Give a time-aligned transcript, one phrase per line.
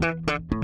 [0.00, 0.59] Thank you.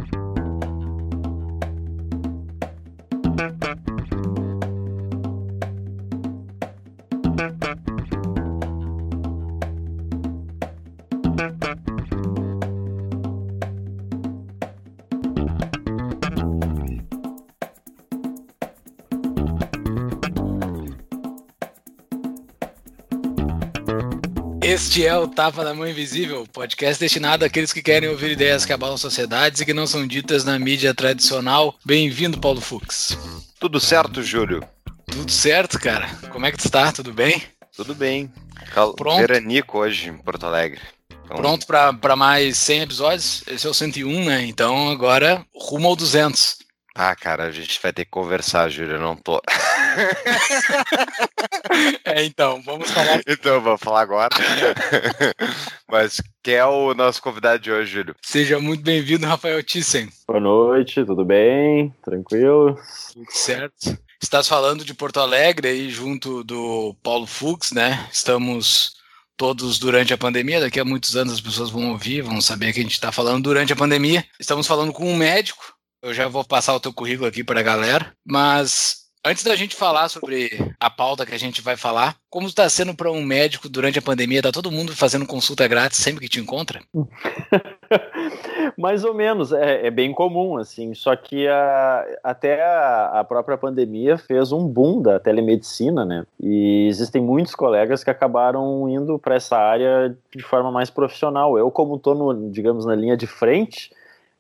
[24.77, 28.75] Este é o Tapa da Mão Invisível, podcast destinado àqueles que querem ouvir ideias que
[28.75, 31.75] abalam sociedades e que não são ditas na mídia tradicional.
[31.83, 33.17] Bem-vindo, Paulo Fux.
[33.59, 34.63] Tudo certo, Júlio?
[35.07, 36.11] Tudo certo, cara.
[36.31, 36.93] Como é que tu está?
[36.93, 37.43] Tudo bem?
[37.75, 38.31] Tudo bem.
[38.75, 39.17] Cal Pronto.
[39.17, 40.83] Veranico hoje em Porto Alegre.
[41.25, 41.39] Então...
[41.39, 43.45] Pronto para mais 100 episódios?
[43.47, 44.45] Esse é o 101, né?
[44.45, 46.59] Então agora rumo ao 200.
[46.99, 48.95] Ah, cara, a gente vai ter que conversar, Júlio.
[48.95, 49.39] Eu não tô.
[52.07, 53.21] é, então, vamos falar.
[53.29, 54.31] Então, vamos falar agora.
[55.87, 58.17] Mas quem é o nosso convidado de hoje, Júlio?
[58.23, 60.09] Seja muito bem-vindo, Rafael Thyssen.
[60.27, 61.95] Boa noite, tudo bem?
[62.03, 62.81] Tranquilo?
[63.13, 63.99] Tudo certo.
[64.23, 68.09] Estás falando de Porto Alegre aí junto do Paulo Fux, né?
[68.11, 68.97] Estamos
[69.37, 70.61] todos durante a pandemia.
[70.61, 73.43] Daqui a muitos anos as pessoas vão ouvir, vão saber que a gente está falando
[73.43, 74.25] durante a pandemia.
[74.41, 75.76] Estamos falando com um médico.
[76.03, 79.75] Eu já vou passar o teu currículo aqui para a galera, mas Antes da gente
[79.75, 83.69] falar sobre a pauta que a gente vai falar, como está sendo para um médico
[83.69, 84.41] durante a pandemia?
[84.41, 86.81] Tá todo mundo fazendo consulta grátis sempre que te encontra?
[88.79, 90.95] Mais ou menos, é, é, bem comum, assim.
[90.95, 96.25] Só que a, até a, a, própria pandemia fez um boom da telemedicina, né?
[96.41, 101.59] E existem muitos colegas que acabaram indo para essa área de forma mais profissional.
[101.59, 103.91] Eu, como estou, digamos, na linha de frente,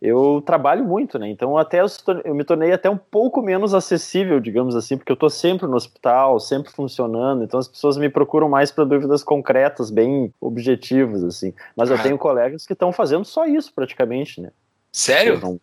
[0.07, 1.29] eu trabalho muito, né?
[1.29, 1.87] Então até eu,
[2.25, 5.77] eu, me tornei até um pouco menos acessível, digamos assim, porque eu estou sempre no
[5.77, 7.43] hospital, sempre funcionando.
[7.43, 11.53] Então as pessoas me procuram mais para dúvidas concretas, bem objetivas, assim.
[11.77, 14.51] Mas eu tenho colegas que estão fazendo só isso praticamente, né?
[14.93, 15.41] Sério?
[15.41, 15.61] Não...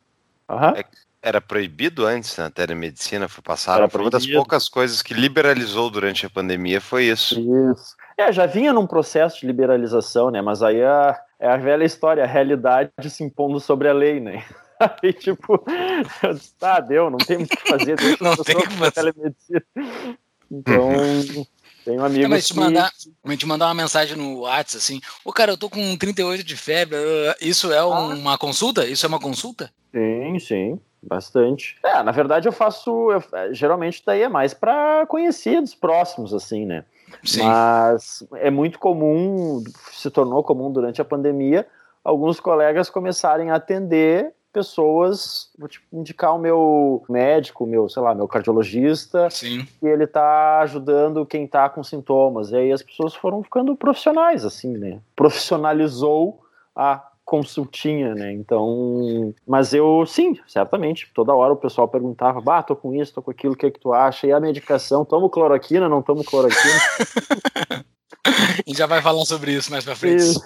[0.49, 0.75] Uhum.
[0.75, 0.83] É,
[1.21, 3.89] era proibido antes na telemedicina, foi passado.
[3.89, 7.39] Foi uma das poucas coisas que liberalizou durante a pandemia, foi isso.
[7.71, 7.95] Isso.
[8.17, 10.41] É, já vinha num processo de liberalização, né?
[10.41, 14.45] Mas aí a, é a velha história, a realidade se impondo sobre a lei, né?
[14.79, 15.61] Aí, tipo,
[16.23, 18.91] eu disse, tá, deu, não tem o que fazer, deixa não tem que fazer.
[18.91, 19.63] telemedicina.
[20.49, 20.89] Então,
[21.83, 22.29] tem um amigo.
[22.29, 22.59] Mas te, que...
[22.59, 22.91] mandar,
[23.37, 26.97] te mandar uma mensagem no WhatsApp assim: Ô cara, eu tô com 38 de febre.
[27.41, 27.87] Isso é ah.
[27.87, 28.85] uma consulta?
[28.85, 29.69] Isso é uma consulta?
[29.93, 30.79] Sim, sim.
[31.01, 31.75] Bastante.
[31.83, 33.11] É, na verdade eu faço.
[33.11, 33.21] Eu,
[33.53, 36.85] geralmente daí é mais para conhecidos próximos, assim, né?
[37.23, 37.43] Sim.
[37.43, 41.67] Mas é muito comum, se tornou comum durante a pandemia,
[42.03, 48.13] alguns colegas começarem a atender pessoas, vou te indicar o meu médico, meu, sei lá,
[48.13, 49.67] meu cardiologista, Sim.
[49.81, 52.51] e ele tá ajudando quem tá com sintomas.
[52.51, 54.99] E aí as pessoas foram ficando profissionais, assim, né?
[55.15, 56.39] Profissionalizou
[56.75, 58.31] a consultinha, né?
[58.31, 63.23] Então, mas eu, sim, certamente, toda hora o pessoal perguntava, bah, tô com isso, tô
[63.23, 64.27] com aquilo, o que é que tu acha?
[64.27, 66.79] E a medicação, tomo cloroquina, não tomo cloroquina?
[68.23, 70.21] a gente já vai falar sobre isso mais pra frente.
[70.21, 70.45] Isso.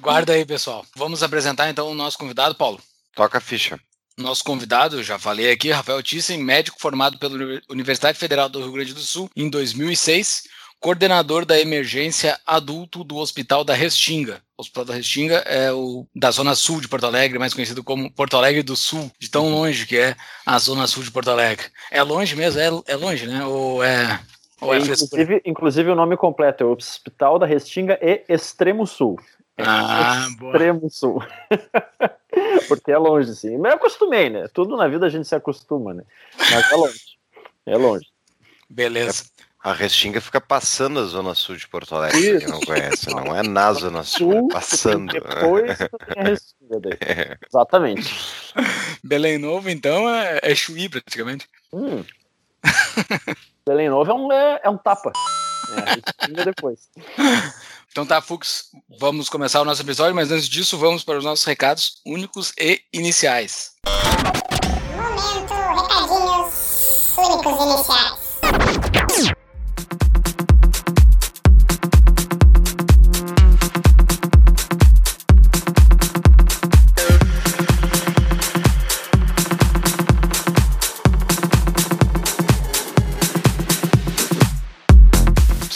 [0.00, 0.86] Guarda aí, pessoal.
[0.94, 2.78] Vamos apresentar então o nosso convidado, Paulo.
[3.12, 3.76] Toca a ficha.
[4.16, 7.36] Nosso convidado, já falei aqui, Rafael Thyssen, médico formado pela
[7.68, 10.44] Universidade Federal do Rio Grande do Sul em 2006,
[10.84, 14.42] coordenador da emergência adulto do Hospital da Restinga.
[14.54, 18.12] O Hospital da Restinga é o da Zona Sul de Porto Alegre, mais conhecido como
[18.12, 20.14] Porto Alegre do Sul, de tão longe que é
[20.44, 21.68] a Zona Sul de Porto Alegre.
[21.90, 22.60] É longe mesmo?
[22.60, 23.46] É, é longe, né?
[23.46, 24.20] Ou é.
[24.60, 29.18] Ou é, é inclusive, inclusive, o nome completo é Hospital da Restinga e Extremo Sul.
[29.56, 30.90] É ah, Extremo boa.
[30.90, 31.22] Sul.
[32.68, 33.56] Porque é longe, sim.
[33.56, 34.48] Mas eu acostumei, né?
[34.52, 36.02] Tudo na vida a gente se acostuma, né?
[36.38, 37.00] Mas é longe.
[37.64, 38.06] É longe.
[38.68, 39.24] Beleza.
[39.64, 42.38] A Restinga fica passando a Zona Sul de Porto Alegre, Isso.
[42.40, 43.08] quem não conhece.
[43.08, 45.10] Não é na Zona Sul, é passando.
[45.10, 45.88] Depois tem
[46.18, 46.98] a Restinga daí.
[47.00, 47.38] É.
[47.48, 48.14] Exatamente.
[49.02, 51.48] Belém Novo, então, é, é Chuí, praticamente.
[51.72, 52.04] Hum.
[53.66, 55.10] Belém Novo é um, é, é um tapa.
[55.70, 56.80] É, Restinga depois.
[57.90, 58.66] Então tá, Fux,
[59.00, 62.82] vamos começar o nosso episódio, mas antes disso, vamos para os nossos recados únicos e
[62.92, 63.72] iniciais.
[64.94, 68.23] Momento, recadinhos únicos e iniciais.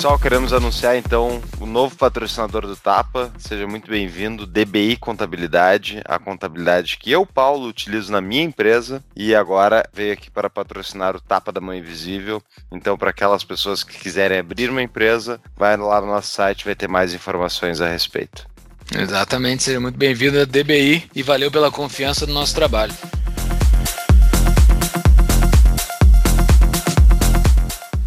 [0.09, 3.31] Pessoal, queremos anunciar então o novo patrocinador do Tapa.
[3.37, 9.35] Seja muito bem-vindo, DBI Contabilidade, a contabilidade que eu, Paulo, utilizo na minha empresa e
[9.35, 12.43] agora veio aqui para patrocinar o Tapa da Mãe Invisível.
[12.73, 16.75] Então, para aquelas pessoas que quiserem abrir uma empresa, vai lá no nosso site, vai
[16.75, 18.47] ter mais informações a respeito.
[18.95, 22.95] Exatamente, seja muito bem-vindo à DBI e valeu pela confiança no nosso trabalho.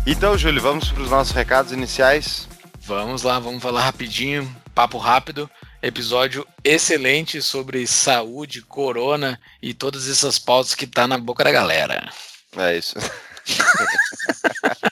[0.05, 2.47] Então, Júlio, vamos para os nossos recados iniciais.
[2.81, 5.49] Vamos lá, vamos falar rapidinho, papo rápido.
[5.81, 12.09] Episódio excelente sobre saúde, corona e todas essas pautas que tá na boca da galera.
[12.57, 12.95] É isso.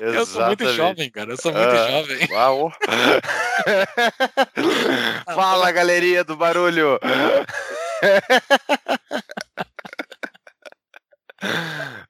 [0.00, 1.32] Eu sou muito jovem, cara.
[1.32, 2.28] Eu sou muito uh, jovem.
[2.30, 2.72] Uau.
[5.34, 6.98] Fala, galerinha do barulho.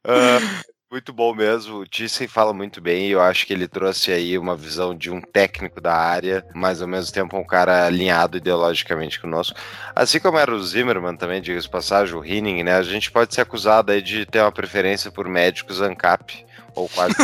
[0.05, 1.81] uh, muito bom mesmo.
[1.81, 3.09] O Thyssen fala muito bem.
[3.09, 6.88] Eu acho que ele trouxe aí uma visão de um técnico da área, mas ao
[6.88, 9.56] mesmo tempo um cara alinhado ideologicamente conosco.
[9.94, 12.77] Assim como era o Zimmerman também, diga-se passagem, o Hinning, né?
[12.77, 16.44] A gente pode ser acusado aí de ter uma preferência por médicos ANCAP
[16.75, 17.15] ou quase.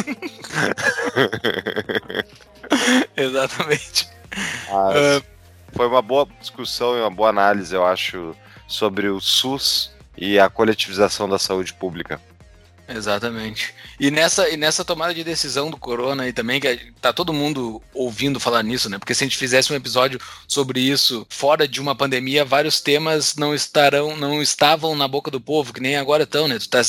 [3.16, 4.08] Exatamente.
[4.68, 5.32] Uh...
[5.74, 8.36] Foi uma boa discussão e uma boa análise, eu acho,
[8.68, 12.20] sobre o SUS e a coletivização da saúde pública.
[12.88, 13.74] Exatamente.
[13.98, 17.80] E nessa, e nessa tomada de decisão do Corona aí também, que tá todo mundo
[17.94, 18.98] ouvindo falar nisso, né?
[18.98, 23.36] Porque se a gente fizesse um episódio sobre isso fora de uma pandemia, vários temas
[23.36, 26.58] não estarão, não estavam na boca do povo, que nem agora estão, né?
[26.58, 26.82] Tu tá,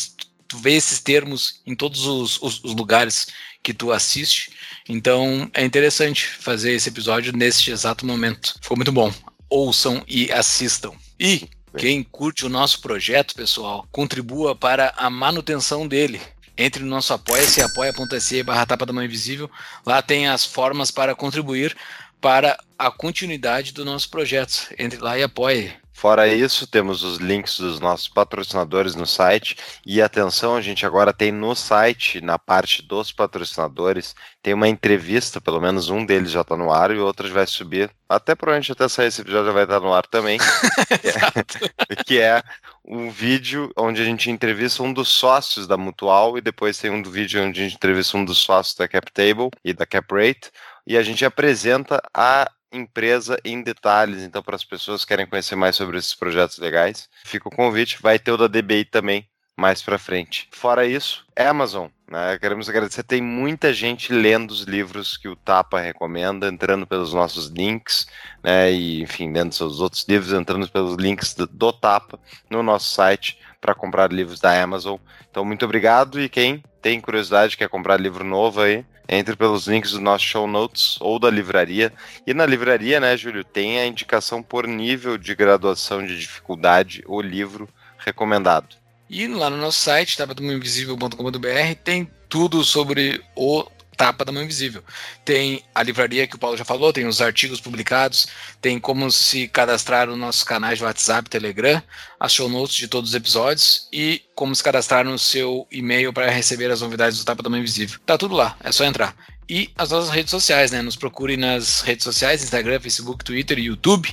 [0.47, 3.27] tu vê esses termos em todos os, os, os lugares
[3.61, 4.51] que tu assiste.
[4.89, 8.55] Então é interessante fazer esse episódio nesse exato momento.
[8.61, 9.13] Ficou muito bom.
[9.49, 10.91] Ouçam e assistam.
[11.19, 11.47] E
[11.77, 16.21] quem curte o nosso projeto, pessoal, contribua para a manutenção dele.
[16.57, 19.49] Entre no nosso apoia-se, apoia.se barra tapa da mãe invisível.
[19.85, 21.75] Lá tem as formas para contribuir
[22.21, 24.67] para a continuidade do nosso projeto.
[24.77, 25.82] Entre lá e apoie.
[25.93, 29.55] Fora isso, temos os links dos nossos patrocinadores no site.
[29.85, 35.39] E atenção, a gente agora tem no site, na parte dos patrocinadores, tem uma entrevista,
[35.39, 37.89] pelo menos um deles já está no ar e o outro vai subir.
[38.09, 40.39] Até provavelmente até sair esse episódio já vai estar no ar também.
[42.05, 42.41] que é
[42.85, 47.03] um vídeo onde a gente entrevista um dos sócios da Mutual e depois tem um
[47.03, 50.51] vídeo onde a gente entrevista um dos sócios da CapTable e da CapRate
[50.85, 54.23] e a gente apresenta a empresa em detalhes.
[54.23, 58.01] Então, para as pessoas que querem conhecer mais sobre esses projetos legais, fica o convite.
[58.01, 60.47] Vai ter o da DBI também mais para frente.
[60.51, 61.87] Fora isso, Amazon.
[62.09, 62.37] Né?
[62.39, 63.03] Queremos agradecer.
[63.03, 68.07] Tem muita gente lendo os livros que o Tapa recomenda, entrando pelos nossos links,
[68.43, 68.71] né?
[68.71, 73.39] E, enfim, lendo seus outros livros, entrando pelos links do, do Tapa no nosso site
[73.61, 74.97] para comprar livros da Amazon.
[75.29, 76.19] Então, muito obrigado.
[76.21, 80.47] E quem tem curiosidade, quer comprar livro novo aí, entre pelos links do nosso show
[80.47, 81.93] notes ou da livraria.
[82.25, 87.21] E na livraria, né, Júlio, tem a indicação por nível de graduação de dificuldade, o
[87.21, 87.67] livro
[87.97, 88.75] recomendado.
[89.09, 93.63] E lá no nosso site, tapadomainvisível.com.br, tem tudo sobre o
[93.95, 94.83] Tapa da Mão Invisível.
[95.23, 98.27] Tem a livraria que o Paulo já falou, tem os artigos publicados,
[98.61, 101.81] tem como se cadastrar nos nossos canais de WhatsApp, Telegram,
[102.19, 106.29] as show notes de todos os episódios e como se cadastrar no seu e-mail para
[106.29, 107.99] receber as novidades do Tapa da Mão Invisível.
[108.05, 109.15] Tá tudo lá, é só entrar
[109.49, 110.81] e as nossas redes sociais, né?
[110.81, 114.09] Nos procurem nas redes sociais, Instagram, Facebook, Twitter e YouTube.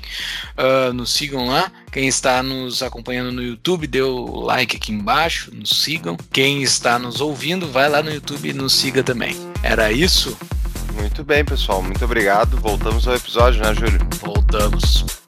[0.56, 1.70] Uh, nos sigam lá.
[1.92, 6.16] Quem está nos acompanhando no YouTube, dê o like aqui embaixo, nos sigam.
[6.32, 9.36] Quem está nos ouvindo, vai lá no YouTube e nos siga também.
[9.62, 10.36] Era isso?
[10.94, 11.82] Muito bem, pessoal.
[11.82, 12.56] Muito obrigado.
[12.58, 14.00] Voltamos ao episódio, né, Júlio?
[14.20, 15.19] Voltamos.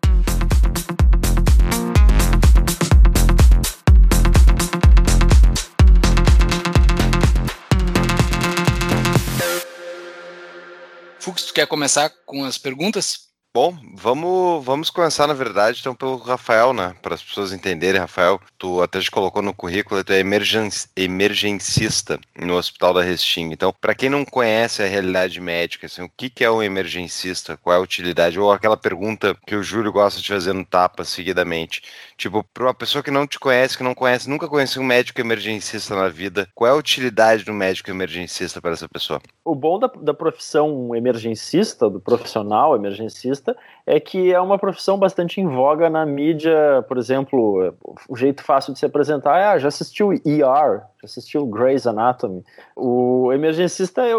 [11.23, 13.32] Fux, tu quer começar com as perguntas?
[13.55, 16.97] Bom, vamos, vamos começar, na verdade, então, pelo Rafael, né?
[17.03, 22.19] Para as pessoas entenderem, Rafael, tu até te colocou no currículo, tu é emergen emergencista
[22.35, 23.51] no Hospital da Resting.
[23.53, 27.59] Então, para quem não conhece a realidade médica, assim, o que, que é um emergencista?
[27.59, 28.41] Qual é a utilidade?
[28.41, 31.83] Ou aquela pergunta que o Júlio gosta de fazer no tapa seguidamente.
[32.17, 35.21] Tipo, para uma pessoa que não te conhece, que não conhece, nunca conheceu um médico
[35.21, 39.21] emergencista na vida, qual é a utilidade do médico emergencista para essa pessoa?
[39.45, 43.42] O bom da, da profissão emergencista, do profissional emergencista,
[43.87, 47.75] é que é uma profissão bastante em voga na mídia, por exemplo,
[48.09, 52.45] o jeito fácil de se apresentar é, ah, já assistiu ER, já assistiu Grey's Anatomy.
[52.77, 54.13] O emergencista, é,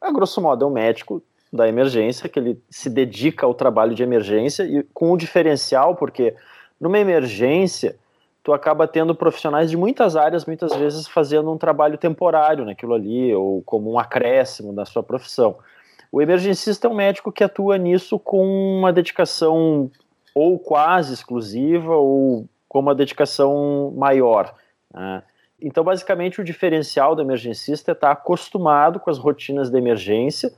[0.00, 4.02] a grosso modo, é o médico da emergência, que ele se dedica ao trabalho de
[4.02, 6.34] emergência, e com um diferencial, porque
[6.80, 7.96] numa emergência,
[8.42, 13.34] tu acaba tendo profissionais de muitas áreas, muitas vezes fazendo um trabalho temporário naquilo ali,
[13.34, 15.56] ou como um acréscimo na sua profissão.
[16.10, 18.44] O emergencista é um médico que atua nisso com
[18.78, 19.90] uma dedicação
[20.34, 24.54] ou quase exclusiva ou com uma dedicação maior.
[24.92, 25.22] Né?
[25.60, 30.52] Então, basicamente, o diferencial do emergencista é estar acostumado com as rotinas da emergência,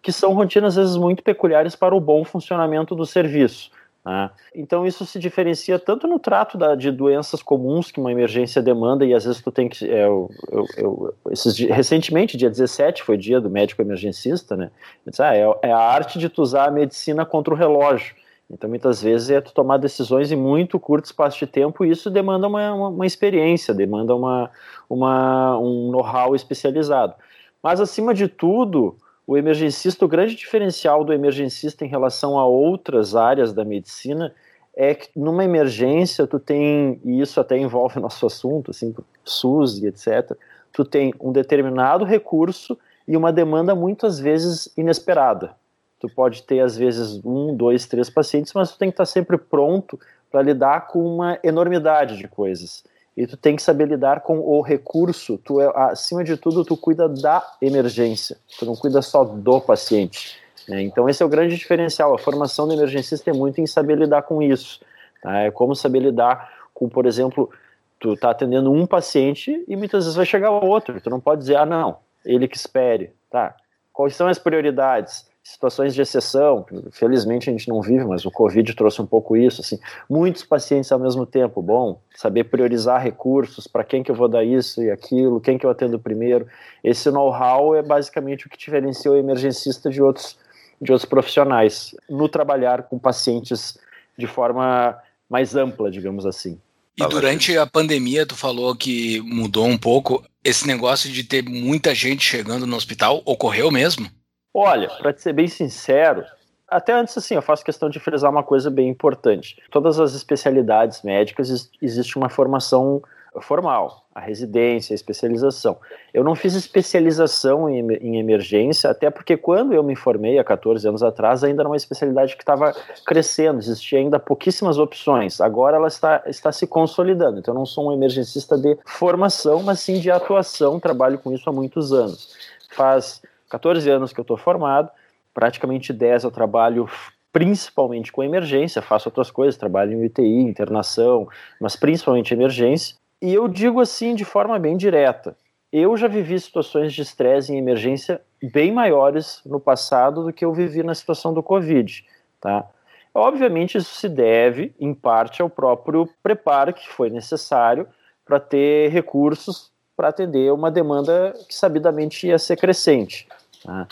[0.00, 3.70] que são rotinas às vezes muito peculiares para o bom funcionamento do serviço.
[4.06, 4.30] Né?
[4.54, 9.04] Então isso se diferencia tanto no trato da, de doenças comuns que uma emergência demanda
[9.04, 13.16] e às vezes tu tem que é, eu, eu, eu, esses, recentemente dia 17 foi
[13.16, 14.70] dia do médico emergencista, né?
[15.04, 18.14] Disse, ah, é, é a arte de tu usar a medicina contra o relógio.
[18.48, 22.08] Então, muitas vezes é tu tomar decisões em muito curto espaço de tempo e isso
[22.08, 24.48] demanda uma, uma, uma experiência, demanda uma,
[24.88, 27.14] uma, um know-how especializado.
[27.60, 28.96] Mas, acima de tudo,
[29.26, 34.32] o emergencista, o grande diferencial do emergencista em relação a outras áreas da medicina
[34.74, 39.86] é que numa emergência tu tem, e isso até envolve nosso assunto, assim, SUS e
[39.86, 40.36] etc.,
[40.72, 42.78] tu tem um determinado recurso
[43.08, 45.56] e uma demanda muitas vezes inesperada.
[45.98, 49.38] Tu pode ter, às vezes, um, dois, três pacientes, mas tu tem que estar sempre
[49.38, 49.98] pronto
[50.30, 52.84] para lidar com uma enormidade de coisas.
[53.16, 55.38] E tu tem que saber lidar com o recurso.
[55.38, 58.36] Tu é, acima de tudo, tu cuida da emergência.
[58.58, 60.38] Tu não cuida só do paciente.
[60.68, 60.82] Né?
[60.82, 62.14] Então esse é o grande diferencial.
[62.14, 64.80] A formação do emergencista é muito em saber lidar com isso.
[65.22, 65.38] Tá?
[65.40, 67.50] É como saber lidar com, por exemplo,
[67.98, 71.00] tu está atendendo um paciente e muitas vezes vai chegar outro.
[71.00, 73.12] Tu não pode dizer, ah, não, ele que espere.
[73.30, 73.56] Tá?
[73.92, 75.26] Quais são as prioridades?
[75.46, 79.60] Situações de exceção, felizmente a gente não vive, mas o Covid trouxe um pouco isso,
[79.60, 79.78] assim,
[80.10, 84.42] muitos pacientes ao mesmo tempo, bom, saber priorizar recursos, para quem que eu vou dar
[84.42, 86.48] isso e aquilo, quem que eu atendo primeiro,
[86.82, 90.36] esse know-how é basicamente o que diferencia o emergencista de outros,
[90.82, 93.78] de outros profissionais, no trabalhar com pacientes
[94.18, 94.98] de forma
[95.30, 96.58] mais ampla, digamos assim.
[96.98, 101.94] E durante a pandemia, tu falou que mudou um pouco, esse negócio de ter muita
[101.94, 104.10] gente chegando no hospital, ocorreu mesmo?
[104.58, 106.24] Olha, para ser bem sincero,
[106.66, 109.62] até antes assim, eu faço questão de frisar uma coisa bem importante.
[109.70, 113.02] Todas as especialidades médicas existe uma formação
[113.42, 115.76] formal, a residência, a especialização.
[116.14, 120.88] Eu não fiz especialização em, em, emergência, até porque quando eu me formei há 14
[120.88, 125.38] anos atrás, ainda era uma especialidade que estava crescendo, existia ainda pouquíssimas opções.
[125.38, 127.40] Agora ela está, está se consolidando.
[127.40, 131.46] Então eu não sou um emergencista de formação, mas sim de atuação, trabalho com isso
[131.50, 132.34] há muitos anos.
[132.70, 134.90] Faz 14 anos que eu estou formado,
[135.32, 136.88] praticamente 10 eu trabalho
[137.32, 141.28] principalmente com emergência, faço outras coisas, trabalho em UTI, internação,
[141.60, 142.96] mas principalmente emergência.
[143.20, 145.36] E eu digo assim de forma bem direta:
[145.72, 148.20] eu já vivi situações de estresse em emergência
[148.52, 152.04] bem maiores no passado do que eu vivi na situação do Covid,
[152.40, 152.66] tá?
[153.12, 157.88] Obviamente isso se deve, em parte, ao próprio preparo que foi necessário
[158.24, 163.26] para ter recursos para atender uma demanda que sabidamente ia ser crescente.
[163.66, 163.86] Né?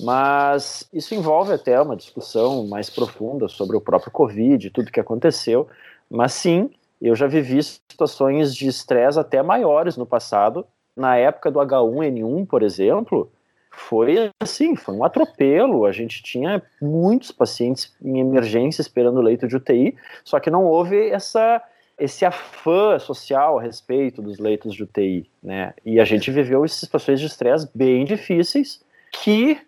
[0.00, 5.68] Mas isso envolve até uma discussão mais profunda sobre o próprio Covid, tudo que aconteceu.
[6.10, 6.70] Mas sim,
[7.00, 10.66] eu já vivi situações de estresse até maiores no passado.
[10.96, 13.30] Na época do H1N1, por exemplo,
[13.70, 15.84] foi assim, foi um atropelo.
[15.84, 19.94] A gente tinha muitos pacientes em emergência esperando leito de UTI,
[20.24, 21.62] só que não houve essa
[21.98, 25.74] esse afã social a respeito dos leitos de UTI, né?
[25.84, 28.80] E a gente viveu situações de estresse bem difíceis
[29.12, 29.60] que,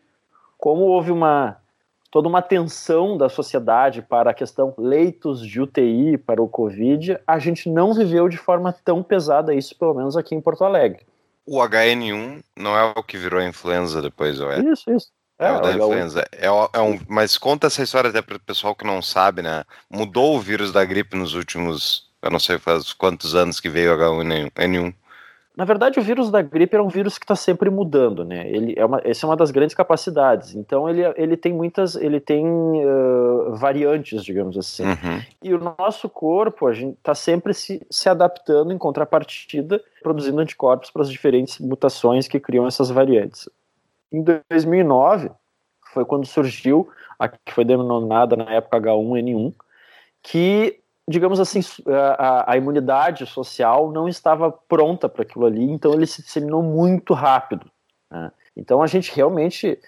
[0.59, 1.57] como houve uma
[2.11, 7.39] toda uma tensão da sociedade para a questão leitos de UTI para o Covid, a
[7.39, 11.07] gente não viveu de forma tão pesada isso, pelo menos aqui em Porto Alegre.
[11.47, 14.59] O HN1 não é o que virou a influenza depois, ou é?
[14.59, 15.09] Isso, isso.
[15.39, 16.27] É, é o da influenza.
[16.33, 19.63] É, é, um, mas conta essa história até para o pessoal que não sabe, né?
[19.89, 23.97] Mudou o vírus da gripe nos últimos eu não sei faz quantos anos que veio
[23.97, 24.95] H1N1.
[25.57, 28.49] Na verdade, o vírus da gripe é um vírus que está sempre mudando, né?
[28.49, 30.55] Ele é uma, essa é uma das grandes capacidades.
[30.55, 34.85] Então, ele, ele tem muitas, ele tem uh, variantes, digamos assim.
[34.85, 35.23] Uhum.
[35.43, 40.91] E o nosso corpo, a gente está sempre se, se adaptando em contrapartida, produzindo anticorpos
[40.91, 43.49] para as diferentes mutações que criam essas variantes.
[44.13, 45.31] Em 2009
[45.93, 46.89] foi quando surgiu
[47.19, 49.53] a que foi denominada na época H1N1,
[50.23, 51.61] que digamos assim,
[52.19, 57.15] a, a, imunidade social não estava pronta para aquilo ali, então ele se disseminou muito
[57.15, 57.71] rápido.
[58.11, 58.31] Né?
[58.57, 59.79] Então a gente realmente.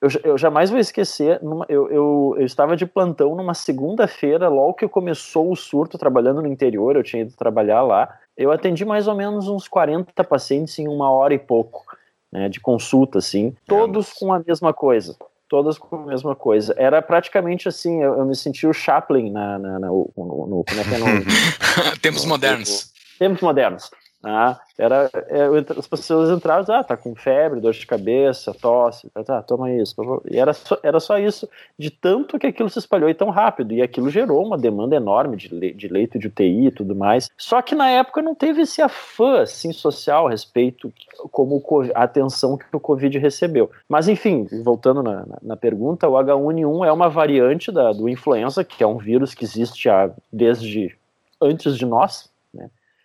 [0.00, 4.74] Eu, eu jamais vou esquecer, numa, eu, eu, eu, estava de plantão numa segunda-feira, logo
[4.74, 8.18] que começou o surto, trabalhando no interior, eu tinha ido trabalhar lá.
[8.36, 11.84] Eu atendi mais ou menos uns 40 pacientes em uma hora e pouco
[12.32, 15.16] né, de consulta, assim, todos com a mesma coisa
[15.52, 16.74] todas com a mesma coisa.
[16.78, 20.80] Era praticamente assim, eu, eu me senti o Chaplin na, na, na no, no, como
[20.80, 22.90] é que é Tempos modernos.
[23.18, 23.90] tempos modernos.
[24.24, 29.24] Ah, era, é, as pessoas entravam, ah, tá com febre, dor de cabeça, tosse, tá,
[29.24, 29.96] tá toma isso.
[30.30, 33.74] E era só, era só isso, de tanto que aquilo se espalhou e tão rápido.
[33.74, 37.28] E aquilo gerou uma demanda enorme de, le, de leito de UTI e tudo mais.
[37.36, 40.92] Só que na época não teve esse afã assim, social a respeito
[41.32, 41.62] como
[41.94, 43.70] a atenção que o Covid recebeu.
[43.88, 48.62] Mas enfim, voltando na, na, na pergunta, o H1N1 é uma variante da, do influenza,
[48.62, 50.96] que é um vírus que existe há, desde
[51.40, 52.31] antes de nós, né?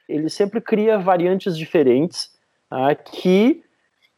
[0.08, 2.32] Ele sempre cria variantes diferentes
[2.70, 3.64] ah, que,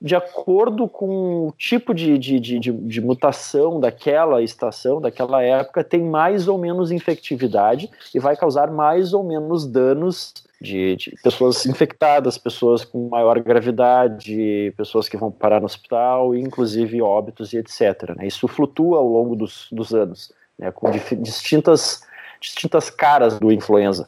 [0.01, 6.01] de acordo com o tipo de, de, de, de, mutação daquela estação, daquela época, tem
[6.03, 12.37] mais ou menos infectividade e vai causar mais ou menos danos de, de, pessoas infectadas,
[12.37, 18.15] pessoas com maior gravidade, pessoas que vão parar no hospital, inclusive óbitos e etc.
[18.15, 18.27] Né?
[18.27, 20.71] Isso flutua ao longo dos, dos anos, né?
[20.71, 22.01] com distintas,
[22.39, 24.07] distintas caras do influenza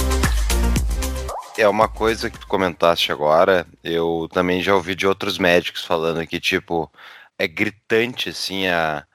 [1.61, 6.25] é uma coisa que tu comentaste agora, eu também já ouvi de outros médicos falando
[6.25, 6.91] que, tipo,
[7.37, 9.05] é gritante, assim, a,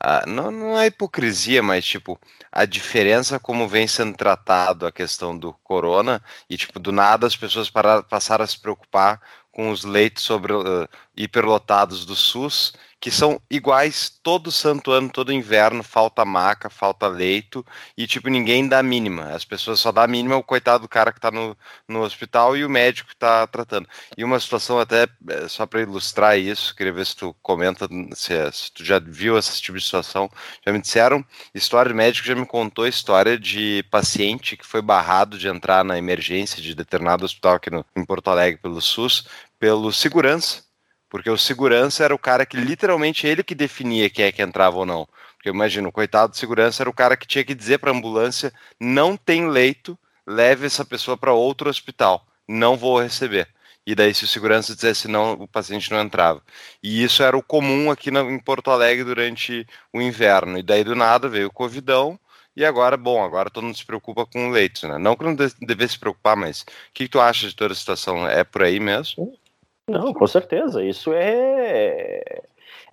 [0.00, 2.18] a não, não é hipocrisia, mas, tipo,
[2.52, 7.36] a diferença como vem sendo tratado a questão do corona e, tipo, do nada as
[7.36, 9.20] pessoas pararam, passaram a se preocupar
[9.52, 12.74] com os leitos sobre, uh, hiperlotados do SUS
[13.06, 17.64] que são iguais todo santo ano, todo inverno, falta maca, falta leito,
[17.96, 19.28] e tipo, ninguém dá mínima.
[19.28, 22.64] As pessoas só dá mínima o coitado do cara que tá no, no hospital e
[22.64, 23.88] o médico que tá tratando.
[24.18, 28.34] E uma situação até, eh, só para ilustrar isso, queria ver se tu comenta, se,
[28.50, 30.28] se, tu já viu esse tipo de situação.
[30.66, 35.38] Já me disseram, história de médico já me contou história de paciente que foi barrado
[35.38, 39.28] de entrar na emergência de determinado hospital aqui no, em Porto Alegre pelo SUS,
[39.60, 40.65] pelo segurança
[41.16, 44.76] porque o segurança era o cara que literalmente ele que definia quem é que entrava
[44.76, 45.08] ou não.
[45.34, 47.94] Porque imagina, o coitado de segurança era o cara que tinha que dizer para a
[47.94, 53.48] ambulância: não tem leito, leve essa pessoa para outro hospital, não vou receber.
[53.86, 56.42] E daí, se o segurança dissesse não, o paciente não entrava.
[56.82, 60.58] E isso era o comum aqui em Porto Alegre durante o inverno.
[60.58, 62.20] E daí, do nada, veio o Covidão.
[62.54, 64.98] E agora, bom, agora todo mundo se preocupa com leitos, né?
[64.98, 67.76] Não que não devesse se preocupar, mas o que, que tu acha de toda a
[67.76, 68.28] situação?
[68.28, 69.34] É por aí mesmo?
[69.88, 70.82] Não, com certeza.
[70.82, 72.42] Isso é,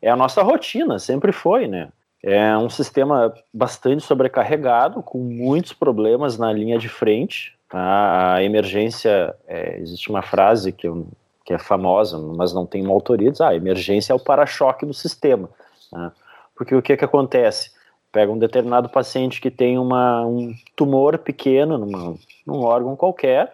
[0.01, 1.89] é a nossa rotina, sempre foi, né?
[2.21, 7.53] É um sistema bastante sobrecarregado, com muitos problemas na linha de frente.
[7.67, 8.35] Tá?
[8.35, 11.07] A emergência, é, existe uma frase que, eu,
[11.43, 14.85] que é famosa, mas não tem uma autoria, diz, ah, a emergência é o para-choque
[14.85, 15.49] do sistema.
[15.91, 16.13] Tá?
[16.55, 17.71] Porque o que, que acontece?
[18.11, 23.51] Pega um determinado paciente que tem uma, um tumor pequeno numa, num órgão qualquer,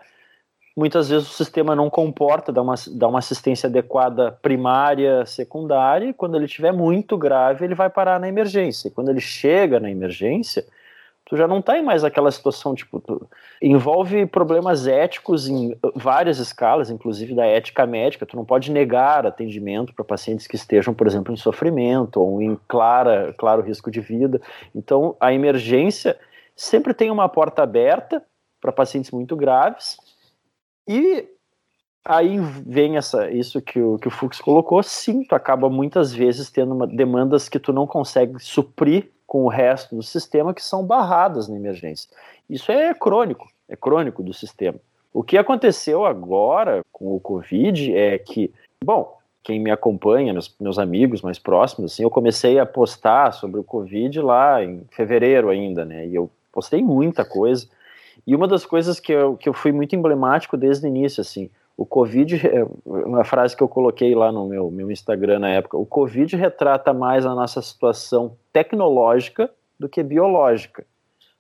[0.79, 6.13] muitas vezes o sistema não comporta, dá uma, dá uma assistência adequada primária, secundária, e
[6.13, 8.87] quando ele estiver muito grave, ele vai parar na emergência.
[8.87, 10.65] E quando ele chega na emergência,
[11.25, 13.29] tu já não está em mais aquela situação, tipo, tu,
[13.61, 19.93] envolve problemas éticos em várias escalas, inclusive da ética médica, tu não pode negar atendimento
[19.93, 24.41] para pacientes que estejam, por exemplo, em sofrimento ou em clara, claro risco de vida.
[24.73, 26.17] Então, a emergência
[26.55, 28.23] sempre tem uma porta aberta
[28.61, 29.97] para pacientes muito graves,
[30.89, 31.29] e
[32.03, 36.49] aí vem essa, isso que o, que o Fux colocou, sim, tu acaba muitas vezes
[36.49, 40.83] tendo uma, demandas que tu não consegue suprir com o resto do sistema que são
[40.83, 42.09] barradas na emergência.
[42.49, 44.79] Isso é crônico, é crônico do sistema.
[45.13, 48.51] O que aconteceu agora com o Covid é que,
[48.83, 53.59] bom, quem me acompanha, meus, meus amigos mais próximos, assim, eu comecei a postar sobre
[53.59, 56.07] o Covid lá em fevereiro ainda, né?
[56.07, 57.67] E eu postei muita coisa.
[58.29, 61.49] E uma das coisas que eu, que eu fui muito emblemático desde o início, assim,
[61.75, 65.75] o Covid, é, uma frase que eu coloquei lá no meu, meu Instagram na época,
[65.75, 70.85] o Covid retrata mais a nossa situação tecnológica do que biológica.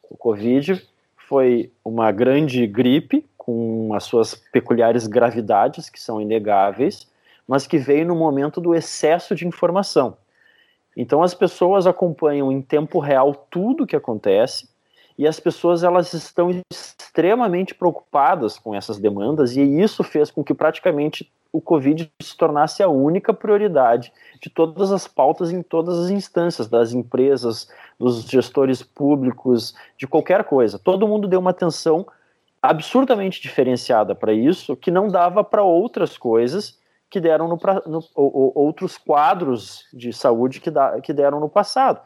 [0.09, 0.83] O Covid
[1.15, 7.07] foi uma grande gripe com as suas peculiares gravidades, que são inegáveis,
[7.47, 10.17] mas que veio no momento do excesso de informação.
[10.97, 14.67] Então as pessoas acompanham em tempo real tudo o que acontece,
[15.19, 20.53] e as pessoas elas estão extremamente preocupadas com essas demandas e isso fez com que
[20.53, 26.09] praticamente o Covid se tornasse a única prioridade de todas as pautas em todas as
[26.09, 30.79] instâncias, das empresas, dos gestores públicos, de qualquer coisa.
[30.79, 32.07] Todo mundo deu uma atenção
[32.61, 36.79] absurdamente diferenciada para isso, que não dava para outras coisas
[37.09, 41.99] que deram no, no ou, outros quadros de saúde que, da, que deram no passado.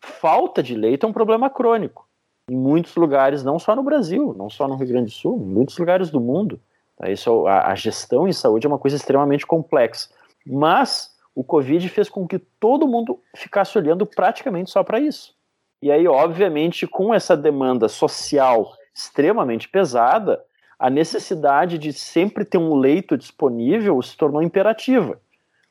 [0.00, 2.07] Falta de leito é um problema crônico
[2.48, 5.44] em muitos lugares, não só no Brasil, não só no Rio Grande do Sul, em
[5.44, 6.58] muitos lugares do mundo.
[6.96, 7.10] Tá?
[7.10, 10.08] Isso, a, a gestão em saúde é uma coisa extremamente complexa.
[10.46, 15.36] Mas o Covid fez com que todo mundo ficasse olhando praticamente só para isso.
[15.80, 20.42] E aí, obviamente, com essa demanda social extremamente pesada,
[20.78, 25.20] a necessidade de sempre ter um leito disponível se tornou imperativa.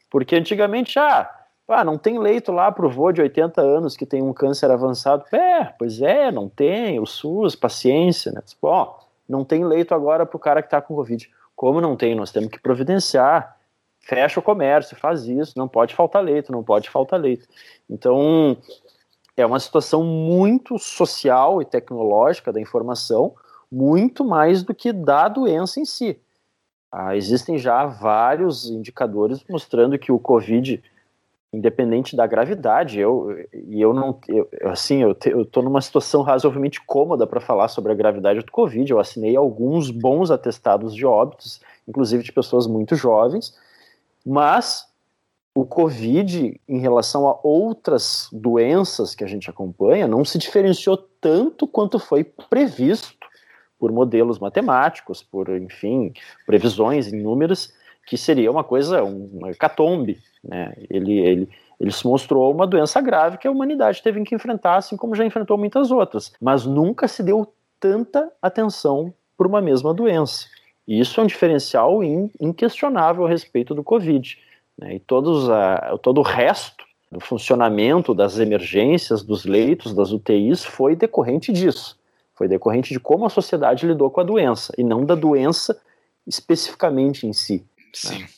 [0.09, 1.29] Porque antigamente, ah,
[1.67, 4.71] ah não tem leito lá para o vô de 80 anos que tem um câncer
[4.71, 5.25] avançado.
[5.31, 8.41] É, pois é, não tem, o SUS, paciência, né?
[8.61, 8.95] Ó,
[9.27, 11.29] não tem leito agora para o cara que está com Covid.
[11.55, 12.15] Como não tem?
[12.15, 13.57] Nós temos que providenciar.
[13.99, 17.45] Fecha o comércio, faz isso, não pode faltar leito, não pode faltar leito.
[17.89, 18.55] Então,
[19.35, 23.35] é uma situação muito social e tecnológica da informação,
[23.69, 26.17] muito mais do que da doença em si.
[26.91, 30.81] Ah, existem já vários indicadores mostrando que o Covid,
[31.51, 36.21] independente da gravidade, eu e eu não, eu, assim, eu, te, eu tô numa situação
[36.21, 38.91] razoavelmente cômoda para falar sobre a gravidade do Covid.
[38.91, 43.55] Eu assinei alguns bons atestados de óbitos, inclusive de pessoas muito jovens,
[44.25, 44.85] mas
[45.55, 51.65] o Covid, em relação a outras doenças que a gente acompanha, não se diferenciou tanto
[51.65, 53.17] quanto foi previsto
[53.79, 56.13] por modelos matemáticos, por, enfim,
[56.45, 57.73] previsões em números,
[58.07, 60.17] que seria uma coisa, uma hecatombe.
[60.41, 60.73] Né?
[60.89, 64.95] Ele, ele, ele se mostrou uma doença grave que a humanidade teve que enfrentar, assim
[64.95, 66.31] como já enfrentou muitas outras.
[66.41, 70.47] Mas nunca se deu tanta atenção por uma mesma doença.
[70.87, 72.01] E isso é um diferencial
[72.39, 74.39] inquestionável a respeito do Covid.
[74.77, 74.95] Né?
[74.95, 80.95] E todos a, todo o resto do funcionamento das emergências, dos leitos, das UTIs, foi
[80.95, 81.99] decorrente disso.
[82.35, 85.77] Foi decorrente de como a sociedade lidou com a doença, e não da doença
[86.25, 87.65] especificamente em si.
[88.01, 88.19] Sim.
[88.19, 88.29] Né?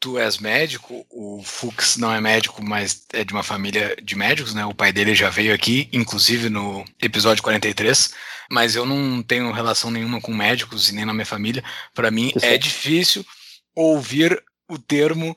[0.00, 4.54] Tu és médico, o Fux não é médico, mas é de uma família de médicos,
[4.54, 4.64] né?
[4.64, 8.14] O pai dele já veio aqui, inclusive no episódio 43,
[8.48, 11.64] mas eu não tenho relação nenhuma com médicos e nem na minha família.
[11.92, 13.26] Para mim é difícil
[13.74, 15.36] ouvir o termo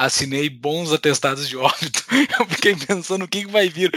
[0.00, 2.04] assinei bons atestados de óbito.
[2.38, 3.92] Eu fiquei pensando o que, que vai vir.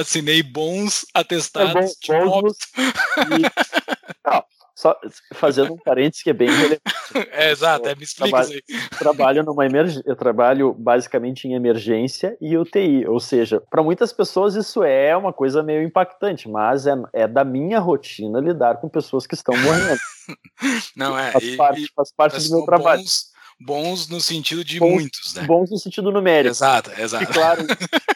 [0.00, 2.66] assinei bons atestados é bom, de óbito.
[2.76, 4.28] E...
[4.28, 4.44] Não,
[4.74, 4.98] só
[5.32, 6.82] fazendo um parênteses que é bem relevante.
[7.30, 8.98] É, exato, é, me explica trabalho, isso aí.
[8.98, 10.02] Trabalho numa emerg...
[10.04, 15.32] Eu trabalho basicamente em emergência e UTI, ou seja, para muitas pessoas isso é uma
[15.32, 20.00] coisa meio impactante, mas é, é da minha rotina lidar com pessoas que estão morrendo.
[20.96, 21.30] Não, é.
[21.30, 23.00] Faz parte, faz parte do meu trabalho.
[23.00, 25.42] Bons bons no sentido de bons, muitos, né?
[25.44, 26.52] Bons no sentido numérico.
[26.52, 27.24] Exato, exato.
[27.24, 27.62] E claro.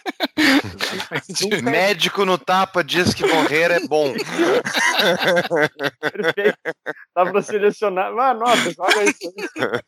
[1.62, 4.12] Médico no tapa diz que morrer é bom.
[6.00, 6.58] Perfeito.
[7.14, 8.12] Dá pra selecionar.
[8.18, 9.32] Ah, nossa, olha isso.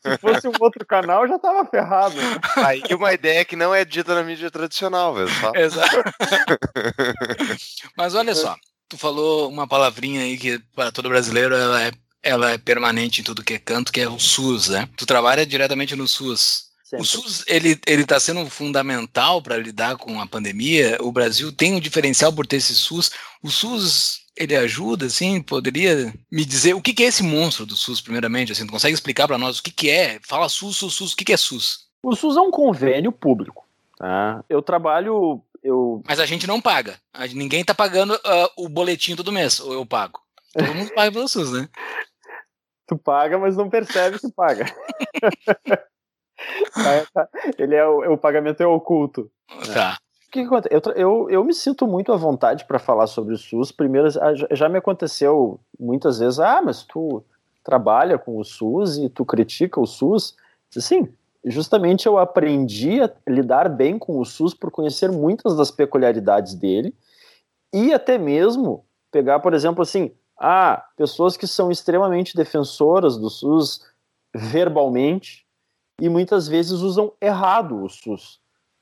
[0.01, 2.15] Se fosse um outro canal, já tava ferrado.
[2.57, 5.29] Aí uma ideia que não é dita na mídia tradicional, velho.
[5.29, 5.51] Só...
[5.55, 6.03] Exato.
[7.97, 8.55] Mas olha só,
[8.87, 11.91] tu falou uma palavrinha aí que para todo brasileiro ela é
[12.23, 14.87] ela é permanente em tudo que é canto, que é o SUS, né?
[14.95, 16.70] Tu trabalha diretamente no SUS.
[16.91, 17.03] Sempre.
[17.03, 20.97] O SUS ele ele está sendo fundamental para lidar com a pandemia.
[20.99, 23.11] O Brasil tem um diferencial por ter esse SUS.
[23.41, 27.77] O SUS ele ajuda, assim, poderia me dizer o que, que é esse monstro do
[27.77, 30.19] SUS, primeiramente, assim, tu consegue explicar para nós o que, que é?
[30.21, 31.87] Fala SUS, SUS, SUS, o que, que é SUS?
[32.03, 33.65] O SUS é um convênio público,
[33.97, 34.43] tá?
[34.49, 36.01] Eu trabalho, eu...
[36.07, 36.99] Mas a gente não paga,
[37.33, 40.19] ninguém tá pagando uh, o boletim todo mês, ou eu pago?
[40.53, 41.69] Todo mundo paga pelo SUS, né?
[42.87, 44.65] tu paga, mas não percebe que paga.
[47.13, 47.27] Tá.
[47.57, 49.29] Ele é o, o, pagamento é oculto.
[49.73, 49.97] Tá.
[50.27, 50.73] O que, que acontece?
[50.73, 53.71] Eu, eu, eu me sinto muito à vontade para falar sobre o SUS.
[53.71, 54.07] Primeiro,
[54.51, 57.23] já me aconteceu muitas vezes, ah, mas tu
[57.63, 60.35] trabalha com o SUS e tu critica o SUS.
[60.69, 61.09] Sim,
[61.43, 66.95] justamente eu aprendi a lidar bem com o SUS por conhecer muitas das peculiaridades dele
[67.73, 73.85] e até mesmo pegar, por exemplo, assim, ah, pessoas que são extremamente defensoras do SUS
[74.33, 75.45] verbalmente
[76.01, 78.41] e muitas vezes usam errado o SUS.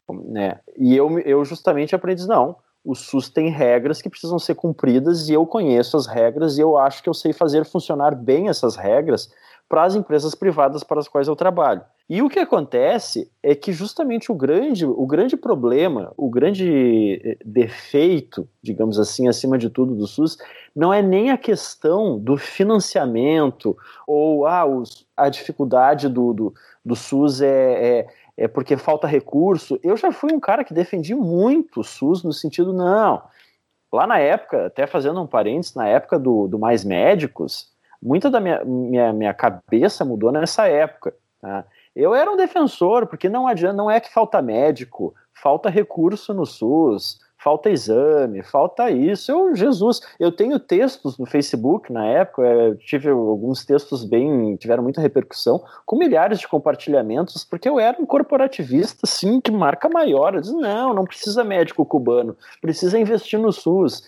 [0.10, 0.60] Né?
[0.78, 5.34] E eu, eu justamente aprendi, não, o SUS tem regras que precisam ser cumpridas e
[5.34, 9.30] eu conheço as regras e eu acho que eu sei fazer funcionar bem essas regras
[9.68, 11.84] para as empresas privadas para as quais eu trabalho.
[12.10, 17.38] E o que acontece é que justamente o grande, o grande problema, o grande eh,
[17.46, 20.36] defeito, digamos assim, acima de tudo do SUS,
[20.76, 26.96] não é nem a questão do financiamento ou ah, os, a dificuldade do, do, do
[26.96, 28.08] SUS é, é,
[28.40, 29.78] é porque falta recurso.
[29.84, 33.22] Eu já fui um cara que defendi muito o SUS no sentido, não,
[33.92, 37.70] lá na época, até fazendo um parênteses, na época do, do Mais Médicos,
[38.02, 41.14] muita da minha, minha, minha cabeça mudou nessa época.
[41.42, 41.66] Tá?
[41.94, 46.46] Eu era um defensor, porque não adianta, não é que falta médico, falta recurso no
[46.46, 49.32] SUS, falta exame, falta isso.
[49.32, 54.84] Eu, Jesus, eu tenho textos no Facebook na época, eu tive alguns textos bem, tiveram
[54.84, 60.36] muita repercussão, com milhares de compartilhamentos, porque eu era um corporativista, assim, de marca maior.
[60.36, 64.04] Eu disse, não, não precisa médico cubano, precisa investir no SUS.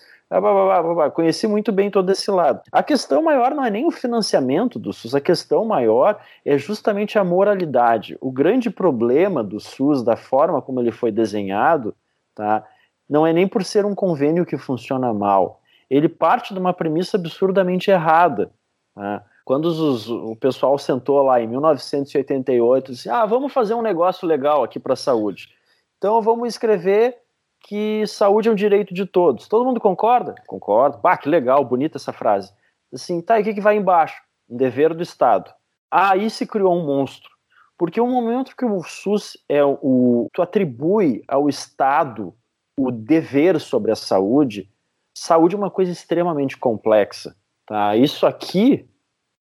[1.14, 2.62] Conheci muito bem todo esse lado.
[2.70, 7.18] A questão maior não é nem o financiamento do SUS, a questão maior é justamente
[7.18, 8.16] a moralidade.
[8.20, 11.94] O grande problema do SUS, da forma como ele foi desenhado,
[12.34, 12.64] tá,
[13.12, 15.60] não é nem por ser um convênio que funciona mal.
[15.90, 18.50] Ele parte de uma premissa absurdamente errada.
[18.94, 19.22] Tá?
[19.44, 24.26] Quando os, o pessoal sentou lá em 1988 e disse: Ah, vamos fazer um negócio
[24.26, 25.50] legal aqui para a saúde.
[25.98, 27.18] Então vamos escrever
[27.60, 29.46] que saúde é um direito de todos.
[29.46, 30.34] Todo mundo concorda?
[30.46, 30.96] Concorda.
[30.96, 32.50] Bah, que legal, bonita essa frase.
[32.90, 34.22] Assim, tá, e o que, que vai embaixo?
[34.48, 35.52] Um dever do Estado.
[35.90, 37.30] Aí se criou um monstro.
[37.76, 40.30] Porque o momento que o SUS é o.
[40.32, 42.34] Tu atribui ao Estado
[42.78, 44.68] o dever sobre a saúde,
[45.14, 47.36] saúde é uma coisa extremamente complexa.
[47.66, 47.96] Tá?
[47.96, 48.86] Isso aqui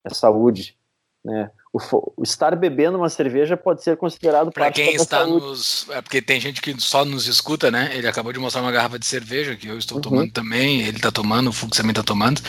[0.06, 0.78] é saúde.
[1.24, 1.52] Né?
[1.74, 1.80] O,
[2.18, 6.40] o, estar bebendo uma cerveja pode ser considerado para quem está nos é porque tem
[6.40, 9.68] gente que só nos escuta né ele acabou de mostrar uma garrafa de cerveja que
[9.68, 10.02] eu estou uhum.
[10.02, 12.42] tomando também ele está tomando o Fux também está tomando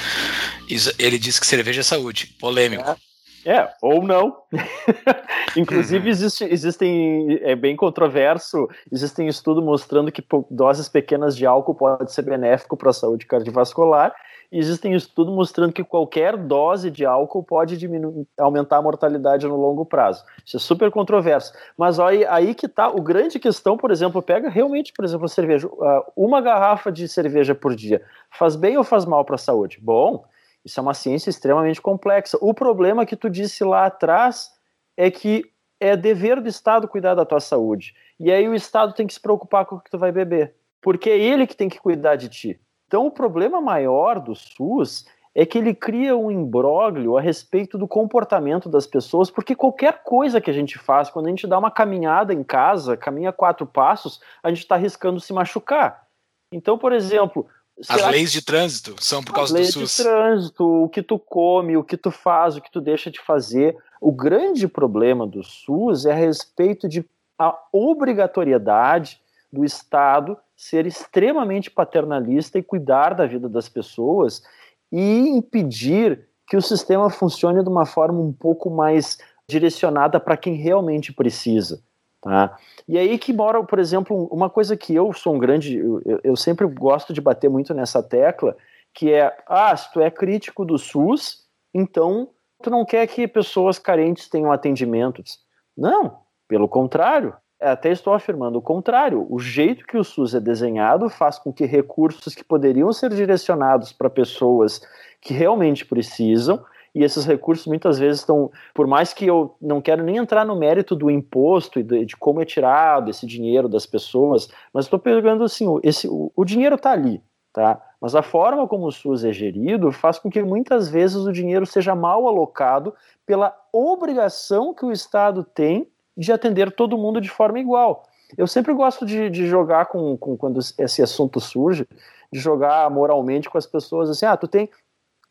[0.99, 2.97] ele disse que cerveja é saúde polêmico é.
[3.45, 4.43] É, ou não.
[5.57, 6.11] Inclusive, uhum.
[6.11, 12.23] existe, existem, é bem controverso, existem estudos mostrando que doses pequenas de álcool pode ser
[12.23, 14.15] benéfico para a saúde cardiovascular,
[14.51, 19.85] existem estudos mostrando que qualquer dose de álcool pode diminuir, aumentar a mortalidade no longo
[19.85, 20.25] prazo.
[20.45, 21.53] Isso é super controverso.
[21.77, 25.29] Mas aí, aí que está o grande questão, por exemplo, pega realmente, por exemplo, a
[25.29, 25.69] cerveja,
[26.15, 29.79] uma garrafa de cerveja por dia, faz bem ou faz mal para a saúde?
[29.81, 30.25] Bom,
[30.65, 32.39] isso é uma ciência extremamente complexa.
[32.41, 34.51] O problema que tu disse lá atrás
[34.97, 37.95] é que é dever do Estado cuidar da tua saúde.
[38.19, 40.55] E aí o Estado tem que se preocupar com o que tu vai beber.
[40.81, 42.61] Porque é ele que tem que cuidar de ti.
[42.87, 47.89] Então, o problema maior do SUS é que ele cria um imbróglio a respeito do
[47.89, 51.71] comportamento das pessoas, porque qualquer coisa que a gente faz, quando a gente dá uma
[51.71, 56.07] caminhada em casa, caminha quatro passos, a gente está arriscando se machucar.
[56.53, 57.49] Então, por exemplo.
[57.89, 59.69] As leis de trânsito são por causa do SUS.
[59.69, 62.81] As leis de trânsito, o que tu come, o que tu faz, o que tu
[62.81, 63.77] deixa de fazer.
[64.01, 67.05] O grande problema do SUS é a respeito de
[67.39, 69.21] a obrigatoriedade
[69.53, 74.43] do Estado ser extremamente paternalista e cuidar da vida das pessoas
[74.91, 79.19] e impedir que o sistema funcione de uma forma um pouco mais
[79.49, 81.83] direcionada para quem realmente precisa.
[82.23, 82.57] Tá?
[82.87, 86.37] E aí que mora, por exemplo, uma coisa que eu sou um grande, eu, eu
[86.37, 88.57] sempre gosto de bater muito nessa tecla,
[88.95, 92.29] que é, ah, se tu é crítico do SUS, então
[92.63, 95.41] tu não quer que pessoas carentes tenham atendimentos.
[95.77, 99.27] Não, pelo contrário, é, até estou afirmando o contrário.
[99.29, 103.93] O jeito que o SUS é desenhado faz com que recursos que poderiam ser direcionados
[103.93, 104.81] para pessoas
[105.21, 110.03] que realmente precisam, e esses recursos muitas vezes estão, por mais que eu não quero
[110.03, 113.87] nem entrar no mérito do imposto e de, de como é tirado esse dinheiro das
[113.87, 117.81] pessoas, mas estou pegando assim, esse, o, o dinheiro está ali, tá?
[118.01, 121.65] Mas a forma como o SUS é gerido faz com que muitas vezes o dinheiro
[121.65, 127.59] seja mal alocado pela obrigação que o Estado tem de atender todo mundo de forma
[127.59, 128.05] igual.
[128.37, 131.87] Eu sempre gosto de, de jogar com, com, quando esse assunto surge,
[132.33, 134.69] de jogar moralmente com as pessoas assim, ah, tu tem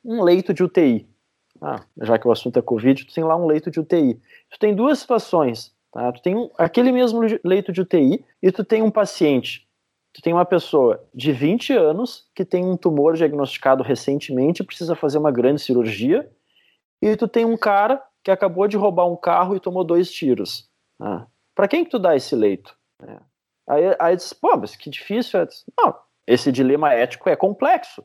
[0.04, 1.11] um leito de UTI.
[1.62, 4.20] Ah, já que o assunto é Covid, tu tem lá um leito de UTI.
[4.50, 6.12] Tu tem duas situações, tá?
[6.12, 9.68] Tu tem um, aquele mesmo leito de UTI e tu tem um paciente.
[10.14, 15.20] Tu tem uma pessoa de 20 anos que tem um tumor diagnosticado recentemente, precisa fazer
[15.20, 16.30] uma grande cirurgia,
[17.02, 20.70] e tu tem um cara que acabou de roubar um carro e tomou dois tiros.
[21.00, 22.76] Ah, para quem que tu dá esse leito?
[23.04, 23.20] É.
[23.70, 25.40] Aí, aí diz, pô, mas que difícil.
[25.40, 25.48] É.
[25.80, 25.96] Não,
[26.28, 28.04] esse dilema ético é complexo.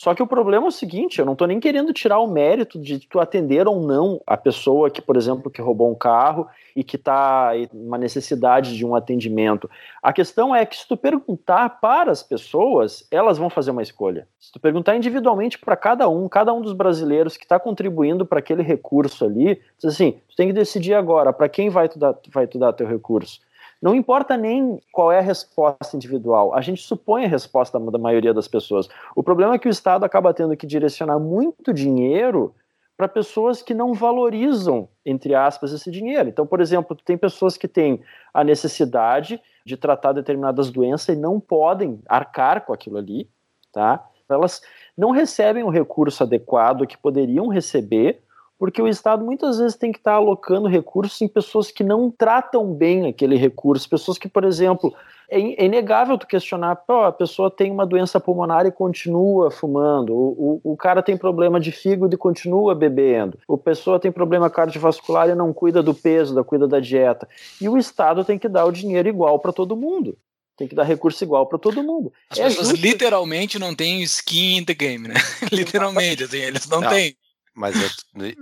[0.00, 2.78] Só que o problema é o seguinte, eu não estou nem querendo tirar o mérito
[2.78, 6.82] de tu atender ou não a pessoa que, por exemplo, que roubou um carro e
[6.82, 9.68] que está uma necessidade de um atendimento.
[10.02, 14.26] A questão é que se tu perguntar para as pessoas, elas vão fazer uma escolha.
[14.38, 18.38] Se tu perguntar individualmente para cada um, cada um dos brasileiros que está contribuindo para
[18.38, 22.18] aquele recurso ali, diz assim, tu tem que decidir agora para quem vai tu dar,
[22.32, 23.38] vai tu dar teu recurso.
[23.80, 28.34] Não importa nem qual é a resposta individual, a gente supõe a resposta da maioria
[28.34, 28.88] das pessoas.
[29.16, 32.54] O problema é que o Estado acaba tendo que direcionar muito dinheiro
[33.00, 36.28] para pessoas que não valorizam, entre aspas, esse dinheiro.
[36.28, 38.02] Então, por exemplo, tem pessoas que têm
[38.34, 43.26] a necessidade de tratar determinadas doenças e não podem arcar com aquilo ali,
[43.72, 44.06] tá?
[44.28, 44.60] Elas
[44.94, 48.22] não recebem o recurso adequado que poderiam receber
[48.60, 52.74] porque o Estado muitas vezes tem que estar alocando recursos em pessoas que não tratam
[52.74, 54.94] bem aquele recurso, pessoas que, por exemplo,
[55.30, 60.14] é, é inegável tu questionar, pô, a pessoa tem uma doença pulmonar e continua fumando,
[60.14, 64.50] o, o, o cara tem problema de fígado e continua bebendo, a pessoa tem problema
[64.50, 67.26] cardiovascular e não cuida do peso, da cuida da dieta,
[67.62, 70.18] e o Estado tem que dar o dinheiro igual para todo mundo
[70.54, 72.12] tem que dar recurso igual para todo mundo.
[72.28, 72.82] As é pessoas justo.
[72.82, 75.14] literalmente não têm skin in the game, né?
[75.50, 77.16] literalmente, assim, eles não, não têm.
[77.60, 77.74] Mas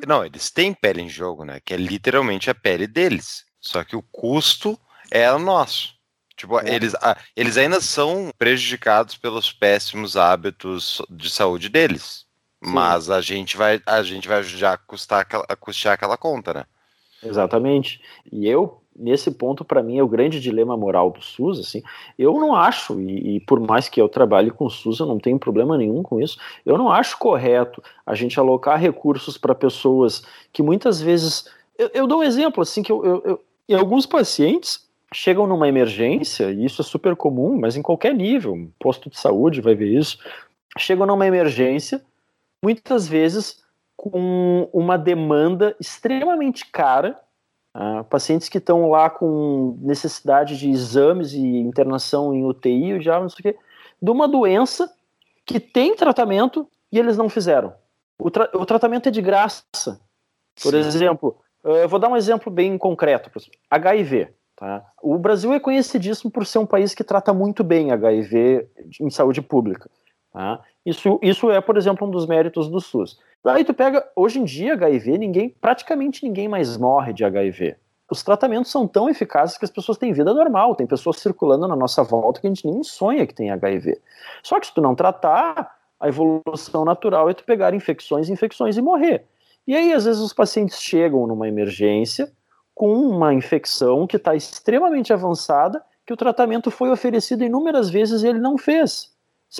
[0.06, 1.58] não, eles têm pele em jogo, né?
[1.64, 3.44] Que é literalmente a pele deles.
[3.60, 4.78] Só que o custo
[5.10, 5.92] é o nosso.
[6.36, 6.72] Tipo, é.
[6.72, 12.26] eles, ah, eles ainda são prejudicados pelos péssimos hábitos de saúde deles.
[12.62, 12.70] Sim.
[12.70, 16.64] Mas a gente vai, a gente vai já custar, a custear aquela conta, né?
[17.20, 18.00] Exatamente.
[18.30, 21.60] E eu, nesse ponto, para mim, é o grande dilema moral do SUS.
[21.60, 21.82] Assim,
[22.18, 25.18] eu não acho, e, e, por mais que eu trabalhe com o SUS, eu não
[25.18, 30.22] tenho problema nenhum com isso, eu não acho correto a gente alocar recursos para pessoas
[30.52, 31.48] que muitas vezes.
[31.78, 36.50] Eu, eu, dou um exemplo, assim, que eu, eu, em alguns pacientes chegam numa emergência,
[36.50, 40.18] e isso é super comum, mas em qualquer nível, posto de saúde vai ver isso,
[40.76, 42.02] chegam numa emergência,
[42.62, 43.62] muitas vezes
[43.96, 47.18] com uma demanda extremamente cara
[47.78, 53.28] Uh, pacientes que estão lá com necessidade de exames e internação em UTI, já não
[53.28, 53.58] sei o quê,
[54.02, 54.92] de uma doença
[55.46, 57.72] que tem tratamento e eles não fizeram.
[58.18, 60.00] O, tra o tratamento é de graça.
[60.60, 60.78] Por Sim.
[60.78, 63.30] exemplo, eu vou dar um exemplo bem concreto:
[63.70, 64.34] HIV.
[64.56, 64.84] Tá?
[65.00, 68.68] O Brasil é conhecidíssimo por ser um país que trata muito bem HIV
[69.00, 69.88] em saúde pública.
[70.38, 70.60] Tá?
[70.86, 73.18] Isso, isso é, por exemplo, um dos méritos do SUS.
[73.44, 77.74] Aí tu pega, hoje em dia, HIV, ninguém, praticamente ninguém mais morre de HIV.
[78.08, 81.74] Os tratamentos são tão eficazes que as pessoas têm vida normal, tem pessoas circulando na
[81.74, 84.00] nossa volta que a gente nem sonha que tem HIV.
[84.40, 88.80] Só que se tu não tratar, a evolução natural é tu pegar infecções, infecções e
[88.80, 89.26] morrer.
[89.66, 92.30] E aí, às vezes, os pacientes chegam numa emergência
[92.76, 98.28] com uma infecção que está extremamente avançada, que o tratamento foi oferecido inúmeras vezes e
[98.28, 99.12] ele não fez.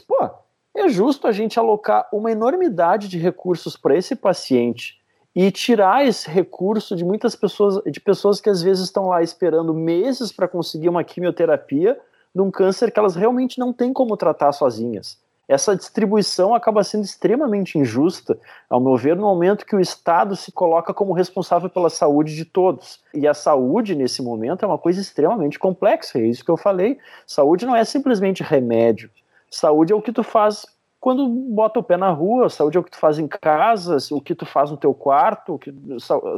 [0.06, 0.46] Pô,
[0.80, 4.98] é justo a gente alocar uma enormidade de recursos para esse paciente
[5.34, 9.72] e tirar esse recurso de muitas pessoas, de pessoas que às vezes estão lá esperando
[9.72, 11.98] meses para conseguir uma quimioterapia
[12.34, 15.18] de um câncer que elas realmente não têm como tratar sozinhas.
[15.48, 18.38] Essa distribuição acaba sendo extremamente injusta,
[18.68, 22.44] ao meu ver, no momento que o Estado se coloca como responsável pela saúde de
[22.44, 23.00] todos.
[23.14, 26.98] E a saúde, nesse momento, é uma coisa extremamente complexa, é isso que eu falei.
[27.26, 29.10] Saúde não é simplesmente remédio.
[29.50, 30.66] Saúde é o que tu faz
[31.00, 34.20] quando bota o pé na rua, saúde é o que tu faz em casa, o
[34.20, 35.72] que tu faz no teu quarto, que,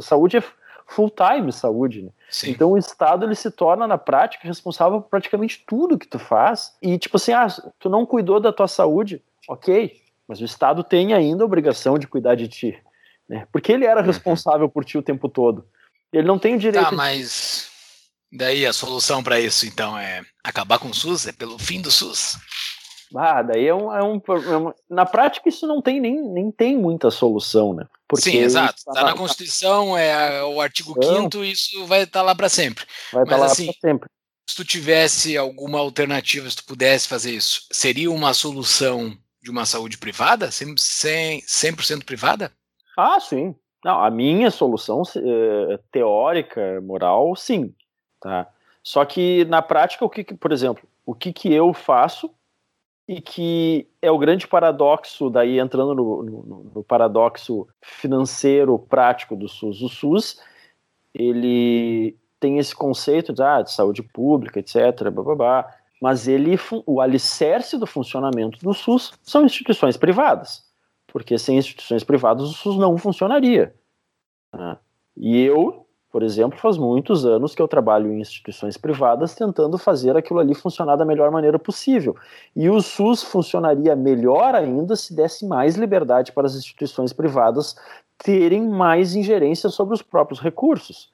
[0.01, 0.43] saúde é
[0.87, 2.09] full time saúde, né?
[2.45, 6.75] Então o Estado ele se torna na prática responsável por praticamente tudo que tu faz
[6.81, 7.47] e tipo assim, ah,
[7.79, 12.07] tu não cuidou da tua saúde, ok, mas o Estado tem ainda a obrigação de
[12.07, 12.79] cuidar de ti,
[13.27, 13.47] né?
[13.51, 14.05] Porque ele era uhum.
[14.05, 15.65] responsável por ti o tempo todo.
[16.13, 16.89] Ele não tem o direito.
[16.89, 17.69] Tá, mas
[18.31, 21.89] daí a solução para isso então é acabar com o SUS, é pelo fim do
[21.89, 22.37] SUS.
[23.15, 26.51] Ah, daí é um, é um, é um, Na prática, isso não tem nem, nem
[26.51, 27.85] tem muita solução, né?
[28.07, 28.75] Porque Sim, exato.
[28.77, 32.85] Está tá na Constituição, é o artigo 5 isso vai estar tá lá para sempre.
[33.11, 34.09] Vai estar tá lá assim, para sempre.
[34.49, 39.65] Se tu tivesse alguma alternativa, se tu pudesse fazer isso, seria uma solução de uma
[39.65, 40.49] saúde privada?
[40.49, 42.51] 100%, 100 privada?
[42.97, 43.55] Ah, sim.
[43.83, 47.73] Não, a minha solução é, teórica, moral, sim.
[48.19, 48.47] Tá?
[48.83, 52.29] Só que na prática, o que, por exemplo, o que, que eu faço
[53.07, 59.47] e que é o grande paradoxo, daí entrando no, no, no, paradoxo financeiro prático do
[59.47, 59.81] SUS.
[59.81, 60.39] O SUS,
[61.13, 66.57] ele tem esse conceito de, ah, de saúde pública, etc., blá, blá, blá, mas ele,
[66.85, 70.65] o alicerce do funcionamento do SUS são instituições privadas,
[71.07, 73.75] porque sem instituições privadas o SUS não funcionaria.
[74.53, 74.77] Né?
[75.15, 80.17] E eu por exemplo, faz muitos anos que eu trabalho em instituições privadas tentando fazer
[80.17, 82.17] aquilo ali funcionar da melhor maneira possível.
[82.53, 87.77] E o SUS funcionaria melhor ainda se desse mais liberdade para as instituições privadas
[88.17, 91.09] terem mais ingerência sobre os próprios recursos.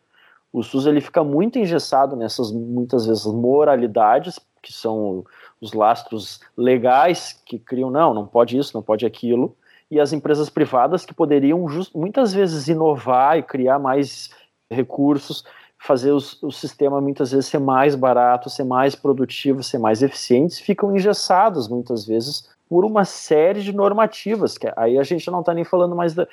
[0.52, 5.24] O SUS ele fica muito engessado nessas muitas vezes moralidades, que são
[5.62, 9.56] os lastros legais que criam não, não pode isso, não pode aquilo,
[9.92, 14.32] e as empresas privadas que poderiam just, muitas vezes inovar e criar mais
[14.72, 15.44] recursos,
[15.78, 20.62] fazer os, o sistema muitas vezes ser mais barato, ser mais produtivo, ser mais eficiente,
[20.62, 25.54] ficam engessados muitas vezes por uma série de normativas, que aí a gente não está
[25.54, 26.28] nem falando mais da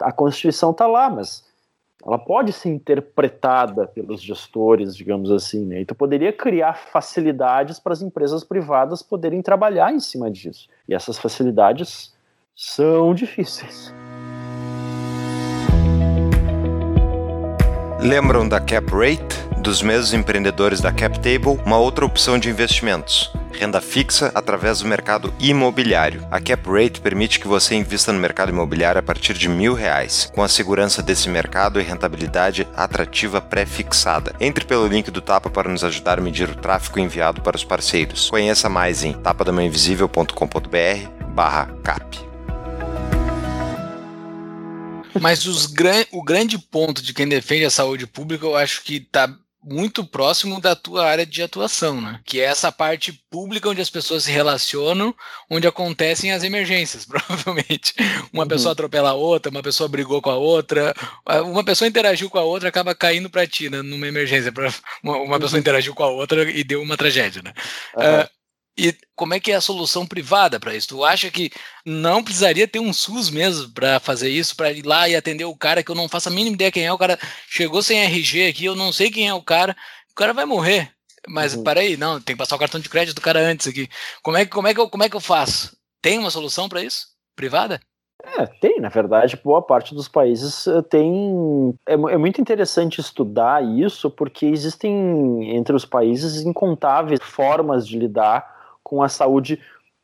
[0.00, 1.44] a Constituição está lá, mas
[2.04, 5.80] ela pode ser interpretada pelos gestores, digamos assim, né?
[5.80, 10.68] Então poderia criar facilidades para as empresas privadas poderem trabalhar em cima disso.
[10.88, 12.14] E essas facilidades
[12.54, 13.92] são difíceis.
[18.02, 19.50] Lembram da Cap Rate?
[19.60, 23.30] Dos mesmos empreendedores da Cap Table, uma outra opção de investimentos
[23.60, 26.26] renda fixa através do mercado imobiliário.
[26.30, 30.32] A Cap Rate permite que você invista no mercado imobiliário a partir de mil reais,
[30.34, 34.34] com a segurança desse mercado e rentabilidade atrativa pré-fixada.
[34.40, 37.64] Entre pelo link do Tapa para nos ajudar a medir o tráfego enviado para os
[37.64, 38.30] parceiros.
[38.30, 42.29] Conheça mais em tapadamainvisível.com.br barra cap.
[45.18, 49.34] Mas gran o grande ponto de quem defende a saúde pública, eu acho que está
[49.62, 52.20] muito próximo da tua área de atuação, né?
[52.24, 55.14] Que é essa parte pública onde as pessoas se relacionam,
[55.50, 57.94] onde acontecem as emergências, provavelmente.
[58.32, 58.48] Uma uhum.
[58.48, 60.94] pessoa atropela a outra, uma pessoa brigou com a outra,
[61.44, 64.52] uma pessoa interagiu com a outra, acaba caindo para ti, né, numa emergência.
[65.02, 65.40] Uma, uma uhum.
[65.40, 67.52] pessoa interagiu com a outra e deu uma tragédia, né?
[67.96, 68.20] Uhum.
[68.20, 68.39] Uh,
[68.76, 70.88] e como é que é a solução privada para isso?
[70.88, 71.50] Tu acha que
[71.84, 75.56] não precisaria ter um SUS mesmo para fazer isso, para ir lá e atender o
[75.56, 77.18] cara que eu não faço a mínima ideia quem é, o cara
[77.48, 79.76] chegou sem RG aqui, eu não sei quem é o cara,
[80.10, 80.92] o cara vai morrer.
[81.28, 81.62] Mas uhum.
[81.62, 83.88] peraí, não, tem que passar o cartão de crédito do cara antes aqui.
[84.22, 85.76] Como é, como é, que, eu, como é que eu faço?
[86.00, 87.08] Tem uma solução para isso?
[87.36, 87.80] Privada?
[88.22, 91.74] É, tem, na verdade, boa parte dos países eh, tem.
[91.86, 98.59] É, é, muito interessante estudar isso, porque existem entre os países incontáveis formas de lidar
[98.90, 99.60] com a saúde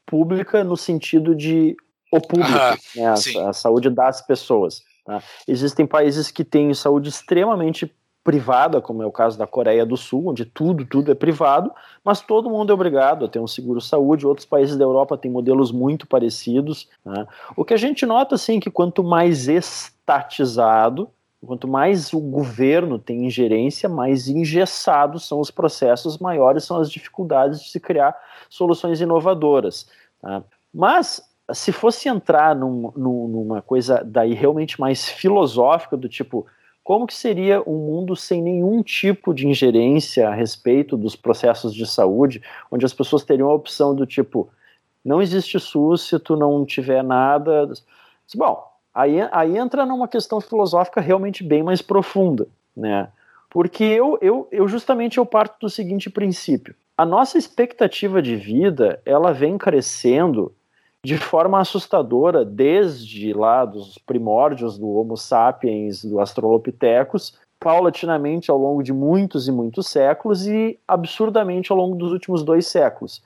[0.06, 1.76] pública no sentido de
[2.12, 4.84] o público, ah, né, a, a, saúde das pessoas.
[5.04, 5.20] Tá?
[5.48, 10.28] Existem países que têm saúde extremamente privada, como é o caso da Coreia do Sul,
[10.28, 11.72] onde tudo, tudo é privado,
[12.04, 14.24] mas todo mundo é obrigado a ter um seguro saúde.
[14.24, 16.88] Outros países da Europa têm modelos muito parecidos.
[17.04, 17.26] Né?
[17.56, 21.10] O que a gente nota, assim, é que quanto mais estatizado,
[21.44, 27.62] Quanto mais o governo tem ingerência, mais engessados são os processos, maiores são as dificuldades
[27.62, 28.16] de se criar
[28.48, 29.88] soluções inovadoras.
[30.20, 30.42] Tá?
[30.72, 31.22] Mas,
[31.52, 36.46] se fosse entrar num, num, numa coisa daí realmente mais filosófica, do tipo,
[36.82, 41.86] como que seria um mundo sem nenhum tipo de ingerência a respeito dos processos de
[41.86, 44.48] saúde, onde as pessoas teriam a opção do tipo,
[45.04, 47.72] não existe SUS se tu não tiver nada.
[48.34, 53.08] Bom, Aí, aí entra numa questão filosófica realmente bem mais profunda, né?
[53.50, 59.00] Porque eu, eu, eu justamente eu parto do seguinte princípio: a nossa expectativa de vida
[59.04, 60.54] ela vem crescendo
[61.04, 68.82] de forma assustadora desde lá dos primórdios do Homo sapiens, do Australopithecus, paulatinamente ao longo
[68.82, 73.22] de muitos e muitos séculos e absurdamente ao longo dos últimos dois séculos.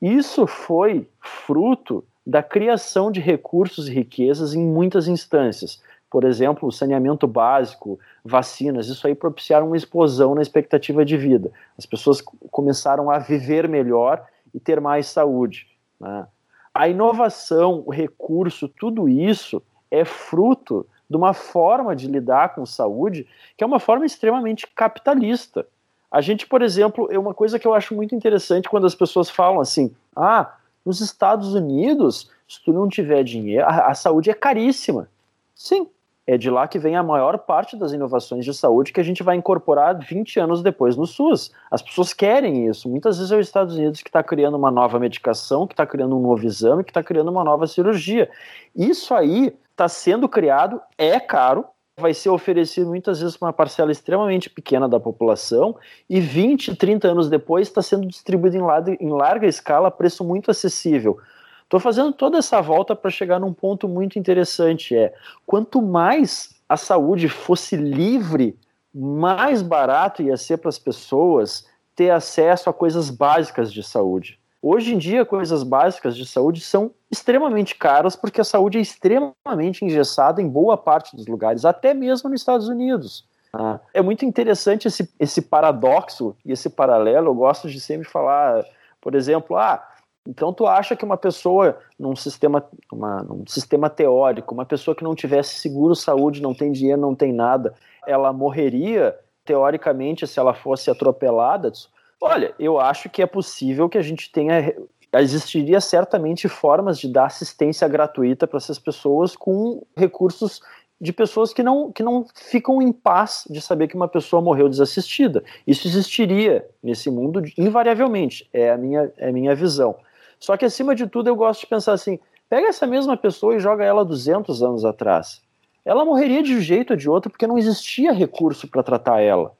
[0.00, 5.80] Isso foi fruto da criação de recursos e riquezas em muitas instâncias.
[6.10, 11.50] Por exemplo, saneamento básico, vacinas, isso aí propiciaram uma explosão na expectativa de vida.
[11.76, 15.66] As pessoas começaram a viver melhor e ter mais saúde.
[16.00, 16.26] Né?
[16.72, 23.26] A inovação, o recurso, tudo isso é fruto de uma forma de lidar com saúde
[23.56, 25.66] que é uma forma extremamente capitalista.
[26.10, 29.28] A gente, por exemplo, é uma coisa que eu acho muito interessante quando as pessoas
[29.28, 30.54] falam assim: ah,
[30.84, 35.08] nos Estados Unidos, se tu não tiver dinheiro, a, a saúde é caríssima.
[35.54, 35.88] Sim,
[36.26, 39.22] é de lá que vem a maior parte das inovações de saúde que a gente
[39.22, 41.52] vai incorporar 20 anos depois no SUS.
[41.70, 42.88] As pessoas querem isso.
[42.88, 46.16] Muitas vezes é os Estados Unidos que está criando uma nova medicação, que está criando
[46.16, 48.28] um novo exame, que está criando uma nova cirurgia.
[48.74, 51.64] Isso aí está sendo criado, é caro,
[51.98, 55.76] vai ser oferecido muitas vezes para uma parcela extremamente pequena da população
[56.10, 58.56] e 20, 30 anos depois está sendo distribuído
[59.00, 61.18] em larga, escala a preço muito acessível.
[61.66, 65.12] Estou fazendo toda essa volta para chegar num ponto muito interessante, é
[65.44, 68.56] quanto mais a saúde fosse livre,
[68.94, 74.38] mais barato ia ser para as pessoas ter acesso a coisas básicas de saúde.
[74.62, 79.84] Hoje em dia, coisas básicas de saúde são extremamente caras porque a saúde é extremamente
[79.84, 83.26] engessada em boa parte dos lugares, até mesmo nos Estados Unidos.
[83.52, 87.28] Ah, é muito interessante esse, esse paradoxo e esse paralelo.
[87.28, 88.64] Eu gosto de sempre falar,
[89.00, 89.82] por exemplo, ah,
[90.26, 95.04] então tu acha que uma pessoa num sistema, uma, num sistema teórico, uma pessoa que
[95.04, 97.74] não tivesse seguro saúde, não tem dinheiro, não tem nada,
[98.06, 101.72] ela morreria teoricamente se ela fosse atropelada?
[102.20, 104.74] Olha, eu acho que é possível que a gente tenha.
[105.14, 110.60] Existiria certamente formas de dar assistência gratuita para essas pessoas com recursos
[111.00, 114.68] de pessoas que não, que não ficam em paz de saber que uma pessoa morreu
[114.68, 115.44] desassistida.
[115.66, 119.94] Isso existiria nesse mundo invariavelmente, é a minha, é a minha visão.
[120.38, 122.18] Só que acima de tudo eu gosto de pensar assim:
[122.48, 125.42] pega essa mesma pessoa e joga ela 200 anos atrás.
[125.84, 129.52] Ela morreria de um jeito ou de outro porque não existia recurso para tratar ela.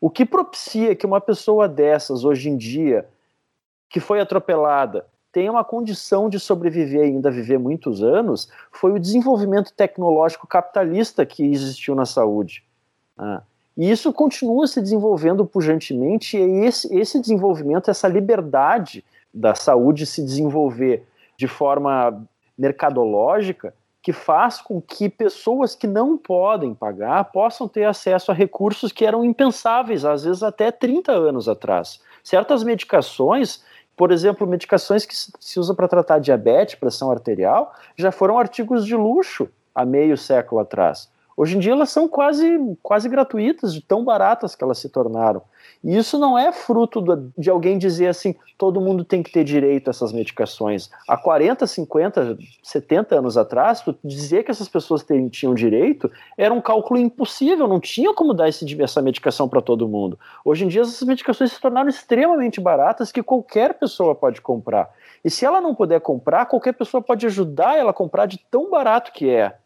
[0.00, 3.06] O que propicia que uma pessoa dessas, hoje em dia,
[3.88, 9.00] que foi atropelada, tenha uma condição de sobreviver e ainda viver muitos anos, foi o
[9.00, 12.64] desenvolvimento tecnológico capitalista que existiu na saúde.
[13.18, 13.42] Ah,
[13.76, 19.04] E isso continua se desenvolvendo pujantemente, e esse, esse desenvolvimento, essa liberdade
[19.34, 21.06] da saúde se desenvolver
[21.36, 22.24] de forma
[22.56, 28.92] mercadológica, que faz com que pessoas que não podem pagar possam ter acesso a recursos
[28.92, 32.00] que eram impensáveis, às vezes até 30 anos atrás.
[32.22, 33.64] Certas medicações,
[33.96, 38.94] por exemplo, medicações que se usa para tratar diabetes, pressão arterial, já foram artigos de
[38.94, 41.10] luxo há meio século atrás.
[41.36, 45.42] Hoje em dia elas são quase, quase gratuitas, de tão baratas que elas se tornaram.
[45.82, 47.02] E isso não é fruto
[47.36, 50.90] de alguém dizer assim, todo mundo tem que ter direito a essas medicações.
[51.08, 57.00] Há 40, 50, 70 anos atrás, dizer que essas pessoas tinham direito era um cálculo
[57.00, 60.18] impossível, não tinha como dar esse, essa medicação para todo mundo.
[60.44, 64.90] Hoje em dia essas medicações se tornaram extremamente baratas que qualquer pessoa pode comprar.
[65.24, 68.70] E se ela não puder comprar, qualquer pessoa pode ajudar ela a comprar de tão
[68.70, 69.56] barato que é.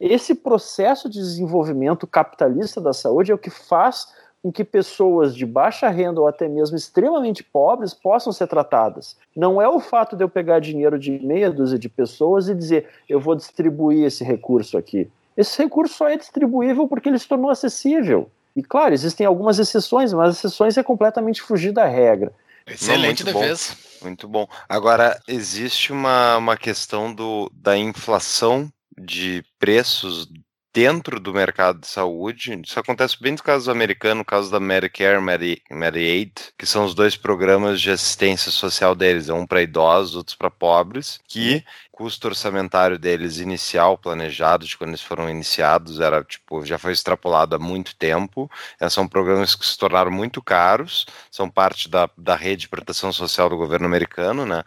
[0.00, 4.06] Esse processo de desenvolvimento capitalista da saúde é o que faz
[4.40, 9.16] com que pessoas de baixa renda ou até mesmo extremamente pobres possam ser tratadas.
[9.34, 12.88] Não é o fato de eu pegar dinheiro de meia dúzia de pessoas e dizer
[13.08, 15.10] eu vou distribuir esse recurso aqui.
[15.36, 18.30] Esse recurso só é distribuível porque ele se tornou acessível.
[18.54, 22.32] E claro, existem algumas exceções, mas exceções é completamente fugir da regra.
[22.66, 23.72] Excelente Não, defesa.
[23.72, 24.46] Bom, muito bom.
[24.68, 30.28] Agora, existe uma, uma questão do, da inflação de preços
[30.72, 32.60] dentro do mercado de saúde.
[32.64, 36.94] Isso acontece bem no caso americano, no caso da Medicare, Medi Medicaid, que são os
[36.94, 42.28] dois programas de assistência social deles, um para idosos, outros para pobres, que o custo
[42.28, 47.58] orçamentário deles inicial, planejado de quando eles foram iniciados, era tipo, já foi extrapolado há
[47.58, 48.48] muito tempo.
[48.88, 53.48] são programas que se tornaram muito caros, são parte da, da rede de proteção social
[53.48, 54.62] do governo americano, né?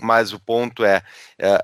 [0.00, 1.02] Mas o ponto é,
[1.38, 1.62] é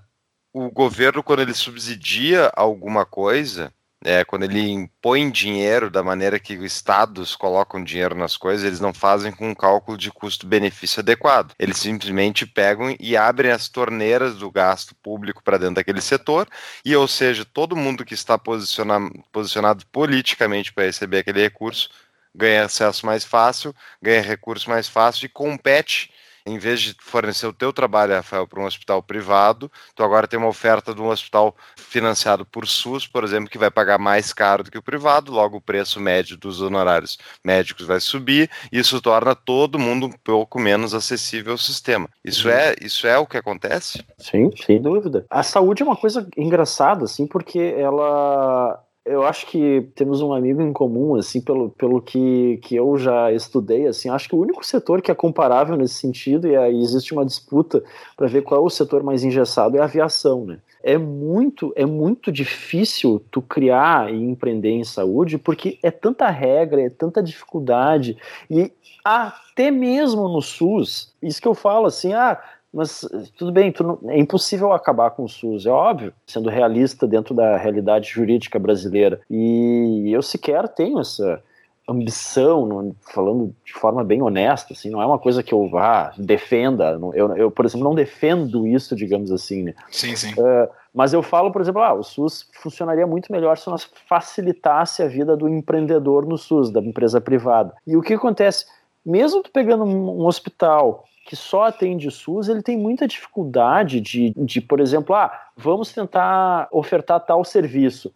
[0.52, 3.72] o governo, quando ele subsidia alguma coisa,
[4.04, 8.80] é, quando ele impõe dinheiro da maneira que os estados colocam dinheiro nas coisas, eles
[8.80, 11.52] não fazem com um cálculo de custo-benefício adequado.
[11.58, 16.48] Eles simplesmente pegam e abrem as torneiras do gasto público para dentro daquele setor,
[16.84, 21.90] e ou seja, todo mundo que está posicionado, posicionado politicamente para receber aquele recurso
[22.34, 26.10] ganha acesso mais fácil, ganha recurso mais fácil e compete
[26.48, 30.38] em vez de fornecer o teu trabalho, Rafael, para um hospital privado, tu agora tem
[30.38, 34.64] uma oferta de um hospital financiado por SUS, por exemplo, que vai pagar mais caro
[34.64, 39.00] do que o privado, logo o preço médio dos honorários médicos vai subir, e isso
[39.00, 42.08] torna todo mundo um pouco menos acessível ao sistema.
[42.24, 42.54] Isso uhum.
[42.54, 44.04] é, isso é o que acontece?
[44.18, 45.26] Sim, sem dúvida.
[45.30, 50.60] A saúde é uma coisa engraçada, assim, porque ela eu acho que temos um amigo
[50.60, 54.64] em comum, assim, pelo, pelo que, que eu já estudei, assim, acho que o único
[54.64, 57.82] setor que é comparável nesse sentido, e aí existe uma disputa
[58.16, 60.58] para ver qual é o setor mais engessado, é a aviação, né?
[60.82, 66.82] É muito, é muito difícil tu criar e empreender em saúde, porque é tanta regra,
[66.82, 68.16] é tanta dificuldade,
[68.50, 68.70] e
[69.04, 72.38] até mesmo no SUS, isso que eu falo, assim, ah,
[72.72, 73.06] mas
[73.36, 77.56] tudo bem, não, é impossível acabar com o SUS, é óbvio, sendo realista dentro da
[77.56, 79.20] realidade jurídica brasileira.
[79.30, 81.42] E eu sequer tenho essa
[81.88, 86.12] ambição, não, falando de forma bem honesta, assim, não é uma coisa que eu vá
[86.18, 86.98] defenda.
[87.14, 89.62] Eu, eu, por exemplo, não defendo isso, digamos assim.
[89.62, 89.74] Né?
[89.90, 90.32] Sim, sim.
[90.32, 95.02] Uh, mas eu falo, por exemplo, ah, o SUS funcionaria muito melhor se nós facilitasse
[95.02, 97.72] a vida do empreendedor no SUS, da empresa privada.
[97.86, 98.66] E o que acontece?
[99.04, 104.62] Mesmo tu pegando um hospital que só atende SUS, ele tem muita dificuldade de, de,
[104.62, 108.14] por exemplo, ah, vamos tentar ofertar tal serviço.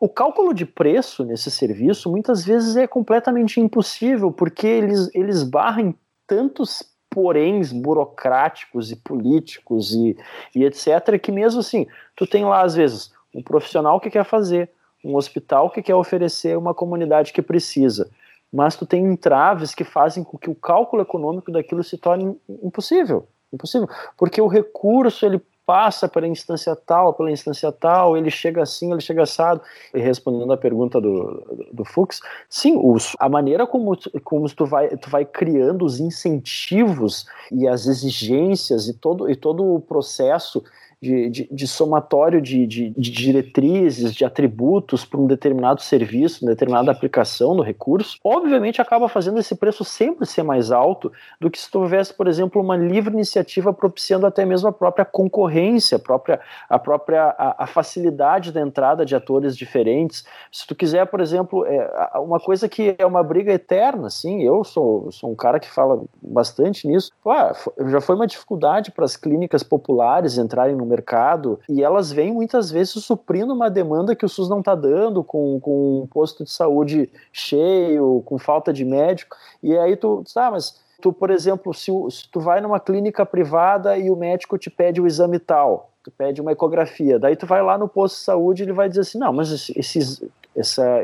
[0.00, 5.94] O cálculo de preço nesse serviço muitas vezes é completamente impossível, porque eles, eles barram
[6.26, 10.16] tantos poréns burocráticos e políticos e,
[10.54, 11.86] e etc., que mesmo assim,
[12.16, 14.70] tu tem lá, às vezes, um profissional que quer fazer,
[15.04, 18.10] um hospital que quer oferecer uma comunidade que precisa
[18.54, 23.26] mas tu tem entraves que fazem com que o cálculo econômico daquilo se torne impossível,
[23.52, 28.92] impossível, porque o recurso ele passa pela instância tal, pela instância tal, ele chega assim,
[28.92, 29.60] ele chega assado.
[29.92, 34.88] E respondendo à pergunta do, do Fux, sim, os, a maneira como, como tu, vai,
[34.98, 40.62] tu vai criando os incentivos e as exigências e todo, e todo o processo
[41.04, 46.52] de, de, de somatório de, de, de, diretrizes, de atributos para um determinado serviço, uma
[46.52, 51.58] determinada aplicação do recurso, obviamente acaba fazendo esse preço sempre ser mais alto do que
[51.58, 56.40] se houvesse, por exemplo, uma livre iniciativa propiciando até mesmo a própria concorrência, a própria,
[56.68, 60.24] a, própria a, a facilidade da entrada de atores diferentes.
[60.50, 64.64] Se tu quiser, por exemplo, é, uma coisa que é uma briga eterna, assim, eu
[64.64, 67.52] sou, sou um cara que fala bastante nisso, ah,
[67.88, 72.70] já foi uma dificuldade para as clínicas populares entrarem no mercado e elas vêm muitas
[72.70, 76.50] vezes suprindo uma demanda que o SUS não está dando, com, com um posto de
[76.50, 79.36] saúde cheio, com falta de médico.
[79.62, 83.96] E aí tu, ah, mas tu, por exemplo, se, se tu vai numa clínica privada
[83.98, 87.62] e o médico te pede o exame tal, tu pede uma ecografia, daí tu vai
[87.62, 90.30] lá no posto de saúde e ele vai dizer assim, não, mas esse, esse,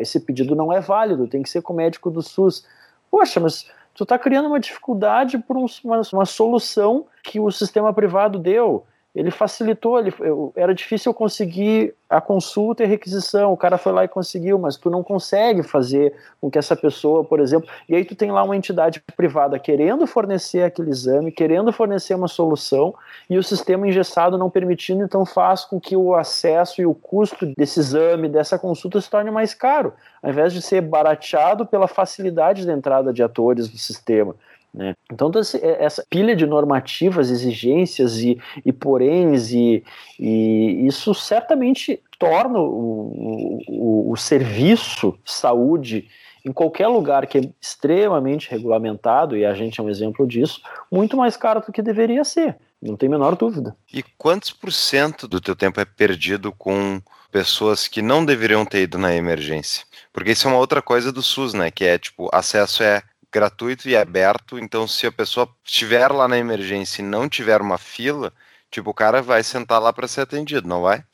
[0.01, 2.65] esse pedido não é válido, tem que ser com o médico do SUS.
[3.11, 7.93] Poxa, mas tu está criando uma dificuldade por um, uma, uma solução que o sistema
[7.93, 8.85] privado deu
[9.15, 13.93] ele facilitou, ele, eu, era difícil conseguir a consulta e a requisição, o cara foi
[13.93, 17.95] lá e conseguiu, mas tu não consegue fazer com que essa pessoa, por exemplo, e
[17.95, 22.95] aí tu tem lá uma entidade privada querendo fornecer aquele exame, querendo fornecer uma solução,
[23.29, 27.47] e o sistema engessado não permitindo, então faz com que o acesso e o custo
[27.57, 29.93] desse exame, dessa consulta se torne mais caro,
[30.23, 34.35] ao invés de ser barateado pela facilidade da entrada de atores do sistema.
[34.73, 34.95] Né?
[35.13, 39.83] Então, é, essa pilha de normativas, exigências e, e poréns, e,
[40.19, 46.09] e isso certamente torna o, o, o serviço saúde
[46.45, 51.17] em qualquer lugar que é extremamente regulamentado, e a gente é um exemplo disso, muito
[51.17, 52.57] mais caro do que deveria ser.
[52.81, 53.77] Não tem a menor dúvida.
[53.93, 58.83] E quantos por cento do teu tempo é perdido com pessoas que não deveriam ter
[58.83, 59.85] ido na emergência?
[60.13, 61.71] Porque isso é uma outra coisa do SUS, né?
[61.71, 63.03] Que é tipo, acesso é
[63.33, 67.79] gratuito e aberto, então se a pessoa estiver lá na emergência e não tiver uma
[67.79, 68.33] fila,
[68.71, 71.05] tipo, o cara vai sentar lá para ser atendido, não vai?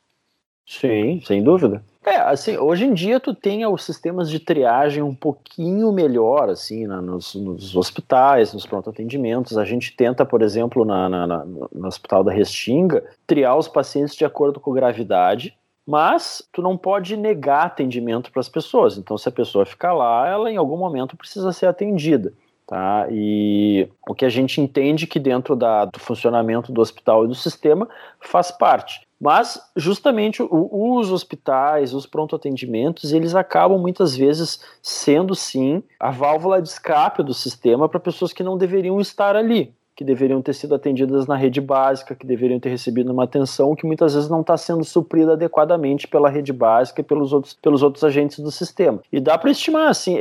[0.67, 1.83] Sim, sem dúvida.
[2.05, 6.87] É, assim, hoje em dia tu tem os sistemas de triagem um pouquinho melhor, assim,
[6.87, 9.59] na, nos, nos, hospitais, nos pronto-atendimentos.
[9.59, 14.25] A gente tenta, por exemplo, na, na, no Hospital da Restinga, triar os pacientes de
[14.25, 15.57] acordo com gravidade,
[15.87, 18.99] mas tu não pode negar atendimento para as pessoas.
[18.99, 22.33] Então, se a pessoa ficar lá, ela em algum momento precisa ser atendida.
[22.67, 23.07] Tá?
[23.13, 27.35] E o que a gente entende que dentro da, do funcionamento do hospital e do
[27.35, 27.89] sistema
[28.21, 29.07] faz parte.
[29.21, 36.61] Mas, justamente, o, os hospitais, os pronto-atendimentos, eles acabam muitas vezes sendo, sim, a válvula
[36.61, 40.75] de escape do sistema para pessoas que não deveriam estar ali que deveriam ter sido
[40.75, 44.55] atendidas na rede básica, que deveriam ter recebido uma atenção que muitas vezes não está
[44.59, 49.01] sendo suprida adequadamente pela rede básica e pelos outros, pelos outros agentes do sistema.
[49.11, 50.19] E dá para estimar, assim,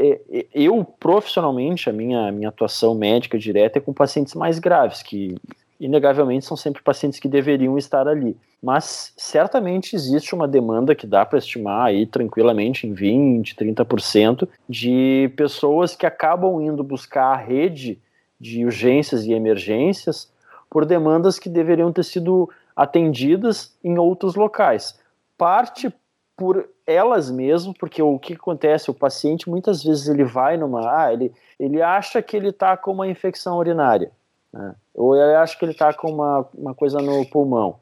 [0.54, 5.36] eu profissionalmente, a minha, minha atuação médica direta é com pacientes mais graves, que
[5.78, 8.38] inegavelmente são sempre pacientes que deveriam estar ali.
[8.64, 15.30] Mas certamente existe uma demanda que dá para estimar aí tranquilamente em 20, 30% de
[15.36, 18.00] pessoas que acabam indo buscar a rede
[18.46, 20.32] de urgências e emergências
[20.70, 25.00] por demandas que deveriam ter sido atendidas em outros locais.
[25.38, 25.92] Parte
[26.38, 31.12] por elas mesmas, porque o que acontece, o paciente muitas vezes ele vai numa, ah,
[31.12, 34.12] ele, ele acha que ele está com uma infecção urinária,
[34.54, 34.76] né?
[34.94, 37.78] ou ele acha que ele está com uma, uma coisa no pulmão,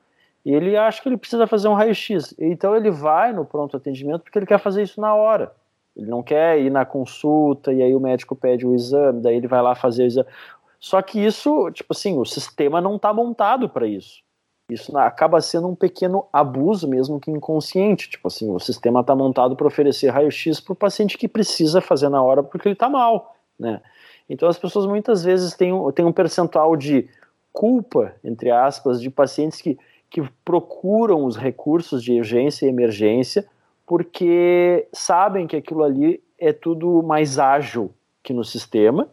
[0.45, 4.21] e ele acha que ele precisa fazer um raio-x, então ele vai no pronto atendimento
[4.21, 5.51] porque ele quer fazer isso na hora.
[5.95, 9.47] Ele não quer ir na consulta e aí o médico pede o exame, daí ele
[9.47, 10.27] vai lá fazer o exame.
[10.79, 14.21] Só que isso, tipo assim, o sistema não está montado para isso.
[14.69, 18.09] Isso acaba sendo um pequeno abuso, mesmo que inconsciente.
[18.09, 22.09] Tipo assim, o sistema está montado para oferecer raio-x para o paciente que precisa fazer
[22.09, 23.81] na hora porque ele está mal, né?
[24.29, 27.07] Então as pessoas muitas vezes têm, têm um percentual de
[27.51, 29.77] culpa, entre aspas, de pacientes que,
[30.09, 33.45] que procuram os recursos de urgência e emergência
[33.93, 37.91] porque sabem que aquilo ali é tudo mais ágil
[38.23, 39.07] que no sistema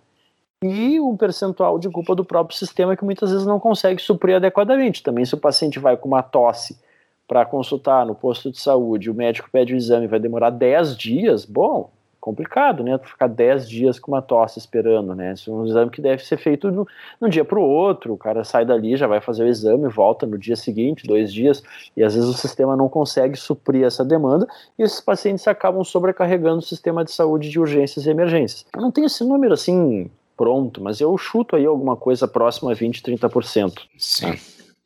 [0.64, 5.02] e um percentual de culpa do próprio sistema que muitas vezes não consegue suprir adequadamente.
[5.02, 6.80] Também se o paciente vai com uma tosse
[7.28, 11.44] para consultar no posto de saúde, o médico pede o exame vai demorar 10 dias,
[11.44, 11.90] bom,
[12.20, 12.98] complicado, né?
[12.98, 15.32] Ficar 10 dias com uma tosse esperando, né?
[15.32, 16.86] Isso é um exame que deve ser feito no,
[17.20, 18.12] no dia para o outro.
[18.12, 21.62] O cara sai dali, já vai fazer o exame, volta no dia seguinte, dois dias,
[21.96, 24.46] e às vezes o sistema não consegue suprir essa demanda
[24.78, 28.66] e esses pacientes acabam sobrecarregando o sistema de saúde de urgências e emergências.
[28.74, 32.74] Eu não tenho esse número assim pronto, mas eu chuto aí alguma coisa próxima a
[32.74, 33.74] 20, 30%.
[33.98, 34.38] Sim.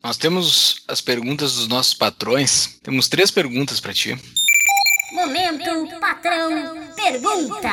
[0.03, 2.79] Nós temos as perguntas dos nossos patrões.
[2.83, 4.15] Temos três perguntas para ti.
[5.11, 7.69] Momento patrão pergunta.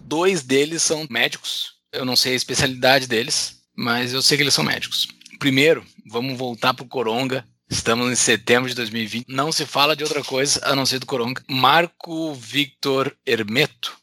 [0.00, 1.74] Dois deles são médicos.
[1.92, 5.08] Eu não sei a especialidade deles, mas eu sei que eles são médicos.
[5.38, 7.44] Primeiro, vamos voltar pro Coronga.
[7.68, 9.26] Estamos em setembro de 2020.
[9.28, 11.42] Não se fala de outra coisa a não ser do Coronga.
[11.48, 13.96] Marco Victor Hermeto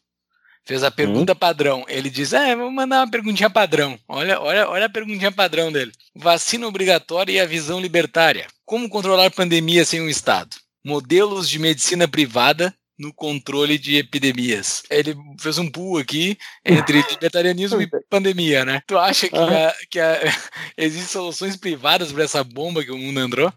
[0.64, 1.36] fez a pergunta hum.
[1.36, 1.84] padrão.
[1.88, 3.98] Ele diz: É, vou mandar uma perguntinha padrão.
[4.06, 5.92] Olha, olha, olha a perguntinha padrão dele.
[6.14, 8.46] Vacina obrigatória e a visão libertária.
[8.66, 10.56] Como controlar pandemia sem um Estado?
[10.84, 14.82] Modelos de medicina privada no controle de epidemias.
[14.90, 18.80] Ele fez um pool aqui entre libertarianismo e pandemia, né?
[18.86, 20.18] Tu acha que, a, que a,
[20.76, 23.52] existem soluções privadas para essa bomba que o mundo entrou?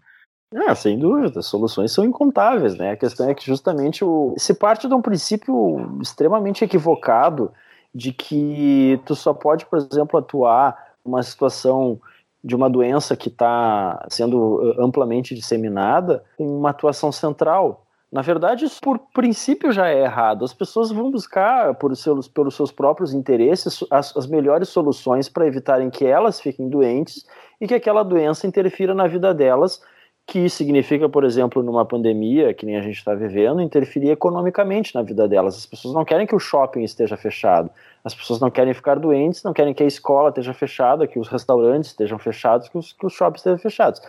[0.54, 2.92] Ah, sem dúvida, as soluções são incontáveis, né?
[2.92, 7.50] A questão é que justamente o, se parte de um princípio extremamente equivocado
[7.94, 12.00] de que tu só pode, por exemplo, atuar numa situação
[12.44, 17.86] de uma doença que está sendo amplamente disseminada em uma atuação central.
[18.10, 20.44] Na verdade, isso por princípio já é errado.
[20.44, 25.46] As pessoas vão buscar, por seus, pelos seus próprios interesses, as, as melhores soluções para
[25.46, 27.24] evitarem que elas fiquem doentes
[27.58, 29.80] e que aquela doença interfira na vida delas
[30.26, 35.02] que significa, por exemplo, numa pandemia, que nem a gente está vivendo, interferir economicamente na
[35.02, 35.56] vida delas.
[35.56, 37.70] As pessoas não querem que o shopping esteja fechado,
[38.04, 41.28] as pessoas não querem ficar doentes, não querem que a escola esteja fechada, que os
[41.28, 44.00] restaurantes estejam fechados, que os, que os shoppings estejam fechados.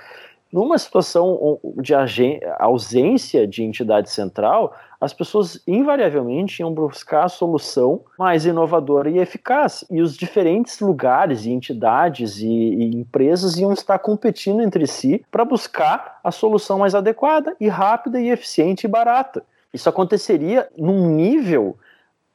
[0.54, 1.95] Numa situação de
[2.60, 9.84] ausência de entidade central, as pessoas invariavelmente iam buscar a solução mais inovadora e eficaz.
[9.89, 15.43] E os diferentes lugares e entidades e, e empresas iam estar competindo entre si para
[15.43, 19.43] buscar a solução mais adequada e rápida e eficiente e barata.
[19.74, 21.76] Isso aconteceria num nível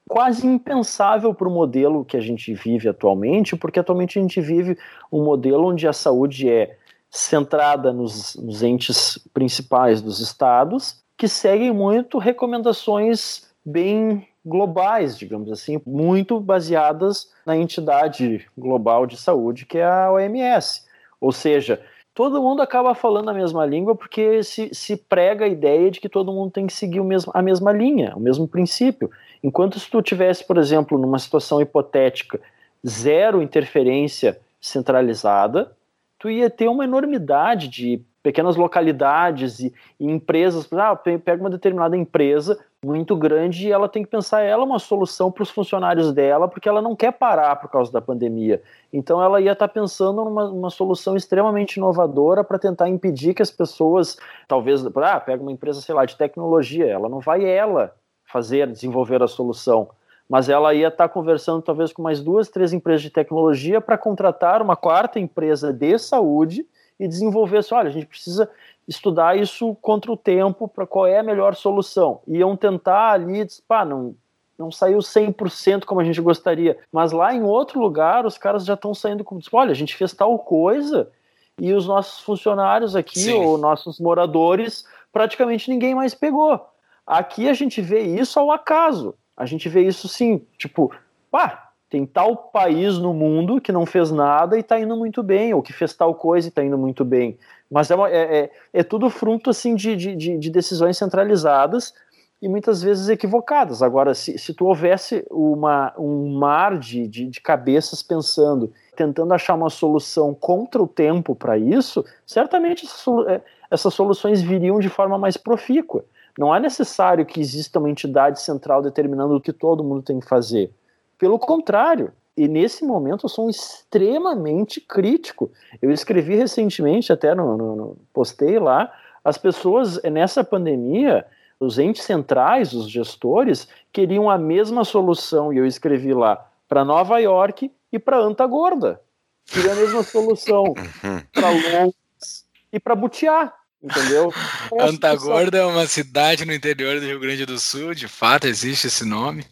[0.08, 4.76] quase impensável para o modelo que a gente vive atualmente, porque atualmente a gente vive
[5.12, 6.76] um modelo onde a saúde é
[7.10, 15.80] centrada nos, nos entes principais dos estados, que seguem muito recomendações bem globais, digamos assim,
[15.86, 20.82] muito baseadas na entidade global de saúde que é a OMS.
[21.20, 21.80] Ou seja,
[22.14, 26.08] todo mundo acaba falando a mesma língua porque se, se prega a ideia de que
[26.08, 29.10] todo mundo tem que seguir mesmo, a mesma linha, o mesmo princípio.
[29.42, 32.40] Enquanto se tu tivesse, por exemplo, numa situação hipotética,
[32.86, 35.72] zero interferência centralizada,
[36.18, 40.68] tu ia ter uma enormidade de pequenas localidades e, e empresas.
[40.72, 45.32] Ah, pega uma determinada empresa muito grande e ela tem que pensar ela uma solução
[45.32, 48.62] para os funcionários dela, porque ela não quer parar por causa da pandemia.
[48.92, 53.42] Então ela ia estar tá pensando numa uma solução extremamente inovadora para tentar impedir que
[53.42, 54.16] as pessoas,
[54.46, 57.94] talvez, ah, pega uma empresa, sei lá, de tecnologia, ela não vai ela
[58.24, 59.88] fazer, desenvolver a solução
[60.28, 63.96] mas ela ia estar tá conversando talvez com mais duas, três empresas de tecnologia para
[63.96, 66.66] contratar uma quarta empresa de saúde
[67.00, 68.50] e desenvolver assim, olha, a gente precisa
[68.86, 72.20] estudar isso contra o tempo para qual é a melhor solução.
[72.26, 74.14] Iam tentar ali, pá, não,
[74.58, 78.74] não saiu 100% como a gente gostaria, mas lá em outro lugar os caras já
[78.74, 81.10] estão saindo com, olha, a gente fez tal coisa
[81.58, 83.34] e os nossos funcionários aqui, Sim.
[83.34, 86.60] ou nossos moradores, praticamente ninguém mais pegou.
[87.06, 90.92] Aqui a gente vê isso ao acaso a gente vê isso sim, tipo,
[91.30, 95.54] pá, tem tal país no mundo que não fez nada e está indo muito bem,
[95.54, 97.38] ou que fez tal coisa e está indo muito bem.
[97.70, 101.94] Mas é, uma, é, é, é, tudo fruto assim de, de, de, decisões centralizadas
[102.42, 103.82] e muitas vezes equivocadas.
[103.82, 109.54] Agora, se, se tu houvesse uma, um mar de, de, de cabeças pensando, tentando achar
[109.54, 112.86] uma solução contra o tempo para isso, certamente
[113.28, 116.04] é, essas soluções viriam de forma mais profícua.
[116.38, 120.28] Não é necessário que exista uma entidade central determinando o que todo mundo tem que
[120.28, 120.70] fazer.
[121.18, 125.50] Pelo contrário, e nesse momento eu sou extremamente crítico.
[125.82, 128.92] Eu escrevi recentemente, até no, no, no, postei lá,
[129.24, 131.26] as pessoas nessa pandemia,
[131.58, 137.18] os entes centrais, os gestores, queriam a mesma solução, e eu escrevi lá, para Nova
[137.18, 139.00] York e para Anta Gorda.
[139.44, 141.20] Queria a mesma solução uhum.
[141.32, 144.32] para Londres e para Butiá entendeu?
[144.80, 149.04] Antagorda é uma cidade no interior do Rio Grande do Sul, de fato existe esse
[149.04, 149.44] nome.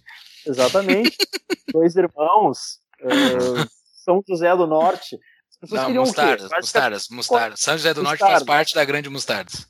[0.46, 1.16] Exatamente.
[1.72, 3.68] Dois irmãos, uh,
[4.04, 5.18] São José do Norte.
[5.50, 6.56] As pessoas Não, queriam mostardas, quê?
[6.56, 7.60] mostardas, mostardas.
[7.60, 9.66] São José do Norte faz parte da grande mostardas.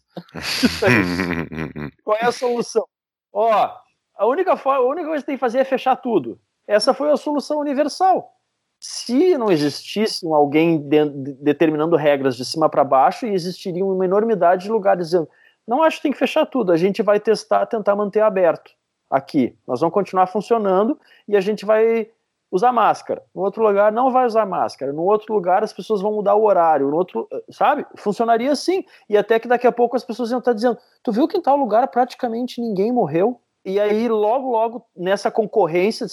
[2.02, 2.84] Qual é a solução?
[3.32, 3.70] Ó,
[4.16, 6.40] a única, forma, a única coisa que tem que fazer é fechar tudo.
[6.66, 8.35] Essa foi a solução universal
[8.78, 14.64] se não existisse alguém de, de, determinando regras de cima para baixo, existiria uma enormidade
[14.64, 15.28] de lugares dizendo:
[15.66, 18.70] não acho que tem que fechar tudo, a gente vai testar, tentar manter aberto
[19.10, 19.56] aqui.
[19.66, 22.08] Nós vamos continuar funcionando e a gente vai
[22.50, 23.22] usar máscara.
[23.34, 24.92] No outro lugar não vai usar máscara.
[24.92, 26.90] No outro lugar as pessoas vão mudar o horário.
[26.90, 27.84] No outro, sabe?
[27.96, 28.84] Funcionaria assim.
[29.08, 31.42] E até que daqui a pouco as pessoas iam estar dizendo: "Tu viu que em
[31.42, 36.06] tal lugar praticamente ninguém morreu?" E aí logo logo nessa concorrência,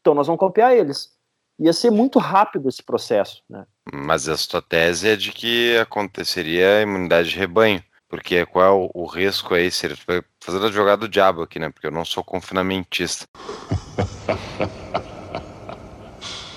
[0.00, 1.15] então nós vamos copiar eles
[1.58, 3.42] ia ser muito rápido esse processo.
[3.48, 3.64] Né?
[3.92, 7.82] Mas a sua tese é de que aconteceria a imunidade de rebanho.
[8.08, 9.70] Porque qual é o, o risco aí?
[9.70, 9.96] Seria
[10.40, 11.70] fazendo a jogada do diabo aqui, né?
[11.70, 13.26] Porque eu não sou confinamentista.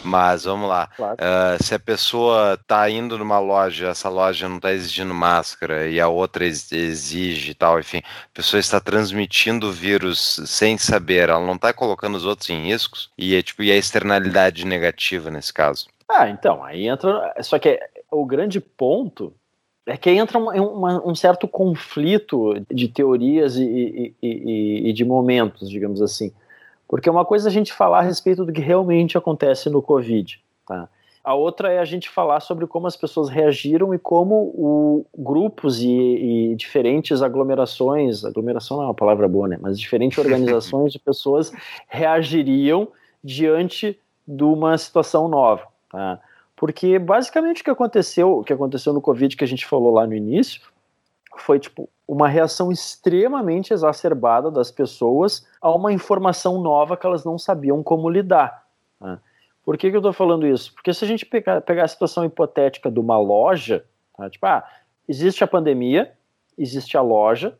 [0.09, 0.87] Mas vamos lá.
[0.95, 1.15] Claro.
[1.15, 5.99] Uh, se a pessoa está indo numa loja, essa loja não está exigindo máscara e
[5.99, 11.55] a outra exige tal, enfim, a pessoa está transmitindo o vírus sem saber, ela não
[11.55, 15.87] está colocando os outros em riscos e é tipo e a externalidade negativa nesse caso.
[16.09, 17.35] Ah, então, aí entra.
[17.41, 17.79] Só que
[18.09, 19.31] o grande ponto
[19.85, 25.69] é que entra uma, um certo conflito de teorias e, e, e, e, de momentos,
[25.69, 26.31] digamos assim.
[26.89, 30.41] Porque uma coisa é a gente falar a respeito do que realmente acontece no Covid,
[30.65, 30.89] tá?
[31.23, 35.81] A outra é a gente falar sobre como as pessoas reagiram e como o, grupos
[35.81, 39.59] e, e, diferentes aglomerações, aglomeração não é uma palavra boa, né?
[39.61, 41.51] Mas diferentes organizações de pessoas
[41.87, 42.87] reagiriam
[43.23, 46.19] diante de uma situação nova, tá?
[46.55, 50.07] Porque basicamente o que aconteceu, o que aconteceu no Covid que a gente falou lá
[50.07, 50.61] no início,
[51.37, 57.37] foi tipo uma reação extremamente exacerbada das pessoas a uma informação nova que elas não
[57.37, 58.65] sabiam como lidar.
[58.99, 59.19] Né?
[59.63, 60.73] Por que, que eu estou falando isso?
[60.73, 63.85] Porque se a gente pegar, pegar a situação hipotética de uma loja,
[64.17, 64.27] tá?
[64.27, 64.67] tipo, ah,
[65.07, 66.11] existe a pandemia,
[66.57, 67.55] existe a loja,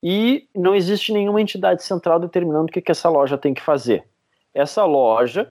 [0.00, 4.06] e não existe nenhuma entidade central determinando o que, que essa loja tem que fazer.
[4.54, 5.50] Essa loja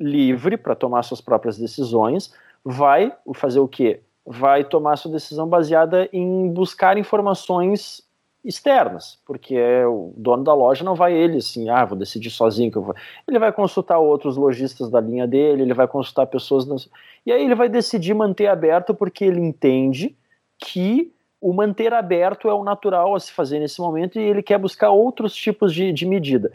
[0.00, 2.32] livre para tomar suas próprias decisões,
[2.64, 4.00] vai fazer o quê?
[4.26, 8.02] Vai tomar sua decisão baseada em buscar informações
[8.44, 12.70] externas, porque é o dono da loja não vai ele assim, ah, vou decidir sozinho
[12.70, 12.94] que eu vou.
[13.26, 16.88] Ele vai consultar outros lojistas da linha dele, ele vai consultar pessoas das...
[17.24, 20.14] e aí ele vai decidir manter aberto porque ele entende
[20.58, 21.10] que
[21.40, 24.90] o manter aberto é o natural a se fazer nesse momento e ele quer buscar
[24.90, 26.52] outros tipos de, de medida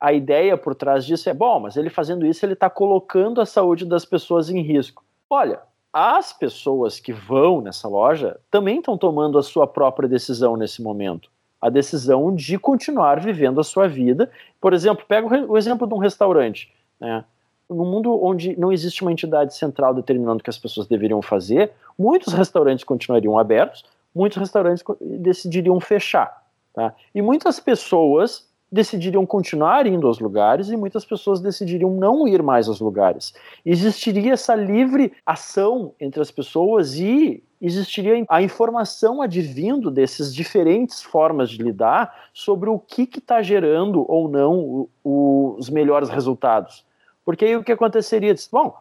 [0.00, 3.46] a ideia por trás disso é: bom, mas ele fazendo isso, ele está colocando a
[3.46, 5.04] saúde das pessoas em risco.
[5.28, 5.60] Olha,
[5.98, 11.30] as pessoas que vão nessa loja também estão tomando a sua própria decisão nesse momento.
[11.58, 14.30] A decisão de continuar vivendo a sua vida.
[14.60, 16.70] Por exemplo, pega o exemplo de um restaurante.
[17.00, 17.24] Né?
[17.66, 21.72] No mundo onde não existe uma entidade central determinando o que as pessoas deveriam fazer,
[21.98, 23.82] muitos restaurantes continuariam abertos,
[24.14, 26.44] muitos restaurantes decidiriam fechar.
[26.74, 26.94] Tá?
[27.14, 32.68] E muitas pessoas decidiriam continuar indo aos lugares e muitas pessoas decidiriam não ir mais
[32.68, 33.32] aos lugares.
[33.64, 41.48] Existiria essa livre ação entre as pessoas e existiria a informação advindo desses diferentes formas
[41.48, 46.84] de lidar sobre o que está gerando ou não o, o, os melhores resultados.
[47.24, 48.34] Porque aí o que aconteceria?
[48.52, 48.74] Bom,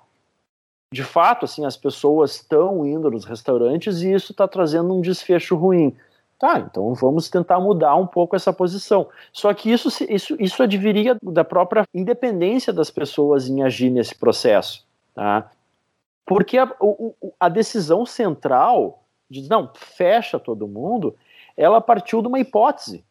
[0.92, 5.56] de fato, assim, as pessoas estão indo nos restaurantes e isso está trazendo um desfecho
[5.56, 5.96] ruim.
[6.38, 9.08] Tá, então vamos tentar mudar um pouco essa posição.
[9.32, 14.86] Só que isso, isso, isso adviria da própria independência das pessoas em agir nesse processo.
[15.14, 15.50] Tá?
[16.26, 16.70] Porque a,
[17.40, 21.16] a decisão central de não, fecha todo mundo,
[21.56, 23.04] ela partiu de uma hipótese.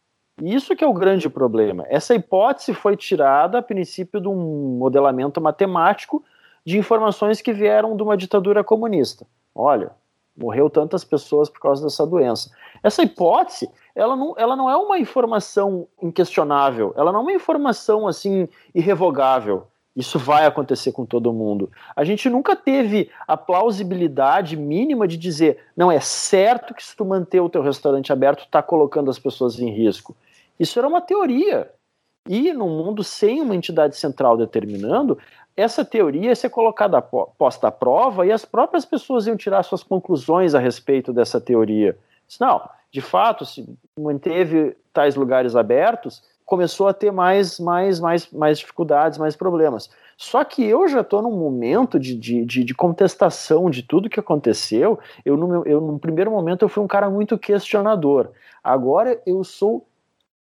[0.42, 1.84] E isso que é o grande problema.
[1.88, 6.24] Essa hipótese foi tirada a princípio de um modelamento matemático
[6.64, 9.26] de informações que vieram de uma ditadura comunista.
[9.54, 9.92] Olha,
[10.36, 12.50] morreu tantas pessoas por causa dessa doença.
[12.82, 18.08] Essa hipótese, ela não, ela não é uma informação inquestionável, ela não é uma informação
[18.08, 19.66] assim irrevogável.
[19.96, 21.70] Isso vai acontecer com todo mundo.
[21.94, 27.04] A gente nunca teve a plausibilidade mínima de dizer, não é certo que se tu
[27.04, 30.16] manter o teu restaurante aberto, está colocando as pessoas em risco.
[30.58, 31.70] Isso era uma teoria.
[32.28, 35.16] E num mundo sem uma entidade central determinando,
[35.56, 39.82] essa teoria ia ser colocada posta à prova e as próprias pessoas iam tirar suas
[39.82, 41.96] conclusões a respeito dessa teoria.
[42.40, 43.64] Não, de fato, se
[43.98, 49.90] manteve tais lugares abertos, começou a ter mais, mais, mais, mais dificuldades, mais problemas.
[50.16, 54.98] Só que eu já estou num momento de, de, de, contestação de tudo que aconteceu.
[55.24, 58.30] Eu, no, eu, no primeiro momento, eu fui um cara muito questionador.
[58.62, 59.86] Agora eu sou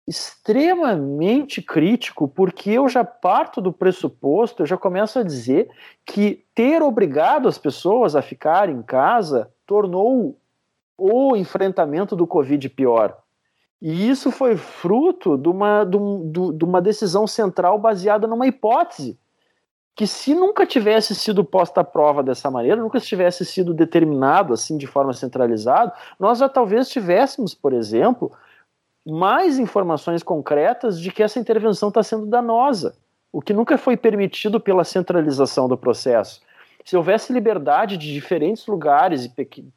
[0.08, 5.68] extremamente crítico, porque eu já parto do pressuposto, eu já começo a dizer
[6.06, 10.38] que ter obrigado as pessoas a ficar em casa tornou
[10.96, 13.18] o enfrentamento do Covid pior.
[13.82, 16.32] E isso foi fruto de uma, de, um,
[16.62, 19.18] uma decisão central baseada numa hipótese
[19.94, 24.78] que se nunca tivesse sido posta à prova dessa maneira, nunca tivesse sido determinado assim
[24.78, 28.32] de forma centralizada, nós já talvez tivéssemos, por exemplo,
[29.08, 32.94] mais informações concretas de que essa intervenção está sendo danosa,
[33.32, 36.40] o que nunca foi permitido pela centralização do processo.
[36.84, 39.30] Se houvesse liberdade de diferentes lugares,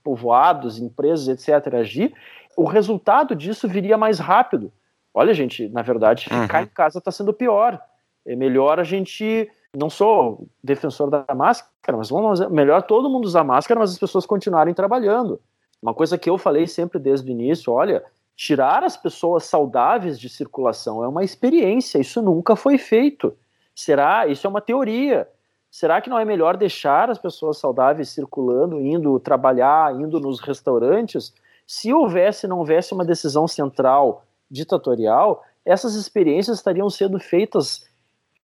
[0.04, 2.14] povoados, empresas, etc., agir,
[2.56, 4.72] o resultado disso viria mais rápido.
[5.14, 6.64] Olha, gente, na verdade, ficar uhum.
[6.64, 7.82] em casa está sendo pior.
[8.26, 9.50] É melhor a gente.
[9.76, 14.26] Não sou defensor da máscara, mas vamos melhor todo mundo usar máscara, mas as pessoas
[14.26, 15.40] continuarem trabalhando.
[15.82, 18.04] Uma coisa que eu falei sempre desde o início: olha,
[18.44, 23.38] Tirar as pessoas saudáveis de circulação é uma experiência, isso nunca foi feito.
[23.76, 24.26] Será?
[24.26, 25.30] Isso é uma teoria.
[25.70, 31.32] Será que não é melhor deixar as pessoas saudáveis circulando, indo trabalhar, indo nos restaurantes?
[31.68, 37.88] Se houvesse, não houvesse uma decisão central ditatorial, essas experiências estariam sendo feitas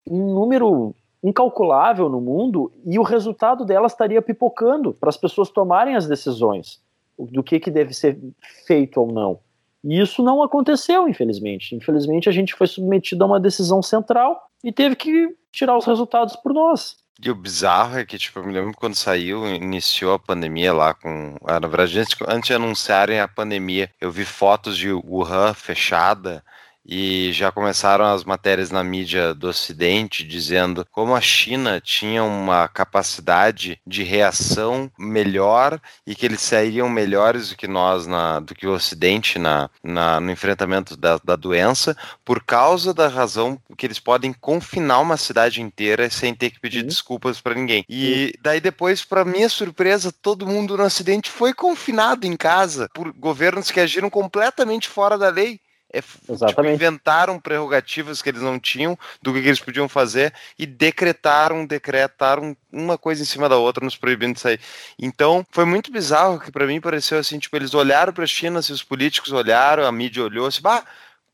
[0.06, 5.96] em número incalculável no mundo e o resultado delas estaria pipocando para as pessoas tomarem
[5.96, 6.80] as decisões
[7.18, 8.18] do que, que deve ser
[8.64, 9.38] feito ou não.
[9.84, 11.74] E isso não aconteceu, infelizmente.
[11.74, 16.36] Infelizmente, a gente foi submetido a uma decisão central e teve que tirar os resultados
[16.36, 16.96] por nós.
[17.24, 20.94] E o bizarro é que, tipo, eu me lembro quando saiu, iniciou a pandemia lá
[20.94, 21.36] com.
[21.44, 26.42] Ah, na verdade, antes, antes de anunciarem a pandemia, eu vi fotos de Wuhan fechada
[26.84, 32.68] e já começaram as matérias na mídia do Ocidente dizendo como a China tinha uma
[32.68, 38.66] capacidade de reação melhor e que eles sairiam melhores do que nós, na, do que
[38.66, 43.98] o Ocidente na, na no enfrentamento da, da doença, por causa da razão que eles
[43.98, 46.86] podem confinar uma cidade inteira sem ter que pedir uhum.
[46.86, 47.84] desculpas para ninguém.
[47.88, 53.12] E daí depois, para minha surpresa, todo mundo no Ocidente foi confinado em casa por
[53.12, 55.60] governos que agiram completamente fora da lei.
[55.92, 60.64] É, tipo, inventaram prerrogativas que eles não tinham do que, que, eles podiam fazer e
[60.64, 64.60] decretaram, decretaram uma coisa em cima da outra, nos proibindo de sair.
[64.98, 68.62] Então, foi muito bizarro que para mim pareceu assim, tipo, eles olharam para a China,
[68.62, 70.82] se os políticos olharam, a mídia olhou, assim, bah,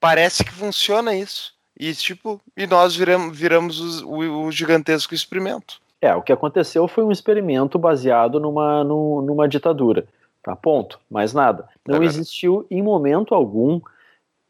[0.01, 1.53] parece que funciona isso.
[1.79, 5.81] E tipo, e nós viramos, viramos o, o gigantesco experimento.
[6.01, 10.05] É, o que aconteceu foi um experimento baseado numa, numa ditadura.
[10.43, 10.99] Tá, ponto.
[11.11, 11.69] Mais nada.
[11.87, 13.81] Não é existiu em momento algum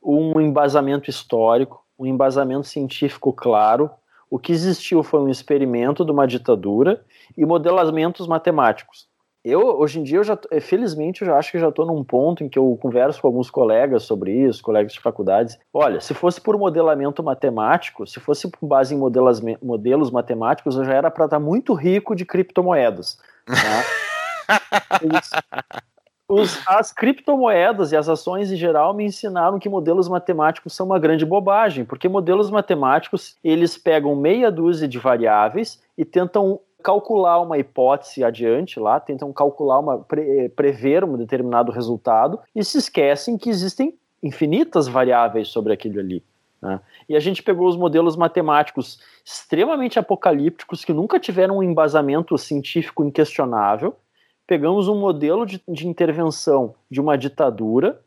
[0.08, 3.90] um embasamento histórico, um embasamento científico claro.
[4.30, 7.04] O que existiu foi um experimento de uma ditadura
[7.36, 9.06] e modelamentos matemáticos.
[9.44, 12.42] Eu, hoje em dia, eu já, felizmente, eu já acho que já estou num ponto
[12.42, 15.58] em que eu converso com alguns colegas sobre isso, colegas de faculdades.
[15.72, 20.84] Olha, se fosse por modelamento matemático, se fosse com base em modelos, modelos matemáticos, eu
[20.84, 23.18] já era para estar tá muito rico de criptomoedas.
[24.48, 25.88] Tá?
[26.28, 30.98] Os, as criptomoedas e as ações em geral me ensinaram que modelos matemáticos são uma
[30.98, 37.56] grande bobagem, porque modelos matemáticos eles pegam meia dúzia de variáveis e tentam calcular uma
[37.56, 43.48] hipótese adiante lá, tentam calcular uma pre, prever um determinado resultado e se esquecem que
[43.48, 46.22] existem infinitas variáveis sobre aquilo ali.
[46.60, 46.78] Né?
[47.08, 53.02] E a gente pegou os modelos matemáticos extremamente apocalípticos que nunca tiveram um embasamento científico
[53.02, 53.96] inquestionável
[54.48, 58.00] pegamos um modelo de, de intervenção de uma ditadura,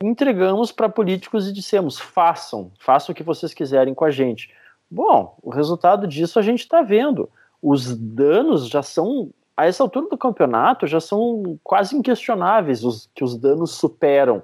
[0.00, 4.50] entregamos para políticos e dissemos: façam, façam o que vocês quiserem com a gente.
[4.88, 7.28] Bom, o resultado disso a gente está vendo.
[7.60, 13.24] Os danos já são, a essa altura do campeonato, já são quase inquestionáveis os que
[13.24, 14.40] os danos superam.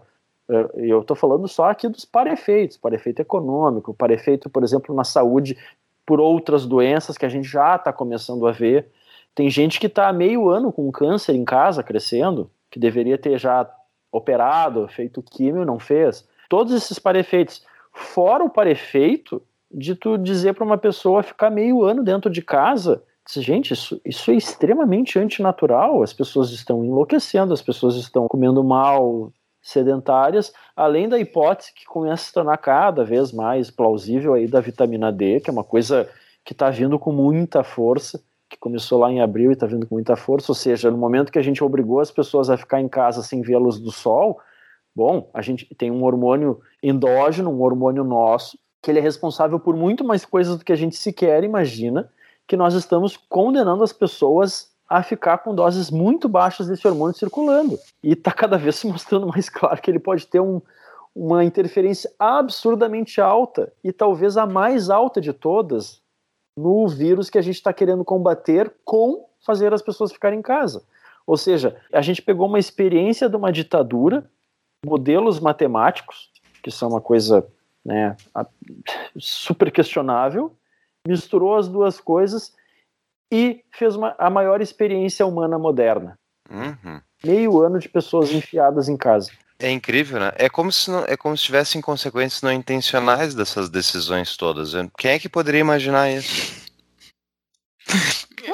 [0.51, 5.57] É, eu estou falando só aqui dos para-efeitos, para-efeito econômico, para-efeito, por exemplo, na saúde
[6.05, 8.91] por outras doenças que a gente já está começando a ver.
[9.35, 13.69] Tem gente que está meio ano com câncer em casa crescendo, que deveria ter já
[14.13, 16.27] operado, feito químio, não fez.
[16.49, 17.65] Todos esses parefeitos.
[17.93, 23.03] Fora o parefeito de tu dizer para uma pessoa ficar meio ano dentro de casa.
[23.29, 26.03] Gente, isso, isso é extremamente antinatural.
[26.03, 32.23] As pessoas estão enlouquecendo, as pessoas estão comendo mal, sedentárias, além da hipótese que começa
[32.23, 36.09] a se tornar cada vez mais plausível aí da vitamina D, que é uma coisa
[36.45, 38.23] que está vindo com muita força
[38.55, 41.33] que começou lá em abril e está vindo com muita força, ou seja, no momento
[41.33, 43.91] que a gente obrigou as pessoas a ficar em casa sem ver a luz do
[43.91, 44.41] sol,
[44.95, 49.75] bom, a gente tem um hormônio endógeno, um hormônio nosso, que ele é responsável por
[49.75, 52.09] muito mais coisas do que a gente sequer imagina,
[52.47, 57.77] que nós estamos condenando as pessoas a ficar com doses muito baixas desse hormônio circulando.
[58.03, 60.61] E está cada vez se mostrando mais claro que ele pode ter um,
[61.15, 66.04] uma interferência absurdamente alta, e talvez a mais alta de todas,
[66.57, 70.83] no vírus que a gente está querendo combater com fazer as pessoas ficarem em casa.
[71.27, 74.29] Ou seja, a gente pegou uma experiência de uma ditadura,
[74.85, 76.31] modelos matemáticos,
[76.63, 77.47] que são uma coisa
[77.85, 78.17] né,
[79.19, 80.55] super questionável,
[81.07, 82.55] misturou as duas coisas
[83.33, 86.19] e fez uma, a maior experiência humana moderna.
[86.51, 87.01] Uhum.
[87.25, 89.33] Meio ano de pessoas enfiadas em casa.
[89.59, 90.33] É incrível, né?
[90.37, 94.73] É como se não, é como se tivessem consequências não intencionais dessas decisões todas.
[94.99, 96.65] Quem é que poderia imaginar isso?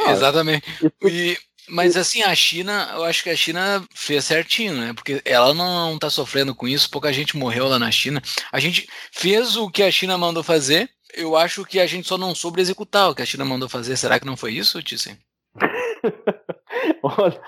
[0.06, 0.66] Ah, Exatamente.
[1.02, 1.38] E,
[1.68, 4.92] mas assim, a China, eu acho que a China fez certinho, né?
[4.92, 8.22] Porque ela não está sofrendo com isso, pouca gente morreu lá na China.
[8.52, 10.90] A gente fez o que a China mandou fazer.
[11.14, 13.96] Eu acho que a gente só não soube executar o que a China mandou fazer.
[13.96, 15.18] Será que não foi isso, Tissem?
[17.02, 17.40] Olha,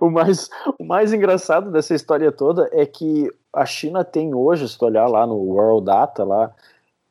[0.00, 4.78] o mais, o mais engraçado dessa história toda é que a China tem hoje, se
[4.78, 6.52] tu olhar lá no World Data, lá,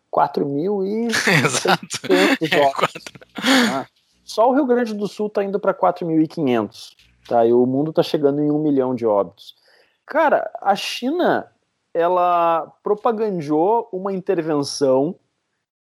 [0.10, 1.08] 4 mil e.
[1.44, 1.98] Exato.
[2.10, 2.72] É,
[3.72, 3.86] ah,
[4.24, 6.96] só o Rio Grande do Sul está indo para 4.500,
[7.28, 7.46] tá?
[7.46, 9.56] E o mundo está chegando em um milhão de óbitos.
[10.06, 11.52] Cara, a China,
[11.94, 15.16] ela propagandeou uma intervenção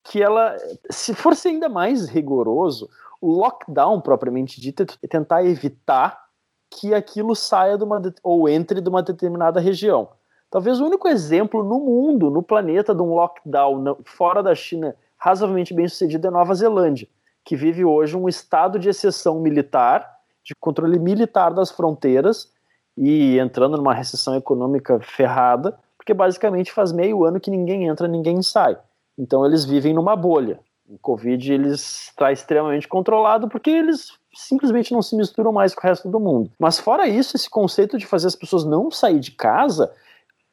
[0.03, 0.57] que ela,
[0.91, 2.89] se fosse ainda mais rigoroso,
[3.23, 6.31] lockdown propriamente dito é tentar evitar
[6.71, 10.09] que aquilo saia de uma ou entre de uma determinada região.
[10.51, 15.75] Talvez o único exemplo no mundo, no planeta, de um lockdown fora da China razoavelmente
[15.75, 17.07] bem sucedido é Nova Zelândia,
[17.45, 22.51] que vive hoje um estado de exceção militar, de controle militar das fronteiras
[22.97, 28.43] e entrando numa recessão econômica ferrada, porque basicamente faz meio ano que ninguém entra, ninguém
[28.43, 28.79] sai.
[29.19, 30.59] Então eles vivem numa bolha.
[30.91, 35.89] O Covid eles está extremamente controlado porque eles simplesmente não se misturam mais com o
[35.89, 36.51] resto do mundo.
[36.59, 39.93] Mas fora isso, esse conceito de fazer as pessoas não sair de casa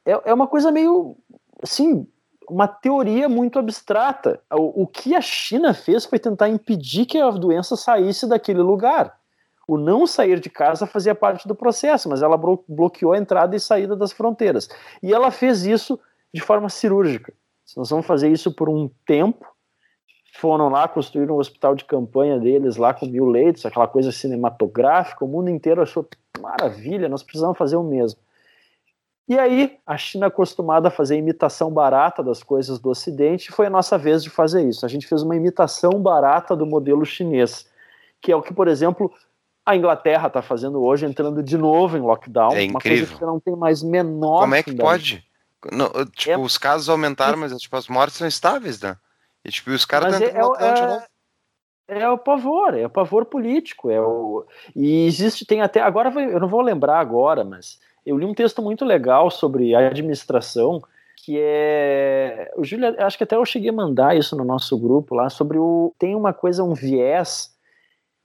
[0.06, 1.18] é, é uma coisa meio
[1.62, 2.08] assim
[2.50, 4.40] uma teoria muito abstrata.
[4.54, 9.18] O, o que a China fez foi tentar impedir que a doença saísse daquele lugar.
[9.68, 13.60] O não sair de casa fazia parte do processo, mas ela bloqueou a entrada e
[13.60, 14.70] saída das fronteiras.
[15.04, 16.00] E ela fez isso
[16.34, 17.34] de forma cirúrgica.
[17.76, 19.46] Nós vamos fazer isso por um tempo.
[20.40, 25.26] Foram lá, construíram um hospital de campanha deles lá com mil leitos, aquela coisa cinematográfica.
[25.26, 26.08] O mundo inteiro achou
[26.40, 28.20] maravilha, nós precisamos fazer o mesmo.
[29.28, 33.70] E aí, a China acostumada a fazer imitação barata das coisas do Ocidente, foi a
[33.70, 34.86] nossa vez de fazer isso.
[34.86, 37.68] A gente fez uma imitação barata do modelo chinês,
[38.22, 39.12] que é o que, por exemplo,
[39.66, 42.54] a Inglaterra está fazendo hoje, entrando de novo em lockdown.
[42.54, 42.70] É incrível.
[42.70, 44.42] Uma coisa que não tem mais menor.
[44.42, 45.26] Como é que pode?
[45.72, 46.38] Não, tipo, é...
[46.38, 48.96] os casos aumentaram, mas tipo, as mortes são estáveis, né?
[49.48, 51.04] E tipo, os caras estão é, é, novo.
[51.88, 53.90] É o pavor, é o pavor político.
[53.90, 54.46] É o...
[54.76, 55.80] E existe, tem até.
[55.80, 59.88] Agora eu não vou lembrar agora, mas eu li um texto muito legal sobre a
[59.88, 60.82] administração,
[61.16, 62.52] que é.
[62.58, 65.58] O Júlio, acho que até eu cheguei a mandar isso no nosso grupo lá, sobre
[65.58, 65.94] o.
[65.98, 67.56] Tem uma coisa, um viés,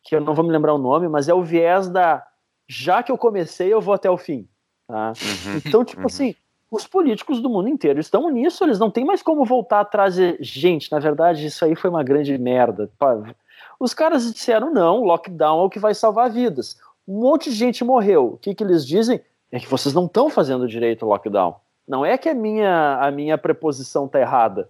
[0.03, 2.27] que eu não vou me lembrar o nome, mas é o viés da.
[2.69, 4.49] Já que eu comecei, eu vou até o fim.
[4.89, 5.13] Tá?
[5.23, 6.07] Uhum, então, tipo uhum.
[6.07, 6.35] assim,
[6.73, 10.37] os políticos do mundo inteiro estão nisso, eles não têm mais como voltar atrás e.
[10.41, 12.91] Gente, na verdade, isso aí foi uma grande merda.
[13.79, 16.77] Os caras disseram não, lockdown é o que vai salvar vidas.
[17.07, 18.35] Um monte de gente morreu.
[18.35, 19.21] O que, que eles dizem?
[19.53, 21.55] é que vocês não estão fazendo direito o lockdown.
[21.87, 24.69] Não é que a minha, a minha preposição está errada.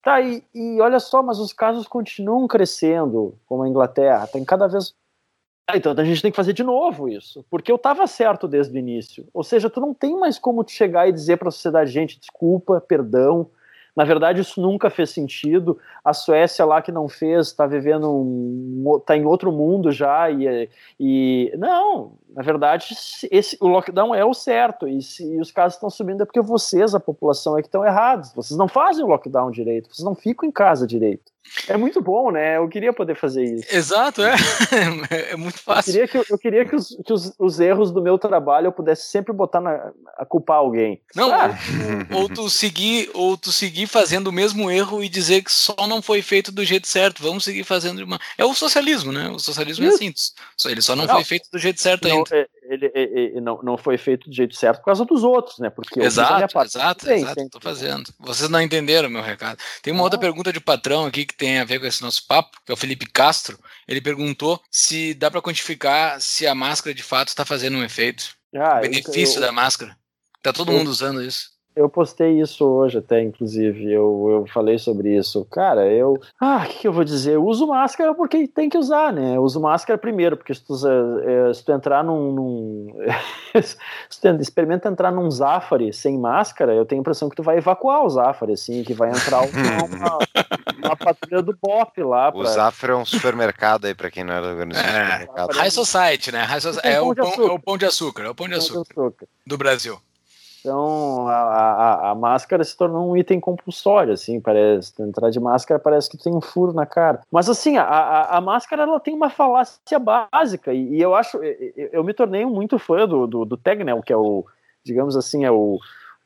[0.00, 4.68] Tá, e, e olha só, mas os casos continuam crescendo, como a Inglaterra, tem cada
[4.68, 4.94] vez.
[5.66, 8.74] Ah, então a gente tem que fazer de novo isso, porque eu estava certo desde
[8.74, 9.28] o início.
[9.32, 12.80] Ou seja, tu não tem mais como chegar e dizer para a sociedade, gente, desculpa,
[12.80, 13.48] perdão,
[13.94, 15.78] na verdade, isso nunca fez sentido.
[16.02, 20.68] A Suécia lá que não fez está vivendo um, está em outro mundo já e,
[20.98, 22.94] e não, na verdade,
[23.30, 26.40] esse, o lockdown é o certo e se e os casos estão subindo é porque
[26.40, 28.32] vocês, a população, é que estão errados.
[28.34, 31.31] Vocês não fazem o lockdown direito, vocês não ficam em casa direito.
[31.68, 32.56] É muito bom, né?
[32.56, 33.66] Eu queria poder fazer isso.
[33.74, 34.34] Exato, é.
[35.32, 35.90] É muito fácil.
[35.90, 38.72] Eu queria que, eu queria que, os, que os, os erros do meu trabalho eu
[38.72, 41.00] pudesse sempre botar na, a culpar alguém.
[41.14, 41.50] Não, ah.
[42.12, 46.00] ou, tu seguir, ou tu seguir fazendo o mesmo erro e dizer que só não
[46.00, 47.22] foi feito do jeito certo.
[47.22, 48.18] Vamos seguir fazendo uma.
[48.38, 49.28] É o socialismo, né?
[49.28, 49.92] O socialismo isso.
[49.92, 50.70] é assim.
[50.70, 52.36] Ele só não, não, foi feito do jeito certo não, ainda.
[52.36, 55.58] É, ele, ele, ele, não, não foi feito do jeito certo por causa dos outros,
[55.58, 55.70] né?
[55.70, 57.40] Porque exato, exato, bem, exato.
[57.40, 58.12] Estou fazendo.
[58.18, 59.58] Vocês não entenderam meu recado.
[59.82, 60.04] Tem uma ah.
[60.04, 62.74] outra pergunta de patrão aqui que tem a ver com esse nosso papo, que é
[62.74, 63.58] o Felipe Castro.
[63.86, 68.34] Ele perguntou se dá para quantificar se a máscara de fato está fazendo um efeito.
[68.54, 69.96] Ah, o benefício eu, da máscara.
[70.42, 71.50] Tá todo eu, mundo usando isso.
[71.74, 75.42] Eu postei isso hoje até, inclusive, eu, eu falei sobre isso.
[75.50, 76.20] Cara, eu.
[76.38, 77.34] Ah, o que, que, eu vou dizer?
[77.34, 79.36] Eu uso máscara porque tem que usar, né?
[79.36, 82.32] Eu uso máscara primeiro, porque se tu, eh, se tu entrar num.
[82.32, 82.86] num
[83.62, 87.56] se tu experimenta entrar num Zafari sem máscara, eu tenho a impressão que tu vai
[87.56, 89.48] evacuar o Zafari, assim, que vai entrar uma,
[89.96, 90.18] uma,
[90.84, 92.30] uma patrulha do BOP lá.
[92.30, 92.40] Pra...
[92.40, 94.88] O Zafari é um supermercado aí, pra quem não era organizado.
[94.88, 96.42] É, High Society, né?
[96.42, 96.88] High Society.
[96.88, 99.08] É, o pão, é o pão de açúcar, é o pão de açúcar, pão de
[99.08, 99.26] açúcar.
[99.46, 99.98] do Brasil.
[100.62, 104.92] Então a, a, a, máscara se tornou um item compulsório, assim, parece.
[105.02, 107.20] Entrar de máscara parece que tem um furo na cara.
[107.30, 111.36] Mas assim, a, a, a máscara ela tem uma falácia básica, e, e, eu acho.
[111.38, 114.46] Eu, eu me tornei muito fã do, do, do Tegnell, que é o,
[114.84, 115.78] digamos assim, é o,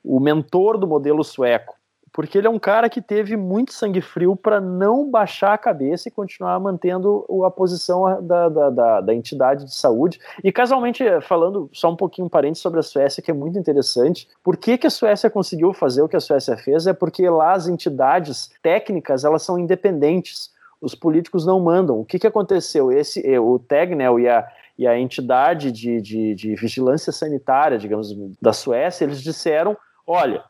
[0.05, 1.75] o mentor do modelo sueco
[2.17, 6.09] porque ele é um cara que teve muito sangue frio para não baixar a cabeça
[6.09, 10.19] e continuar mantendo a posição da, da, da, da, entidade de saúde.
[10.43, 14.57] E casualmente, falando só um pouquinho parente sobre a Suécia, que é muito interessante, por
[14.57, 16.87] que, que a Suécia conseguiu fazer o que a Suécia fez?
[16.87, 20.51] É porque lá as entidades técnicas elas são independentes.
[20.81, 22.01] Os políticos não mandam.
[22.01, 22.91] O que, que aconteceu?
[22.91, 24.49] Esse, eh, o Tegnell e a,
[24.79, 28.09] e a entidade de, de, de vigilância sanitária, digamos,
[28.41, 29.77] da Suécia, eles disseram:
[30.07, 30.43] olha,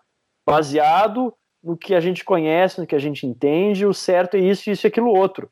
[0.46, 1.34] baseado
[1.66, 4.86] no que a gente conhece, no que a gente entende, o certo é isso, isso
[4.86, 5.50] e aquilo outro.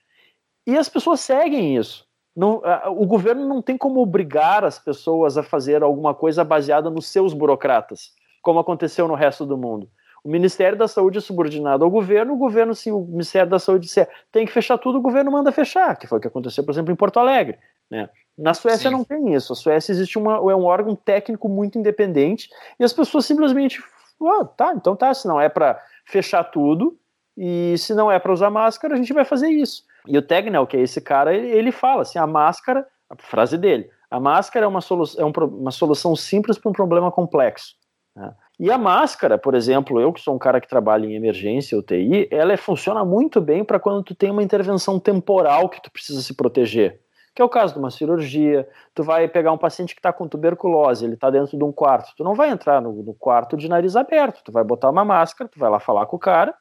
[0.65, 2.07] E as pessoas seguem isso.
[2.37, 2.63] Não,
[2.97, 7.35] o governo não tem como obrigar as pessoas a fazer alguma coisa baseada nos seus
[7.35, 9.89] burocratas, como aconteceu no resto do mundo.
[10.25, 13.87] O Ministério da Saúde é subordinado ao governo, o governo, se o Ministério da Saúde
[13.87, 16.71] disser tem que fechar tudo, o governo manda fechar, que foi o que aconteceu, por
[16.73, 17.59] exemplo, em Porto Alegre.
[17.91, 18.09] Né?
[18.37, 18.97] Na Suécia Sim.
[18.97, 19.53] não tem isso.
[19.53, 22.49] A Suécia existe uma, é um órgão técnico muito independente
[22.81, 23.83] e as pessoas simplesmente,
[24.19, 26.99] oh, tá, então tá, se não é para fechar tudo
[27.37, 29.83] e se não é para usar máscara, a gente vai fazer isso.
[30.07, 33.89] E o Tegnell, que é esse cara, ele, fala assim, a máscara, a frase dele,
[34.11, 37.75] a máscara é uma, solu é um, uma solução simples para um problema complexo.
[38.15, 38.33] Né?
[38.61, 42.29] E a máscara, por exemplo, eu que sou um cara que trabalha em emergência, UTI,
[42.31, 46.35] ela funciona muito bem para quando tu tem uma intervenção temporal que tu precisa se
[46.35, 47.01] proteger.
[47.35, 50.29] Que é o caso de uma cirurgia, tu vai pegar um paciente que está com
[50.29, 53.69] tuberculose, ele está dentro de um quarto, tu não vai entrar no, no, quarto de
[53.69, 56.55] nariz aberto, tu vai botar uma máscara, tu vai lá falar com o cara,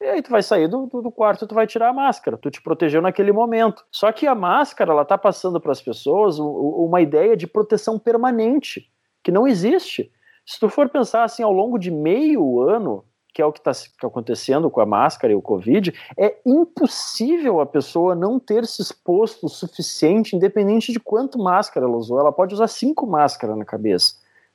[0.00, 2.50] e aí tu vai sair do, do, do quarto, tu vai tirar a máscara, tu
[2.50, 3.84] te protegeu naquele momento.
[3.90, 8.90] Só que a máscara, ela está passando para as pessoas uma ideia de proteção permanente,
[9.22, 10.12] que não existe.
[10.44, 13.04] Se tu for pensar assim, ao longo de meio ano,
[13.36, 13.70] que é o que está
[14.02, 19.44] acontecendo com a máscara e o Covid, é impossível a pessoa não ter se exposto
[19.44, 22.18] o suficiente, independente de quanto máscara ela usou.
[22.18, 24.14] Ela pode usar cinco máscaras na cabeça.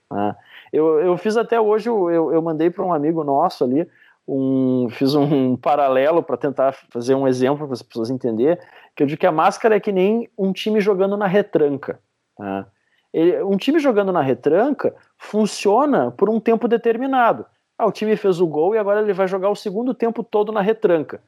[0.09, 0.35] Né?
[0.73, 3.87] Eu, eu fiz até hoje, eu, eu mandei para um amigo nosso ali,
[4.27, 8.57] um, fiz um paralelo para tentar fazer um exemplo para as pessoas entenderem,
[8.95, 11.99] que eu digo que a máscara é que nem um time jogando na retranca.
[12.35, 12.65] Tá?
[13.13, 17.45] Ele, um time jogando na retranca funciona por um tempo determinado.
[17.81, 20.51] Ah, o time fez o gol e agora ele vai jogar o segundo tempo todo
[20.51, 21.19] na retranca.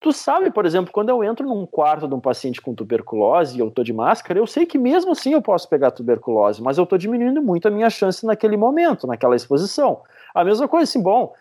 [0.00, 3.60] Tu sabe, por exemplo, quando eu entro num quarto de um paciente com tuberculose e
[3.60, 6.84] eu tô de máscara, eu sei que mesmo assim eu posso pegar tuberculose, mas eu
[6.84, 10.02] tô diminuindo muito a minha chance naquele momento, naquela exposição.
[10.34, 11.32] A mesma coisa assim, bom,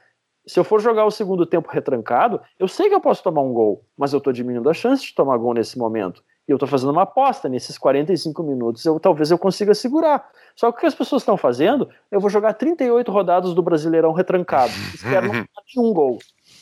[0.46, 3.52] se eu for jogar o segundo tempo retrancado, eu sei que eu posso tomar um
[3.52, 6.24] gol, mas eu tô diminuindo a chance de tomar gol nesse momento.
[6.50, 10.32] E eu estou fazendo uma aposta nesses 45 minutos, eu, talvez eu consiga segurar.
[10.56, 14.14] Só que o que as pessoas estão fazendo, eu vou jogar 38 rodadas do Brasileirão
[14.14, 14.74] retrancado.
[14.92, 15.46] Espero não
[15.78, 16.18] um gol.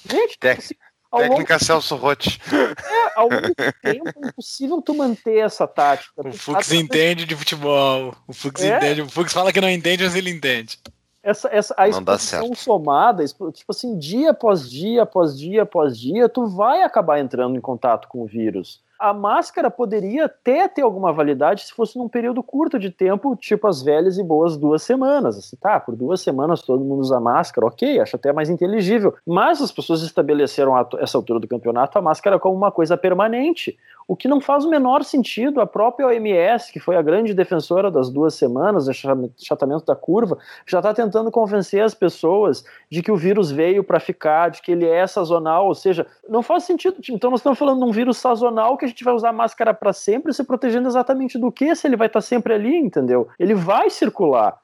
[0.05, 0.75] Gente, Tec assim,
[1.09, 1.65] técnica longo...
[1.65, 2.37] Celso Rotti.
[2.51, 6.11] É, ao longo tempo é impossível tu manter essa tática.
[6.17, 8.13] O Fux entende de futebol.
[8.27, 8.75] O Fux é.
[8.75, 9.03] entende.
[9.03, 10.77] O Fux fala que não entende, mas ele entende.
[11.23, 16.45] Essa, essa, a exposição somada, tipo assim, dia após dia, após dia, após dia, tu
[16.45, 21.65] vai acabar entrando em contato com o vírus a máscara poderia até ter alguma validade
[21.65, 25.37] se fosse num período curto de tempo, tipo as velhas e boas duas semanas.
[25.37, 29.13] Assim, tá, por duas semanas todo mundo usa máscara, ok, acho até mais inteligível.
[29.25, 33.77] Mas as pessoas estabeleceram a essa altura do campeonato a máscara como uma coisa permanente,
[34.07, 35.61] o que não faz o menor sentido.
[35.61, 40.79] A própria OMS, que foi a grande defensora das duas semanas, achatamento da curva, já
[40.79, 44.87] está tentando convencer as pessoas de que o vírus veio para ficar, de que ele
[44.87, 46.97] é sazonal, ou seja, não faz sentido.
[47.09, 49.93] Então nós estamos falando de um vírus sazonal que a gente vai usar máscara para
[49.93, 51.75] sempre, se protegendo exatamente do que?
[51.75, 53.27] Se ele vai estar tá sempre ali, entendeu?
[53.39, 54.57] Ele vai circular.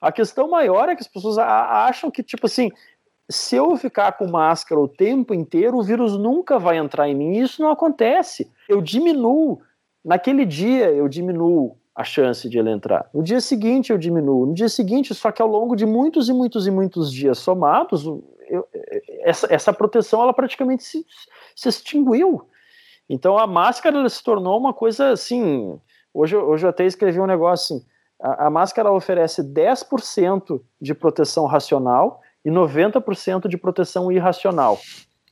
[0.00, 2.70] A questão maior é que as pessoas acham que, tipo assim,
[3.28, 7.32] se eu ficar com máscara o tempo inteiro, o vírus nunca vai entrar em mim.
[7.36, 8.50] E isso não acontece.
[8.68, 9.60] Eu diminuo.
[10.04, 13.10] Naquele dia, eu diminuo a chance de ele entrar.
[13.12, 14.46] No dia seguinte, eu diminuo.
[14.46, 18.04] No dia seguinte, só que ao longo de muitos e muitos e muitos dias somados,
[18.48, 18.66] eu,
[19.22, 21.04] essa, essa proteção ela praticamente se,
[21.54, 22.48] se extinguiu.
[23.08, 25.80] Então a máscara se tornou uma coisa assim.
[26.12, 27.86] Hoje, hoje eu até escrevi um negócio assim:
[28.20, 34.78] a, a máscara oferece 10% de proteção racional e 90% de proteção irracional.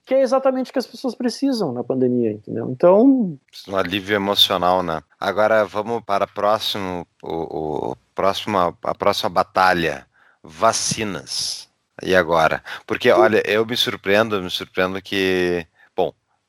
[0.05, 2.71] Que é exatamente o que as pessoas precisam na pandemia, entendeu?
[2.71, 3.37] Então.
[3.67, 5.03] Um alívio emocional, né?
[5.19, 10.07] Agora vamos para próximo, o, o próximo, a próxima batalha:
[10.43, 11.69] vacinas.
[12.03, 12.63] E agora?
[12.87, 15.67] Porque, olha, eu me surpreendo, me surpreendo que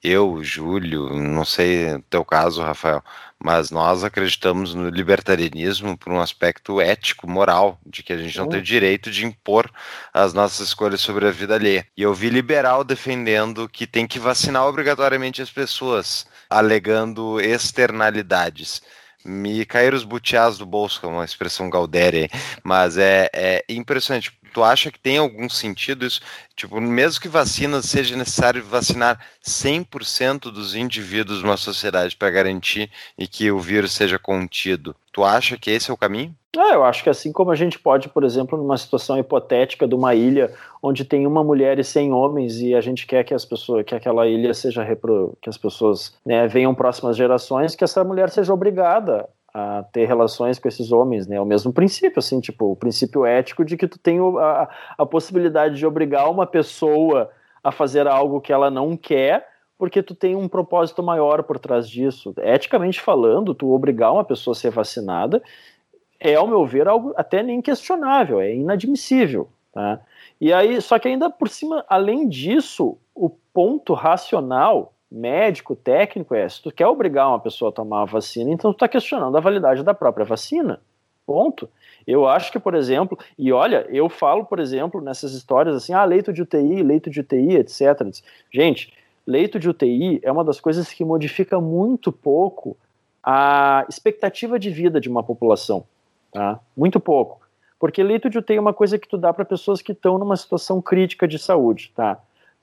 [0.03, 3.03] eu, Júlio, não sei o teu caso, Rafael,
[3.43, 8.47] mas nós acreditamos no libertarianismo por um aspecto ético, moral, de que a gente não
[8.47, 9.71] tem o direito de impor
[10.13, 11.87] as nossas escolhas sobre a vida alheia.
[11.95, 18.81] E eu vi liberal defendendo que tem que vacinar obrigatoriamente as pessoas, alegando externalidades
[19.27, 22.29] me caíram os butiás do bolso, que é uma expressão gaudéria,
[22.63, 24.31] mas é, é impressionante.
[24.47, 26.21] Tu acha que tem algum sentido isso?
[26.55, 33.27] Tipo, mesmo que vacina seja necessário vacinar 100% dos indivíduos numa sociedade para garantir e
[33.27, 36.35] que o vírus seja contido, tu acha que esse é o caminho?
[36.57, 39.93] Ah, eu acho que assim como a gente pode, por exemplo, numa situação hipotética de
[39.93, 40.51] uma ilha
[40.81, 43.93] onde tem uma mulher e 100 homens e a gente quer que as pessoas, que
[43.93, 48.51] aquela ilha seja repro, que as pessoas né, venham próximas gerações, que essa mulher seja
[48.51, 49.29] obrigada
[49.59, 51.37] a ter relações com esses homens, né?
[51.37, 54.69] É o mesmo princípio, assim, tipo, o princípio ético de que tu tem a,
[54.99, 57.31] a possibilidade de obrigar uma pessoa
[57.63, 61.89] a fazer algo que ela não quer, porque tu tem um propósito maior por trás
[61.89, 62.35] disso.
[62.37, 65.41] Eticamente falando, tu obrigar uma pessoa a ser vacinada
[66.19, 69.49] é, ao meu ver, algo até nem questionável, é inadmissível.
[69.73, 69.99] Tá?
[70.39, 76.47] E aí, só que ainda por cima, além disso, o ponto racional, médico, técnico é:
[76.47, 79.41] se tu quer obrigar uma pessoa a tomar a vacina, então tu está questionando a
[79.41, 80.79] validade da própria vacina.
[81.25, 81.69] Ponto.
[82.05, 86.05] Eu acho que, por exemplo, e olha, eu falo, por exemplo, nessas histórias assim, ah,
[86.05, 87.81] leito de UTI, leito de UTI, etc.
[88.49, 88.93] Gente,
[89.25, 92.77] leito de UTI é uma das coisas que modifica muito pouco
[93.21, 95.83] a expectativa de vida de uma população,
[96.31, 96.61] tá?
[96.77, 97.41] Muito pouco.
[97.77, 100.37] Porque leito de UTI é uma coisa que tu dá para pessoas que estão numa
[100.37, 102.17] situação crítica de saúde, tá?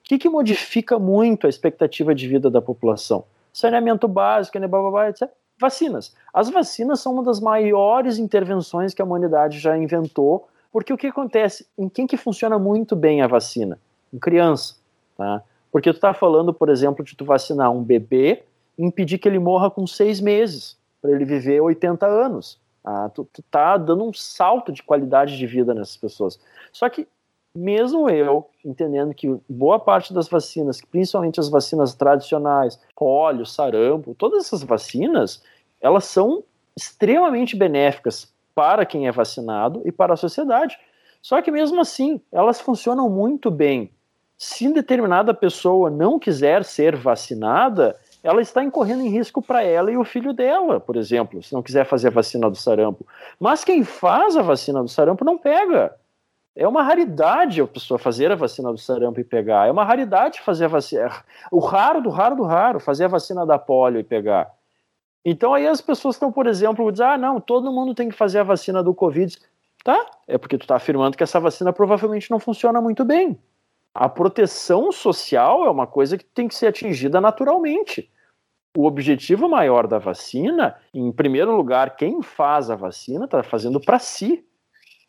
[0.04, 3.24] O que, que modifica muito a expectativa de vida da população?
[3.52, 6.14] Saneamento básico, né, blá, blá, blá, etc vacinas.
[6.32, 11.06] As vacinas são uma das maiores intervenções que a humanidade já inventou, porque o que
[11.06, 11.66] acontece?
[11.78, 13.78] Em quem que funciona muito bem a vacina?
[14.12, 14.76] Em criança,
[15.16, 15.42] tá?
[15.70, 18.44] Porque tu está falando, por exemplo, de tu vacinar um bebê
[18.78, 22.60] e impedir que ele morra com seis meses, para ele viver 80 anos.
[22.84, 26.38] Ah, tu, tu tá dando um salto de qualidade de vida nessas pessoas.
[26.72, 27.08] Só que
[27.54, 34.46] mesmo eu entendendo que boa parte das vacinas, principalmente as vacinas tradicionais, polio, sarampo, todas
[34.46, 35.42] essas vacinas,
[35.80, 36.42] elas são
[36.76, 40.78] extremamente benéficas para quem é vacinado e para a sociedade.
[41.22, 43.90] Só que mesmo assim, elas funcionam muito bem.
[44.36, 49.96] Se determinada pessoa não quiser ser vacinada, ela está incorrendo em risco para ela e
[49.96, 53.06] o filho dela, por exemplo, se não quiser fazer a vacina do sarampo.
[53.38, 55.94] Mas quem faz a vacina do sarampo não pega.
[56.56, 59.66] É uma raridade a pessoa fazer a vacina do sarampo e pegar.
[59.66, 61.10] É uma raridade fazer a vacina.
[61.50, 64.52] O raro do raro do raro, fazer a vacina da polio e pegar.
[65.24, 68.38] Então aí as pessoas estão, por exemplo, dizendo: ah, não, todo mundo tem que fazer
[68.38, 69.36] a vacina do Covid.
[69.82, 73.38] Tá, é porque tu está afirmando que essa vacina provavelmente não funciona muito bem.
[73.92, 78.10] A proteção social é uma coisa que tem que ser atingida naturalmente.
[78.76, 83.98] O objetivo maior da vacina, em primeiro lugar, quem faz a vacina está fazendo para
[83.98, 84.44] si.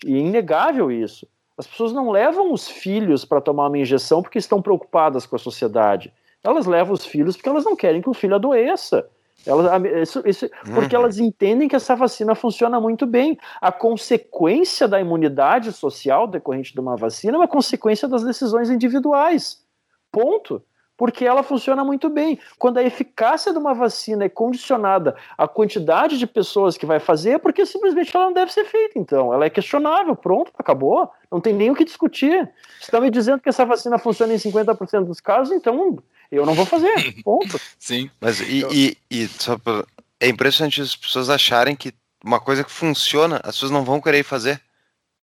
[0.05, 1.27] E é inegável isso.
[1.57, 5.39] As pessoas não levam os filhos para tomar uma injeção porque estão preocupadas com a
[5.39, 6.13] sociedade.
[6.43, 9.09] Elas levam os filhos porque elas não querem que o filho adoeça.
[9.45, 11.03] Elas, isso, isso, porque uhum.
[11.03, 13.37] elas entendem que essa vacina funciona muito bem.
[13.61, 19.63] A consequência da imunidade social decorrente de uma vacina é uma consequência das decisões individuais.
[20.11, 20.61] Ponto
[20.97, 22.39] porque ela funciona muito bem.
[22.57, 27.31] Quando a eficácia de uma vacina é condicionada à quantidade de pessoas que vai fazer,
[27.31, 29.33] é porque simplesmente ela não deve ser feita, então.
[29.33, 31.09] Ela é questionável, pronto, acabou.
[31.31, 32.49] Não tem nem o que discutir.
[32.79, 35.97] Você está me dizendo que essa vacina funciona em 50% dos casos, então
[36.31, 36.93] eu não vou fazer,
[37.23, 37.59] ponto.
[37.77, 39.83] Sim, mas e, e, e só pra...
[40.19, 41.93] é impressionante as pessoas acharem que
[42.23, 44.59] uma coisa que funciona, as pessoas não vão querer fazer.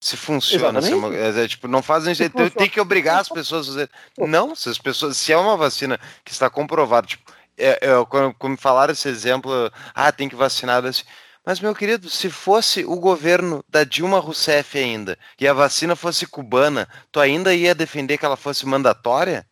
[0.02, 3.30] Se funciona, se é, uma, é, é, tipo, não fazem jeito, tem que obrigar as
[3.30, 3.90] pessoas a fazer.
[4.18, 8.34] Não, se as pessoas, se é uma vacina que está comprovada, tipo, é, é, quando,
[8.34, 9.52] quando me falaram esse exemplo,
[9.94, 11.03] ah, tem que vacinar assim.
[11.45, 16.26] Mas, meu querido, se fosse o governo da Dilma Rousseff ainda e a vacina fosse
[16.26, 19.45] cubana, tu ainda ia defender que ela fosse mandatória?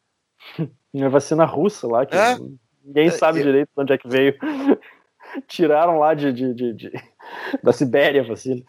[1.00, 2.36] A vacina russa lá, que é?
[2.84, 4.36] ninguém sabe direito de onde é que veio.
[5.48, 6.92] Tiraram lá de, de, de, de
[7.64, 8.62] da Sibéria, vacina.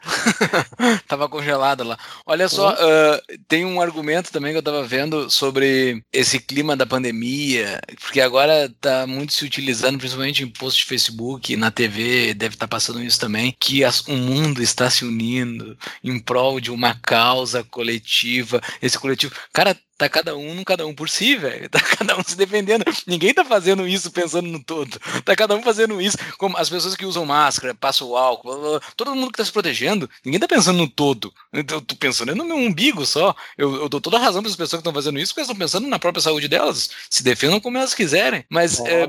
[1.07, 1.99] tava congelada lá.
[2.27, 6.87] Olha só, uh, tem um argumento também que eu tava vendo sobre esse clima da
[6.87, 12.55] pandemia, porque agora tá muito se utilizando, principalmente em posts de Facebook, na TV, deve
[12.55, 16.71] estar tá passando isso também, que as, o mundo está se unindo em prol de
[16.71, 18.61] uma causa coletiva.
[18.83, 21.69] Esse coletivo, cara, tá cada um cada um por si, velho.
[21.69, 22.85] Tá cada um se defendendo.
[23.07, 24.99] Ninguém tá fazendo isso pensando no todo.
[25.25, 26.17] Tá cada um fazendo isso.
[26.39, 30.09] Como as pessoas que usam máscara, passam o álcool, todo mundo que tá se protegendo,
[30.25, 31.31] ninguém tá pensando no todo.
[31.53, 33.35] Eu tô pensando no meu umbigo só.
[33.59, 35.51] Eu, eu dou toda a razão para as pessoas que estão fazendo isso, porque elas
[35.51, 36.91] estão pensando na própria saúde delas.
[37.11, 38.45] Se defendam como elas quiserem.
[38.49, 39.07] Mas é,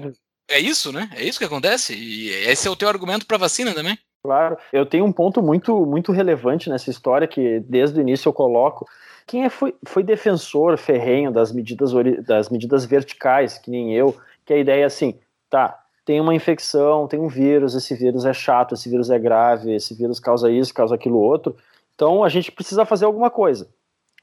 [0.50, 1.10] é isso, né?
[1.16, 1.94] É isso que acontece.
[1.94, 3.98] E esse é o teu argumento para vacina também.
[4.24, 8.34] Claro, eu tenho um ponto muito, muito relevante nessa história que desde o início eu
[8.34, 8.86] coloco
[9.26, 11.92] quem é, foi, foi defensor ferrenho das medidas,
[12.26, 14.16] das medidas verticais, que nem eu,
[14.46, 15.18] que a ideia é assim,
[15.50, 19.74] tá, tem uma infecção, tem um vírus, esse vírus é chato, esse vírus é grave,
[19.74, 21.56] esse vírus causa isso, causa aquilo outro,
[21.96, 23.70] então a gente precisa fazer alguma coisa.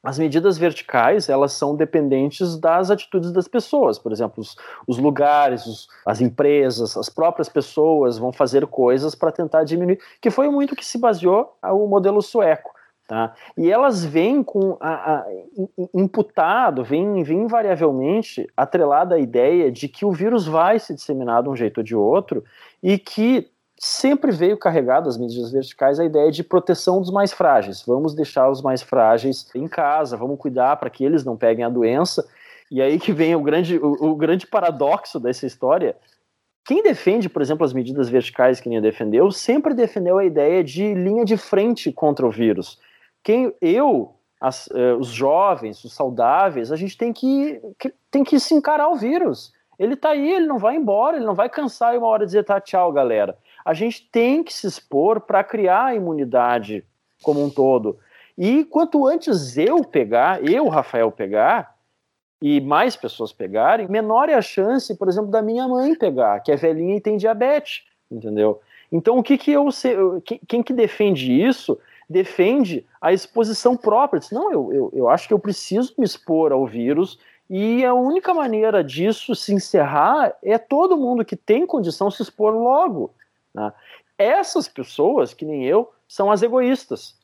[0.02, 4.56] As medidas verticais, elas são dependentes das atitudes das pessoas, por exemplo, os,
[4.86, 10.30] os lugares, os, as empresas, as próprias pessoas vão fazer coisas para tentar diminuir, que
[10.30, 12.77] foi muito que se baseou o modelo sueco.
[13.08, 13.32] Tá?
[13.56, 15.26] E elas vêm com a, a,
[15.94, 21.48] imputado, vem, vem invariavelmente atrelada a ideia de que o vírus vai se disseminar de
[21.48, 22.44] um jeito ou de outro
[22.82, 27.82] e que sempre veio carregado as medidas verticais a ideia de proteção dos mais frágeis.
[27.86, 31.70] Vamos deixar os mais frágeis em casa, vamos cuidar para que eles não peguem a
[31.70, 32.28] doença.
[32.70, 35.96] E aí que vem o grande, o, o grande paradoxo dessa história.
[36.66, 40.92] Quem defende, por exemplo, as medidas verticais que nem defendeu, sempre defendeu a ideia de
[40.92, 42.78] linha de frente contra o vírus.
[43.22, 48.38] Quem eu, as, eh, os jovens, os saudáveis, a gente tem que, que, tem que
[48.38, 49.52] se encarar o vírus.
[49.78, 52.44] Ele está aí, ele não vai embora, ele não vai cansar e uma hora dizer
[52.44, 53.36] tá, tchau, galera.
[53.64, 56.84] A gente tem que se expor para criar a imunidade
[57.22, 57.98] como um todo.
[58.36, 61.76] E quanto antes eu pegar, eu, Rafael, pegar,
[62.40, 66.52] e mais pessoas pegarem, menor é a chance, por exemplo, da minha mãe pegar, que
[66.52, 68.60] é velhinha e tem diabetes, entendeu?
[68.90, 69.68] Então, o que que eu
[70.46, 71.78] quem que defende isso,
[72.08, 74.20] defende a exposição própria.
[74.20, 77.18] Diz, não, eu, eu, eu acho que eu preciso me expor ao vírus
[77.50, 82.54] e a única maneira disso se encerrar é todo mundo que tem condição se expor
[82.54, 83.14] logo.
[83.54, 83.72] Né?
[84.18, 87.16] Essas pessoas, que nem eu, são as egoístas.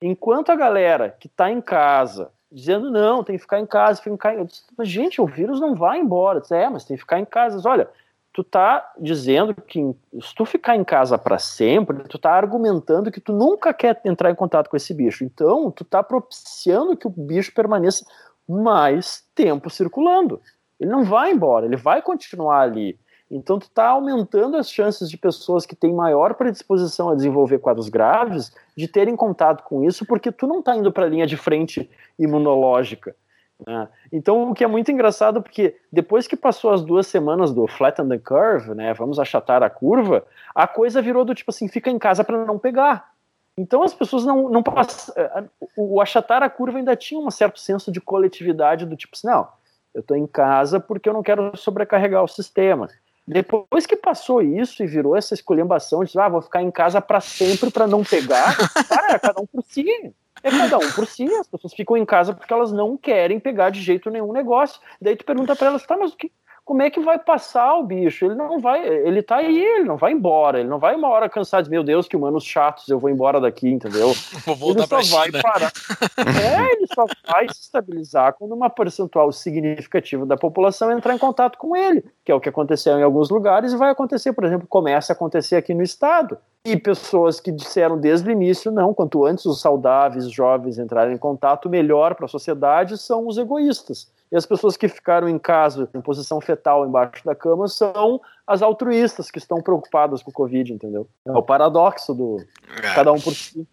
[0.00, 4.38] Enquanto a galera que está em casa dizendo não, tem que ficar em casa, ficar
[4.38, 4.44] em...
[4.44, 6.40] Disse, mas, gente, o vírus não vai embora.
[6.40, 7.66] Disse, é, mas tem que ficar em casa.
[7.68, 7.88] Olha,
[8.32, 13.20] tu tá dizendo que se tu ficar em casa para sempre, tu tá argumentando que
[13.20, 15.22] tu nunca quer entrar em contato com esse bicho.
[15.22, 18.06] Então, tu tá propiciando que o bicho permaneça
[18.48, 20.40] mais tempo circulando.
[20.80, 22.98] Ele não vai embora, ele vai continuar ali.
[23.30, 27.88] Então, tu está aumentando as chances de pessoas que têm maior predisposição a desenvolver quadros
[27.88, 31.36] graves de terem contato com isso, porque tu não está indo para a linha de
[31.36, 33.14] frente imunológica.
[33.66, 33.88] Né?
[34.12, 38.08] Então, o que é muito engraçado, porque depois que passou as duas semanas do flatten
[38.08, 40.24] the curve, né, vamos achatar a curva,
[40.54, 43.12] a coisa virou do tipo assim, fica em casa para não pegar.
[43.56, 45.14] Então as pessoas não, não passam.
[45.16, 45.44] Eh,
[45.76, 49.46] o achatar a curva ainda tinha um certo senso de coletividade do tipo assim, não,
[49.94, 52.88] eu estou em casa porque eu não quero sobrecarregar o sistema.
[53.26, 57.20] Depois que passou isso e virou essa escolhambação de ah, vou ficar em casa para
[57.20, 58.56] sempre para não pegar,
[58.88, 59.86] cara, é cada um por si.
[60.42, 61.24] É cada um por si.
[61.34, 64.80] As pessoas ficam em casa porque elas não querem pegar de jeito nenhum negócio.
[65.00, 66.32] Daí tu pergunta para elas, tá, mas o que,
[66.64, 68.24] como é que vai passar o bicho?
[68.24, 71.28] Ele não vai, ele tá aí, ele não vai embora, ele não vai uma hora
[71.28, 74.12] cansado de, meu Deus, que humanos chatos, eu vou embora daqui, entendeu?
[74.46, 75.42] Vou voltar ele só vai China.
[75.42, 75.72] parar.
[76.18, 81.58] é, ele só vai se estabilizar quando uma percentual significativa da população entrar em contato
[81.58, 84.66] com ele, que é o que aconteceu em alguns lugares e vai acontecer, por exemplo,
[84.66, 86.38] começa a acontecer aqui no estado.
[86.64, 91.18] E pessoas que disseram desde o início, não, quanto antes os saudáveis, jovens entrarem em
[91.18, 94.08] contato, melhor para a sociedade são os egoístas.
[94.32, 98.62] E as pessoas que ficaram em casa, em posição fetal embaixo da cama, são as
[98.62, 101.06] altruístas que estão preocupadas com o Covid, entendeu?
[101.26, 102.42] É o paradoxo do
[102.94, 103.68] cada um por si.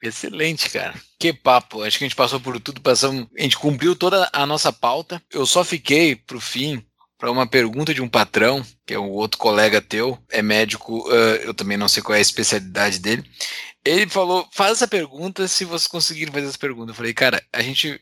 [0.00, 0.94] Excelente, cara.
[1.18, 1.82] Que papo.
[1.82, 5.20] Acho que a gente passou por tudo, passamos, a gente cumpriu toda a nossa pauta.
[5.32, 6.82] Eu só fiquei pro fim
[7.18, 11.36] para uma pergunta de um patrão, que é um outro colega teu, é médico, uh,
[11.42, 13.22] eu também não sei qual é a especialidade dele.
[13.84, 16.92] Ele falou: faz essa pergunta se vocês conseguirem fazer essa pergunta.
[16.92, 18.00] Eu falei, cara, a gente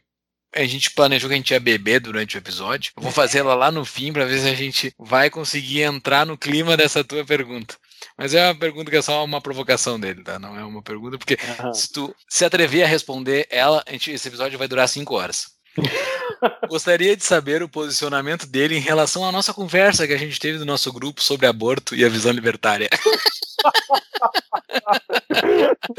[0.55, 2.93] a gente planejou que a gente ia beber durante o episódio.
[2.97, 6.25] Eu vou fazer ela lá no fim para ver se a gente vai conseguir entrar
[6.25, 7.77] no clima dessa tua pergunta.
[8.17, 10.39] Mas é uma pergunta que é só uma provocação dele, tá?
[10.39, 11.75] Não é uma pergunta, porque uhum.
[11.75, 15.47] se tu se atrever a responder ela, a gente, esse episódio vai durar cinco horas.
[16.69, 20.59] Gostaria de saber o posicionamento dele em relação à nossa conversa que a gente teve
[20.59, 22.89] no nosso grupo sobre aborto e a visão libertária.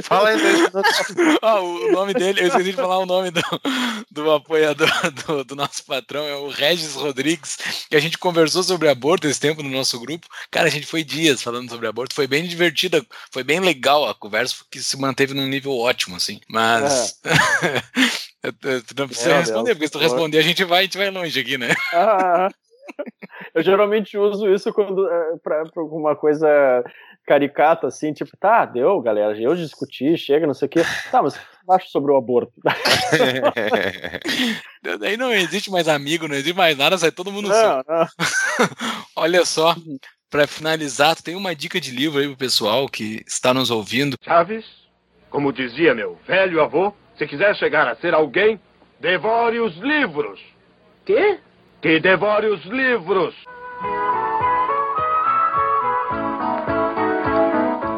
[0.03, 0.37] Fala aí,
[1.41, 3.41] oh, o nome dele, eu esqueci de falar o nome do,
[4.11, 7.57] do apoiador do, do, nosso patrão, é o Regis Rodrigues,
[7.89, 10.27] que a gente conversou sobre aborto esse tempo no nosso grupo.
[10.51, 14.15] Cara, a gente foi dias falando sobre aborto, foi bem divertida, foi bem legal a
[14.15, 16.39] conversa, que se manteve num nível ótimo, assim.
[16.47, 17.19] Mas.
[17.23, 18.51] É.
[18.81, 20.97] tu não precisa Meu responder, Deus, porque se tu responder, a gente vai, a gente
[20.97, 21.75] vai longe aqui, né?
[21.93, 22.49] Ah,
[23.53, 26.83] eu geralmente uso isso quando é, para alguma coisa
[27.25, 30.81] caricata, assim, tipo, tá, deu, galera, eu discuti, chega, não sei o quê.
[31.11, 31.39] Tá, mas
[31.69, 32.51] acho sobre o aborto.
[34.99, 38.07] Daí não existe mais amigo, não existe mais nada, sai todo mundo não, não.
[39.15, 39.75] Olha só,
[40.29, 44.17] para finalizar, tem uma dica de livro aí pro pessoal que está nos ouvindo.
[44.21, 44.65] Chaves,
[45.29, 48.59] como dizia meu velho avô, se quiser chegar a ser alguém,
[48.99, 50.39] devore os livros.
[51.05, 51.39] Quê?
[51.81, 53.33] Que devore os livros.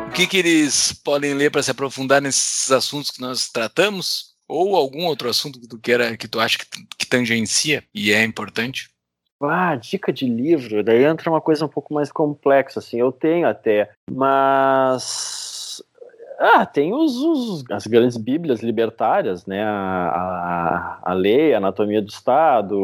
[0.07, 4.35] O que, que eles podem ler para se aprofundar nesses assuntos que nós tratamos?
[4.47, 6.65] Ou algum outro assunto que tu queira, que tu acha que,
[6.97, 8.89] que tangencia e é importante?
[9.41, 13.47] Ah, dica de livro, daí entra uma coisa um pouco mais complexa, assim, eu tenho
[13.47, 15.50] até, mas
[16.41, 19.63] ah, tem os, os, as grandes bíblias libertárias, né?
[19.63, 22.75] A, a, a lei, a anatomia do Estado,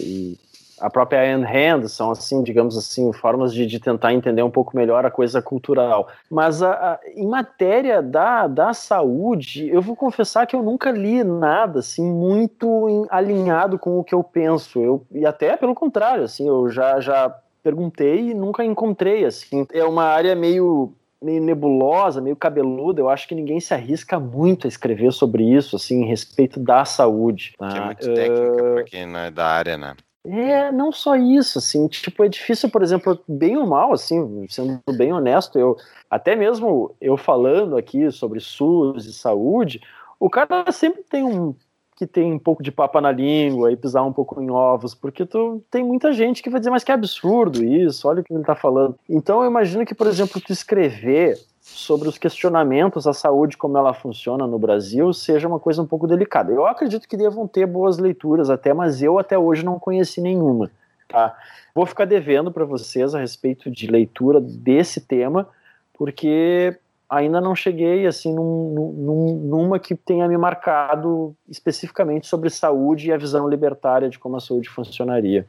[0.00, 0.36] e
[0.80, 4.76] a própria Ayn Rand, são assim, digamos assim, formas de, de tentar entender um pouco
[4.76, 6.08] melhor a coisa cultural.
[6.28, 11.22] Mas a, a, em matéria da, da saúde, eu vou confessar que eu nunca li
[11.22, 14.80] nada assim muito em, alinhado com o que eu penso.
[14.80, 17.32] Eu, e até pelo contrário, assim, eu já, já
[17.62, 19.64] perguntei e nunca encontrei assim.
[19.72, 20.92] É uma área meio
[21.24, 25.74] meio nebulosa, meio cabeluda, eu acho que ninguém se arrisca muito a escrever sobre isso,
[25.74, 27.54] assim, em respeito da saúde.
[27.58, 27.68] Tá?
[27.68, 29.96] Que é muito técnica pra quem não é da área, né?
[30.26, 34.80] É, não só isso, assim, tipo, é difícil, por exemplo, bem ou mal, assim, sendo
[34.96, 35.76] bem honesto, eu,
[36.08, 39.82] até mesmo eu falando aqui sobre SUS e saúde,
[40.18, 41.54] o cara sempre tem um
[41.96, 45.24] que tem um pouco de papa na língua e pisar um pouco em ovos, porque
[45.24, 48.40] tu, tem muita gente que vai dizer, mas que absurdo isso, olha o que ele
[48.40, 48.96] está falando.
[49.08, 53.94] Então eu imagino que, por exemplo, tu escrever sobre os questionamentos à saúde, como ela
[53.94, 56.52] funciona no Brasil, seja uma coisa um pouco delicada.
[56.52, 60.70] Eu acredito que devam ter boas leituras até, mas eu até hoje não conheci nenhuma.
[61.08, 61.36] Tá?
[61.74, 65.48] Vou ficar devendo para vocês a respeito de leitura desse tema,
[65.96, 66.76] porque
[67.16, 73.12] ainda não cheguei assim num, num, numa que tenha me marcado especificamente sobre saúde e
[73.12, 75.46] a visão libertária de como a saúde funcionaria.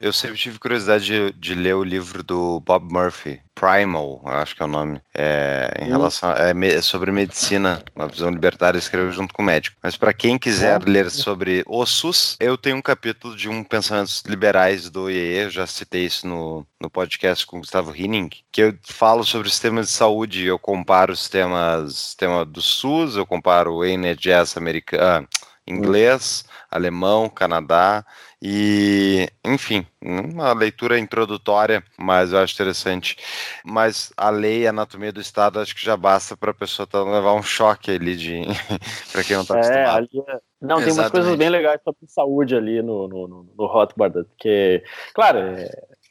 [0.00, 4.62] Eu sempre tive curiosidade de, de, ler o livro do Bob Murphy, Primal, acho que
[4.62, 5.88] é o nome, é, em hum.
[5.88, 9.76] relação é, é, sobre medicina, uma visão libertária, escreveu junto com o médico.
[9.82, 10.84] Mas para quem quiser é.
[10.88, 15.66] ler sobre o SUS, eu tenho um capítulo de um Pensamentos Liberais do IEE, já
[15.66, 19.92] citei isso no, no podcast com o Gustavo Hinning, que eu falo sobre sistemas de
[19.92, 25.26] saúde, eu comparo os sistemas, sistema do SUS, eu comparo o NHS americano,
[25.68, 28.04] inglês, alemão, Canadá,
[28.40, 33.16] e, enfim, uma leitura introdutória, mas eu acho interessante.
[33.64, 37.02] Mas a lei a anatomia do Estado acho que já basta para a pessoa tá,
[37.02, 38.42] levar um choque ali de
[39.12, 39.96] para quem não está é, acostumado.
[39.96, 40.40] Ali é...
[40.60, 40.84] Não, Exatamente.
[40.84, 44.82] tem umas coisas bem legais sobre saúde ali no, no, no, no Hotboard, que,
[45.14, 45.70] claro, é,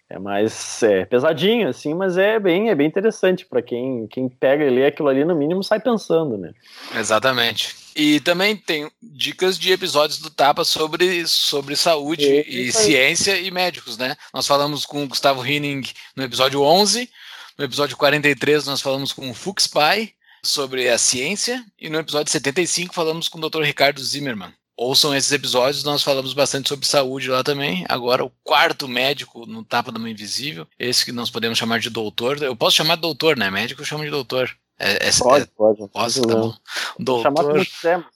[0.09, 4.63] é mais é, pesadinho, assim, mas é bem, é bem interessante para quem, quem pega
[4.63, 6.53] e lê aquilo ali, no mínimo, sai pensando, né?
[6.97, 7.75] Exatamente.
[7.98, 13.49] E também tem dicas de episódios do Tapa sobre, sobre saúde e, e ciência e
[13.49, 14.15] médicos, né?
[14.32, 15.82] Nós falamos com o Gustavo Hinning
[16.15, 17.10] no episódio 11,
[17.57, 20.11] no episódio 43 nós falamos com o Fux Pai
[20.44, 23.64] sobre a ciência e no episódio 75 falamos com o Dr.
[23.64, 24.53] Ricardo Zimmermann.
[24.78, 27.84] Ouçam esses episódios, nós falamos bastante sobre saúde lá também.
[27.90, 31.90] Agora, o quarto médico no Tapa da Mãe Invisível, esse que nós podemos chamar de
[31.90, 32.40] doutor.
[32.44, 33.49] Eu posso chamar de doutor, né?
[33.49, 34.56] Médico eu chamo de doutor.
[34.79, 35.87] É, é, pode, é, pode.
[35.89, 36.53] Posso, tá bom.
[36.99, 37.23] Doutor...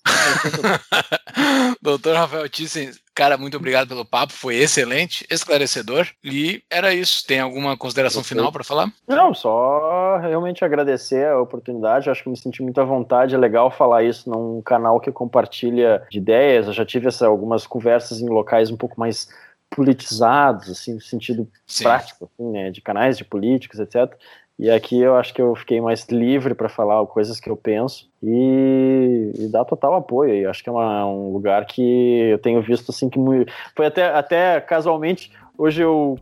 [1.82, 6.08] Doutor Rafael Thyssen, cara, muito obrigado pelo papo, foi excelente, esclarecedor.
[6.24, 7.26] E era isso.
[7.26, 8.92] Tem alguma consideração final para falar?
[9.08, 12.10] Não, só realmente agradecer a oportunidade.
[12.10, 13.34] Acho que me senti muito à vontade.
[13.34, 16.68] É legal falar isso num canal que compartilha de ideias.
[16.68, 19.28] Eu já tive essa, algumas conversas em locais um pouco mais
[19.72, 21.86] politizados, assim, no sentido Sim.
[21.86, 24.14] prático, assim, né, de canais de políticos, etc.
[24.62, 28.08] E aqui eu acho que eu fiquei mais livre para falar coisas que eu penso
[28.22, 30.48] e, e dar total apoio.
[30.48, 31.82] Acho que é uma, um lugar que
[32.30, 36.16] eu tenho visto assim que muito, foi até, até casualmente hoje eu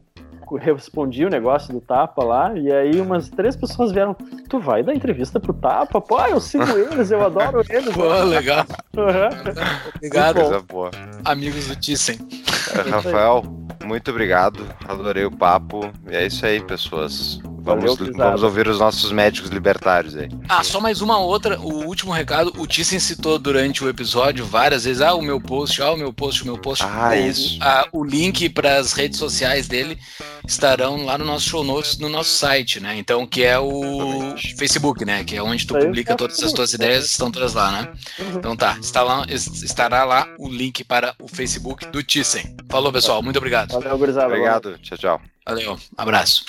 [0.56, 4.16] respondi o negócio do Tapa lá, e aí umas três pessoas vieram,
[4.50, 6.02] tu vai dar entrevista pro Tapa?
[6.02, 7.94] Pô, eu sigo eles, eu adoro eles.
[7.94, 8.66] Pô, legal.
[8.96, 9.94] Uhum.
[9.96, 10.40] Obrigado,
[11.26, 12.18] amigos do Thyssen.
[12.90, 13.44] Rafael,
[13.86, 17.40] muito obrigado, adorei o papo, e é isso aí, pessoas.
[17.62, 20.30] Vamos, vamos ouvir os nossos médicos libertários aí.
[20.48, 22.54] Ah, só mais uma outra, o último recado.
[22.58, 26.12] O Thyssen citou durante o episódio várias vezes: ah, o meu post, ah, o meu
[26.14, 26.84] post, o meu post.
[26.84, 27.60] Ah, o, isso.
[27.62, 30.00] A, o link para as redes sociais dele
[30.48, 32.98] estarão lá no nosso show notes no nosso site, né?
[32.98, 35.24] Então, que é o Facebook, né?
[35.24, 37.92] Que é onde tu publica todas as tuas ideias, estão todas lá, né?
[38.20, 38.38] Uhum.
[38.38, 42.56] Então tá, está lá, estará lá o link para o Facebook do Thyssen.
[42.70, 43.72] Falou, pessoal, muito obrigado.
[43.72, 44.28] Valeu, gurizada.
[44.28, 45.22] Obrigado, tchau, tchau.
[45.46, 46.46] Valeu, abraço.